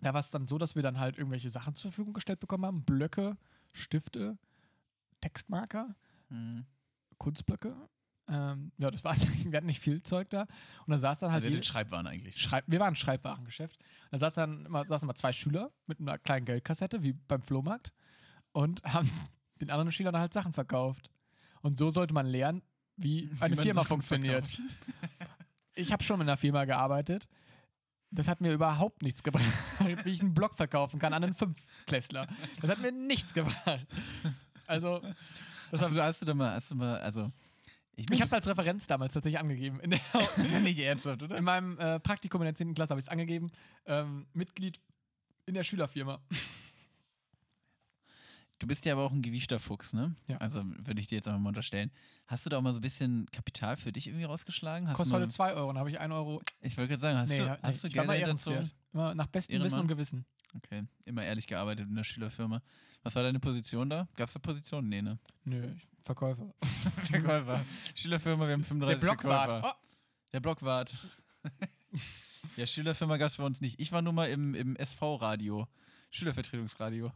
[0.00, 2.66] da war es dann so, dass wir dann halt irgendwelche Sachen zur Verfügung gestellt bekommen
[2.66, 2.84] haben.
[2.84, 3.36] Blöcke,
[3.72, 4.38] Stifte,
[5.20, 5.94] Textmarker,
[6.30, 6.66] Mhm.
[7.18, 7.74] Kunstblöcke.
[8.28, 9.26] Ähm, ja, das war's.
[9.50, 10.42] Wir hatten nicht viel Zeug da.
[10.86, 12.38] Und da saß dann halt Also den Schreibwaren eigentlich.
[12.38, 13.78] Schreib wir waren ein Schreibwarengeschäft.
[14.10, 17.92] Da saß dann immer, saßen immer zwei Schüler mit einer kleinen Geldkassette, wie beim Flohmarkt,
[18.52, 19.10] und haben
[19.60, 21.10] den anderen Schülern halt Sachen verkauft.
[21.62, 22.62] Und so sollte man lernen,
[22.98, 24.60] wie eine man Firma funktioniert.
[25.74, 27.28] Ich habe schon in einer Firma gearbeitet.
[28.10, 29.44] Das hat mir überhaupt nichts gebracht,
[30.04, 32.26] wie ich einen Blog verkaufen kann an einen Fünftklässler.
[32.60, 33.86] Das hat mir nichts gebracht.
[34.66, 35.00] Also,
[35.70, 37.30] das Hast du, hast du da mal, hast du mal, also.
[37.94, 39.78] Ich, ich habe es als Referenz damals tatsächlich angegeben.
[39.80, 41.36] In, der, nicht ernsthaft, oder?
[41.36, 42.74] in meinem äh, Praktikum in der 10.
[42.74, 43.50] Klasse habe ich es angegeben.
[43.86, 44.80] Ähm, Mitglied
[45.46, 46.20] in der Schülerfirma.
[48.58, 50.14] Du bist ja aber auch ein gewiefter Fuchs, ne?
[50.26, 50.38] Ja.
[50.38, 51.92] Also würde ich dir jetzt einfach mal unterstellen.
[52.26, 54.88] Hast du da auch mal so ein bisschen Kapital für dich irgendwie rausgeschlagen?
[54.88, 56.42] Hast Kostet heute 2 Euro, dann habe ich 1 Euro.
[56.60, 58.52] ich wollte gerade sagen, hast nee, du, nee, hast du Geld dazu?
[58.92, 59.80] Immer nach bestem Wissen Ehrenmann?
[59.82, 60.26] und Gewissen.
[60.56, 62.60] Okay, immer ehrlich gearbeitet in der Schülerfirma.
[63.04, 64.08] Was war deine Position da?
[64.16, 64.88] Gab es da Positionen?
[64.88, 65.18] Nee, ne?
[65.44, 66.52] Nö, Verkäufer.
[67.04, 67.64] Verkäufer.
[67.94, 69.50] Schülerfirma, wir haben 35 Blockwart.
[69.50, 69.76] Verkäufer.
[69.76, 69.86] Oh,
[70.32, 70.94] Der Blockwart.
[72.56, 73.78] ja, Schülerfirma gab es bei uns nicht.
[73.78, 75.68] Ich war nur mal im, im SV-Radio.
[76.10, 77.12] Schülervertretungsradio.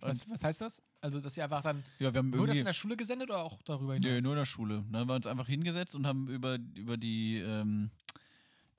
[0.00, 0.82] Was, was heißt das?
[1.00, 1.84] Also, dass ihr einfach dann.
[1.98, 4.10] Ja, wir haben Wurde das in der Schule gesendet oder auch darüber hinaus?
[4.10, 4.84] Nö, nur in der Schule.
[4.90, 7.90] Dann haben wir uns einfach hingesetzt und haben über, über die ähm,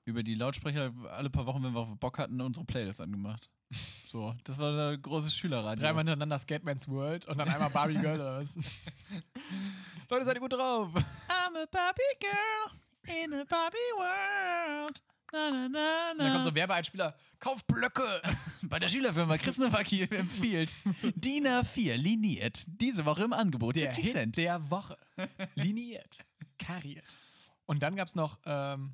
[0.04, 3.48] über die Lautsprecher alle paar Wochen, wenn wir Bock hatten, unsere Playlist angemacht.
[3.70, 5.80] So, das war ein großes Schülerradio.
[5.80, 8.56] Dreimal hintereinander Skateman's World und dann einmal Barbie Girl oder was?
[10.10, 10.88] Leute, seid ihr gut drauf?
[10.92, 15.00] I'm a Barbie girl in a Barbie world.
[15.32, 17.16] Na, na, na, Und dann kommt so ein Werbeeinspieler.
[17.38, 18.22] Kauf Blöcke!
[18.62, 20.72] Bei der Schülerfirma Chris Nowacki empfiehlt
[21.14, 22.64] DIN A4 liniert.
[22.66, 23.76] Diese Woche im Angebot.
[23.76, 24.36] Der 70 Hit Cent.
[24.36, 24.98] der Woche.
[25.54, 26.18] Liniert.
[26.58, 27.18] Kariert.
[27.66, 28.92] Und dann gab es noch, ähm,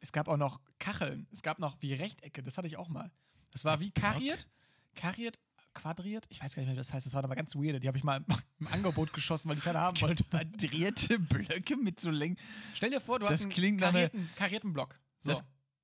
[0.00, 1.26] es gab auch noch Kacheln.
[1.32, 2.42] Es gab noch wie Rechtecke.
[2.42, 3.10] Das hatte ich auch mal.
[3.52, 4.48] Das war Als wie kariert.
[4.94, 5.38] Kariert,
[5.74, 6.26] quadriert.
[6.28, 7.06] Ich weiß gar nicht mehr, wie das heißt.
[7.06, 7.82] Das war aber ganz weird.
[7.82, 8.24] Die habe ich mal
[8.58, 10.24] im Angebot geschossen, weil die keiner haben wollte.
[10.24, 12.36] Quadrierte Blöcke mit so Längen.
[12.74, 14.98] Stell dir vor, du Das hast einen karierten, karierten Block.
[15.20, 15.40] So, Das-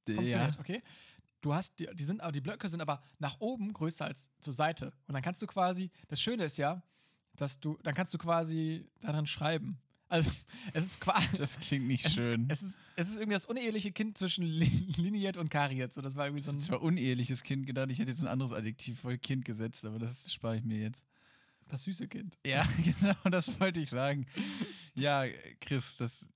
[0.07, 0.15] Ja.
[0.17, 0.83] funktioniert, okay?
[1.41, 4.53] Du hast, die, die sind, aber die Blöcke sind aber nach oben größer als zur
[4.55, 4.93] Seite.
[5.07, 6.83] Und dann kannst du quasi, das Schöne ist ja,
[7.37, 9.79] dass du, dann kannst du quasi daran schreiben.
[10.09, 10.31] Also,
[10.73, 11.37] es ist quasi.
[11.37, 12.49] Das klingt nicht Es schön.
[12.49, 14.67] Ist, es, ist, es ist irgendwie das uneheliche Kind zwischen li
[14.97, 15.93] liniert und kariert.
[15.93, 16.73] So, das war irgendwie so Das ein.
[16.73, 17.91] war uneheliches Kind gedacht.
[17.91, 21.03] Ich hätte jetzt ein anderes Adjektiv vor Kind gesetzt, aber das spare ich mir jetzt.
[21.69, 22.39] Das süße Kind.
[22.47, 22.67] Ja,
[23.01, 24.27] genau, das wollte ich sagen.
[24.95, 25.25] Ja,
[25.61, 26.27] Chris, das,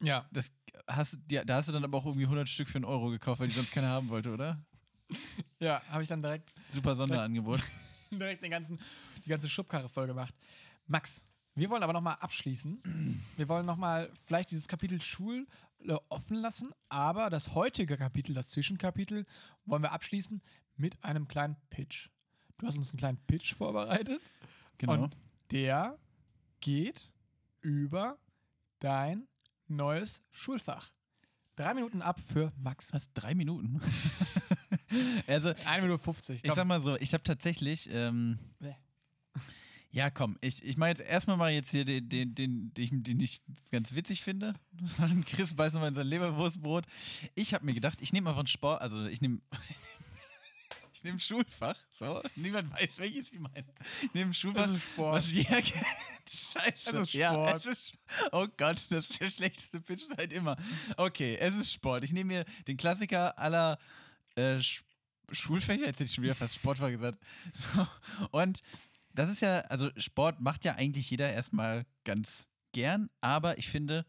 [0.00, 0.26] Ja.
[0.32, 0.50] das
[0.88, 3.40] hast, ja, da hast du dann aber auch irgendwie 100 Stück für einen Euro gekauft,
[3.40, 4.58] weil die sonst keiner haben wollte, oder?
[5.58, 7.60] Ja, habe ich dann direkt, Super Sonderangebot.
[8.10, 8.78] direkt den ganzen,
[9.24, 10.34] die ganze Schubkarre voll gemacht.
[10.86, 11.24] Max,
[11.54, 13.22] wir wollen aber nochmal abschließen.
[13.36, 15.46] Wir wollen nochmal vielleicht dieses Kapitel Schule
[16.08, 19.24] offen lassen, aber das heutige Kapitel, das Zwischenkapitel,
[19.64, 20.42] wollen wir abschließen
[20.76, 22.08] mit einem kleinen Pitch.
[22.58, 24.20] Du hast uns einen kleinen Pitch vorbereitet.
[24.78, 25.04] Genau.
[25.04, 25.16] Und
[25.50, 25.98] der
[26.60, 27.12] geht
[27.60, 28.18] über
[28.80, 29.28] dein
[29.68, 30.90] neues Schulfach.
[31.56, 32.92] Drei Minuten ab für Max.
[32.92, 33.12] Was?
[33.14, 33.80] Drei Minuten?
[35.26, 36.36] also, 1 Minute 50.
[36.36, 36.54] ich Komm.
[36.54, 37.88] sag mal so, ich habe tatsächlich.
[37.90, 38.38] Ähm,
[39.96, 43.18] ja, komm, ich, ich mache jetzt erstmal mal jetzt hier den, den, den, den, den
[43.18, 43.40] ich
[43.70, 44.54] ganz witzig finde.
[45.26, 46.84] Chris beißt nochmal in sein Leberwurstbrot.
[47.34, 49.40] Ich habe mir gedacht, ich nehme einfach einen Sport, also ich nehme.
[50.96, 53.66] Ich nehme Schulfach, so, niemand weiß, welches ich meine.
[54.02, 55.14] Ich nehme Schulfach, ist Sport.
[55.14, 55.84] was jeder kennt.
[56.26, 56.70] Scheiße.
[56.70, 57.54] Es ist Ja, Sport.
[57.56, 57.92] es ist,
[58.32, 60.56] oh Gott, das ist der schlechteste Pitch seit immer.
[60.96, 62.02] Okay, es ist Sport.
[62.04, 63.78] Ich nehme mir den Klassiker aller
[64.36, 64.84] äh, Sch
[65.32, 67.18] Schulfächer, jetzt hätte ich schon wieder fast Sportfach gesagt.
[67.74, 67.86] So.
[68.30, 68.60] Und
[69.12, 74.06] das ist ja, also Sport macht ja eigentlich jeder erstmal ganz gern, aber ich finde,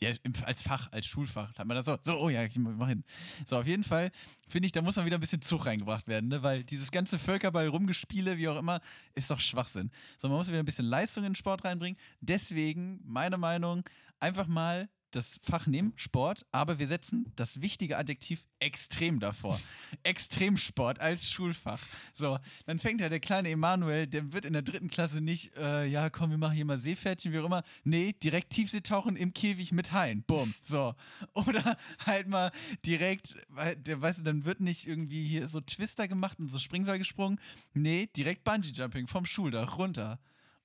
[0.00, 2.88] ja, im, als Fach, als Schulfach, hat man das so, so, oh ja, ich mach
[2.88, 3.04] hin.
[3.46, 4.10] So, auf jeden Fall
[4.48, 6.42] finde ich, da muss mal wieder ein bisschen Zug reingebracht werden, ne?
[6.42, 8.80] weil dieses ganze Völkerball rumgespiele, wie auch immer,
[9.14, 9.90] ist doch Schwachsinn.
[10.18, 11.98] So, man muss wieder ein bisschen Leistung in den Sport reinbringen.
[12.20, 13.82] Deswegen, meine Meinung,
[14.20, 19.58] einfach mal das Fach nehmen, Sport, aber wir setzen das wichtige Adjektiv extrem davor.
[20.02, 21.80] Extremsport als Schulfach.
[22.12, 25.86] So, dann fängt ja der kleine Emanuel, der wird in der dritten Klasse nicht, äh,
[25.86, 27.62] ja, komm, wir machen hier mal Seepferdchen, wie auch immer.
[27.84, 30.22] Nee, direkt Tiefseetauchen im Käfig mit Haien.
[30.26, 30.54] Bumm.
[30.60, 30.94] So.
[31.34, 32.50] Oder halt mal
[32.84, 36.58] direkt, weil, der, weißt du, dann wird nicht irgendwie hier so Twister gemacht und so
[36.58, 37.40] Springseil gesprungen.
[37.74, 40.18] Nee, direkt Bungee-Jumping vom Schuldach runter.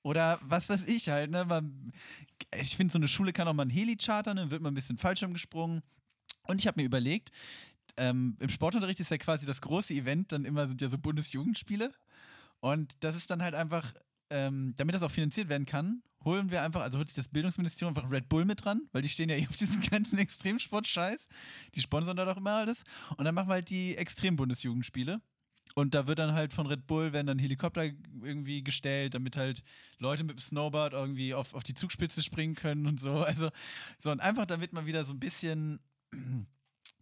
[0.04, 1.46] Oder was weiß ich halt, ne?
[1.46, 1.94] Man,
[2.60, 4.76] ich finde, so eine Schule kann auch mal ein Heli chartern, dann wird mal ein
[4.76, 5.82] bisschen Fallschirm gesprungen.
[6.48, 7.32] Und ich habe mir überlegt,
[7.98, 11.92] ähm, im Sportunterricht ist ja quasi das große Event, dann immer sind ja so Bundesjugendspiele.
[12.60, 13.94] Und das ist dann halt einfach,
[14.30, 17.96] ähm, damit das auch finanziert werden kann, holen wir einfach, also holt sich das Bildungsministerium
[17.96, 21.28] einfach Red Bull mit dran, weil die stehen ja eh auf diesem ganzen Extremsport-Scheiß.
[21.76, 22.84] Die sponsern da doch immer alles.
[23.18, 25.22] Und dann machen wir halt die Extrem-Bundesjugendspiele.
[25.76, 27.90] Und da wird dann halt von Red Bull, werden dann Helikopter
[28.22, 29.64] irgendwie gestellt, damit halt
[29.98, 33.18] Leute mit dem Snowboard irgendwie auf, auf die Zugspitze springen können und so.
[33.34, 33.50] Also,
[34.00, 35.80] so und einfach damit man wieder so ein bisschen,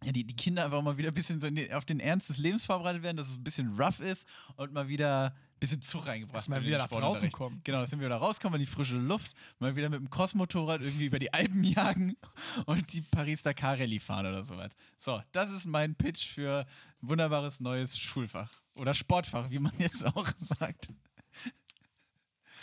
[0.04, 2.38] ja, die, die Kinder einfach mal wieder ein bisschen so den, auf den Ernst des
[2.38, 6.06] Lebens vorbereitet werden, dass es ein bisschen rough ist und mal wieder ein bisschen Zug
[6.06, 7.60] reingebracht Dass mal wird wieder nach draußen kommen.
[7.64, 11.06] Genau, dass wir wieder rauskommen in die frische Luft, mal wieder mit dem Crossmotorrad irgendwie
[11.06, 12.16] über die Alpen jagen
[12.66, 14.70] und die Paris-Dakar Rallye fahren oder sowas.
[14.96, 16.66] So, das ist mein Pitch für
[17.02, 18.61] ein wunderbares neues Schulfach.
[18.74, 20.88] Oder Sportfach, wie man jetzt auch sagt.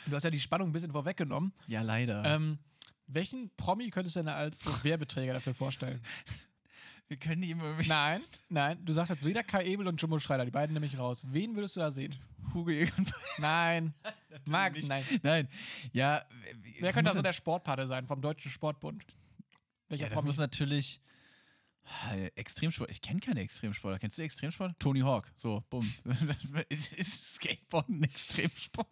[0.06, 1.54] Du hast ja die Spannung ein bisschen vorweggenommen.
[1.68, 2.24] Ja, leider.
[2.26, 2.58] Ähm,
[3.08, 6.02] welchen Promi könntest du denn als so Werbeträger dafür vorstellen?
[7.08, 10.20] wir können die immer mit Nein, nein, du sagst jetzt weder Kai Ebel und Jumbo
[10.20, 11.24] Schreider, die beiden nämlich raus.
[11.28, 12.16] Wen würdest du da sehen?
[12.54, 13.06] Hugo Egon.
[13.38, 13.94] Nein,
[14.48, 14.90] Max, nicht.
[14.90, 15.04] nein.
[15.22, 15.48] Nein,
[15.92, 16.24] ja.
[16.80, 19.04] Wer könnte da so der Sportpate sein vom Deutschen Sportbund?
[19.90, 20.28] Welcher Ja, das Promi?
[20.28, 21.00] muss natürlich.
[22.14, 22.90] Äh, Extremsport.
[22.92, 24.00] Ich kenne keine Extremsportler.
[24.00, 24.74] Kennst du Extremsport?
[24.80, 25.32] Tony Hawk.
[25.38, 25.92] So, bumm.
[26.70, 28.88] ist, ist Skateboard ein Extremsport?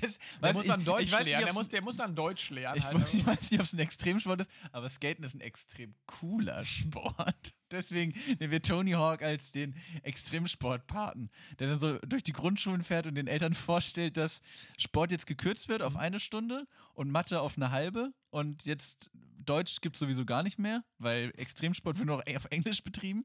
[0.00, 1.44] Es, der muss ich- dann Deutsch ich weiß lernen.
[1.46, 2.78] Der muss, der muss dann Deutsch lernen.
[2.78, 2.96] ich, halt.
[2.96, 6.62] weiß- ich weiß nicht, ob es ein Extremsport ist, aber Skaten ist ein extrem cooler
[6.64, 7.54] Sport.
[7.70, 13.06] Deswegen nehmen wir Tony Hawk als den Extremsportpaten, der dann so durch die Grundschulen fährt
[13.06, 14.40] und den Eltern vorstellt, dass
[14.78, 15.86] Sport jetzt gekürzt wird Mhm.
[15.86, 19.10] auf eine Stunde und Mathe auf eine halbe und jetzt
[19.44, 23.24] Deutsch gibt es sowieso gar nicht mehr, weil Extremsport wird nur noch auf Englisch betrieben.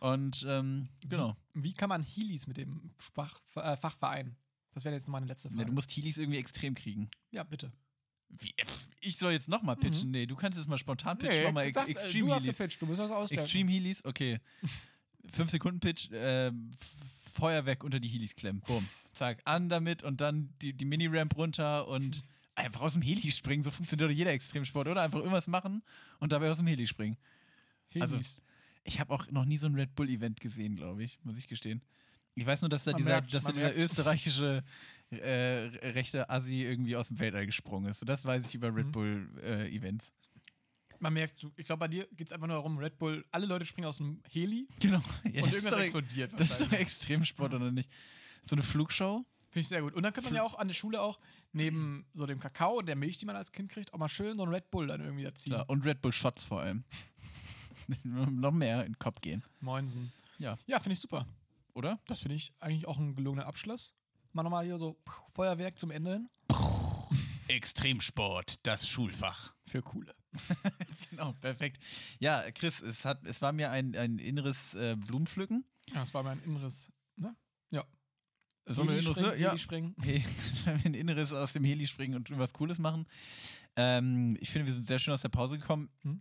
[0.00, 1.36] Und ähm, genau.
[1.54, 4.36] Wie kann man Heelys mit dem Fach, äh, Fach vereinen?
[4.72, 5.62] Das wäre jetzt meine letzte Frage.
[5.62, 7.10] Ja, du musst Heelys irgendwie extrem kriegen.
[7.30, 7.72] ja, bitte.
[8.28, 8.64] Wie, äh,
[9.00, 10.10] ich soll jetzt nochmal pitchen?
[10.10, 11.44] Nee, du kannst jetzt mal spontan pitchen.
[11.44, 12.56] Mach mal sag, äh, Extreme du hast Heelys.
[12.56, 13.44] gepitcht, du musst das ausdenken.
[13.44, 14.40] Extreme Heelys, okay.
[15.30, 16.52] 5 Sekunden Pitch, äh,
[17.32, 18.62] Feuerwerk unter die Heelys klemmen.
[18.66, 18.86] Bumm.
[19.12, 22.22] Zack, an damit und dann die, die Mini-Ramp runter und
[22.64, 23.62] einfach aus dem Heli springen.
[23.62, 25.02] So funktioniert doch jeder Extremsport, oder?
[25.02, 25.82] Einfach irgendwas machen
[26.20, 27.16] und dabei aus dem Heli springen.
[28.00, 28.42] Also, Heelys.
[28.84, 31.82] ich habe auch noch nie so ein Red Bull-Event gesehen, glaube ich, muss ich gestehen.
[32.34, 34.64] Ich weiß nur, dass da Man dieser, merkt's, dass da dieser österreichische
[35.10, 38.00] äh, rechte Assi irgendwie aus dem Weltall gesprungen ist.
[38.00, 38.92] So, das weiß ich über Red Mhm.
[38.92, 40.12] Bull-Events.
[40.98, 43.64] Man merkt, ich glaube, bei dir geht es einfach nur darum, Red Bull, alle Leute
[43.66, 45.02] springen aus dem Heli genau.
[45.24, 46.32] Ja, und irgendwas doch- explodiert.
[46.40, 46.72] Das ist doch.
[46.72, 47.90] Extremsport, oder nicht?
[48.42, 49.24] So eine Flugshow?
[49.54, 49.94] Finde ich sehr gut.
[49.94, 51.20] Und dann könnte man ja auch an der Schule auch
[51.52, 54.36] neben so dem Kakao und der Milch, die man als Kind kriegt, auch mal schön
[54.36, 55.54] so ein Red Bull dann irgendwie erziehen.
[55.68, 56.82] Und Red Bull Shots vor allem.
[58.02, 59.44] noch mehr in den Kopf gehen.
[59.60, 60.12] Moinsen.
[60.38, 60.58] Ja.
[60.66, 61.28] Ja, finde ich super.
[61.72, 62.00] Oder?
[62.08, 63.94] Das finde ich eigentlich auch ein gelungener Abschluss.
[64.32, 66.28] Mal nochmal hier so pff, Feuerwerk zum Ende hin.
[67.46, 69.54] Extremsport, das Schulfach.
[69.68, 70.16] Für coole.
[71.10, 71.80] Genau, perfekt.
[72.18, 75.64] Ja, Chris, es, hat, es war mir ein, ein inneres äh, Blumenpflücken.
[75.90, 77.36] Ja, das war mein inneres, ne?
[78.66, 78.82] Ja.
[78.84, 79.94] Mir ein Heli ja, Heli springen.
[80.02, 80.22] Wir
[80.84, 83.06] ein Inneres aus dem Heli springen und was Cooles machen.
[83.76, 85.90] Ähm, ich finde, wir sind sehr schön aus der Pause gekommen.
[86.02, 86.20] Hm?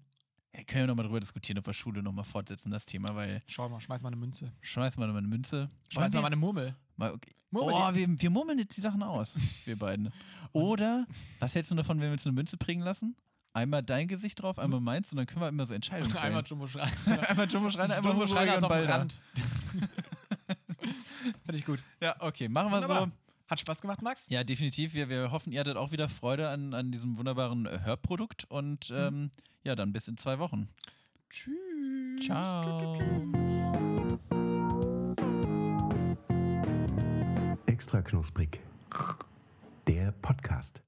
[0.51, 3.69] Wir können ja nochmal darüber diskutieren, ob wir Schule nochmal fortsetzen, das Thema, weil Schau
[3.69, 4.51] mal, schmeiß mal eine Münze.
[4.61, 5.69] schmeißen wir nochmal eine Münze.
[5.89, 6.75] Schmeiß mal wir- meine Murmel.
[6.97, 7.33] mal okay.
[7.49, 10.11] Murmel, Oh, wir, wir murmeln jetzt die Sachen aus, wir beiden.
[10.51, 11.05] Oder,
[11.39, 13.15] was hältst du davon, wenn wir uns eine Münze prägen lassen?
[13.55, 16.23] Einmal dein Gesicht drauf, einmal meins und dann können wir immer so Entscheidungen fällen.
[16.25, 17.29] Einmal Jumbo Schreiner.
[17.29, 18.89] einmal Jumbo Schreiner, einmal Jumbo Schreiner und ist auf dem.
[18.89, 19.21] Rand.
[21.45, 21.80] Finde ich gut.
[22.01, 23.05] Ja, okay, machen wir Wunderbar.
[23.05, 23.11] so.
[23.47, 24.28] Hat Spaß gemacht, Max?
[24.30, 24.93] Ja, definitiv.
[24.93, 29.32] Wir, wir hoffen, ihr hattet auch wieder Freude an, an diesem wunderbaren Hörprodukt und ähm,
[29.63, 30.69] ja, dann bis in zwei Wochen.
[31.30, 32.26] Tschüss.
[32.26, 32.80] Ciao.
[37.65, 38.59] Extra knusprig.
[39.88, 40.82] Der Podcast.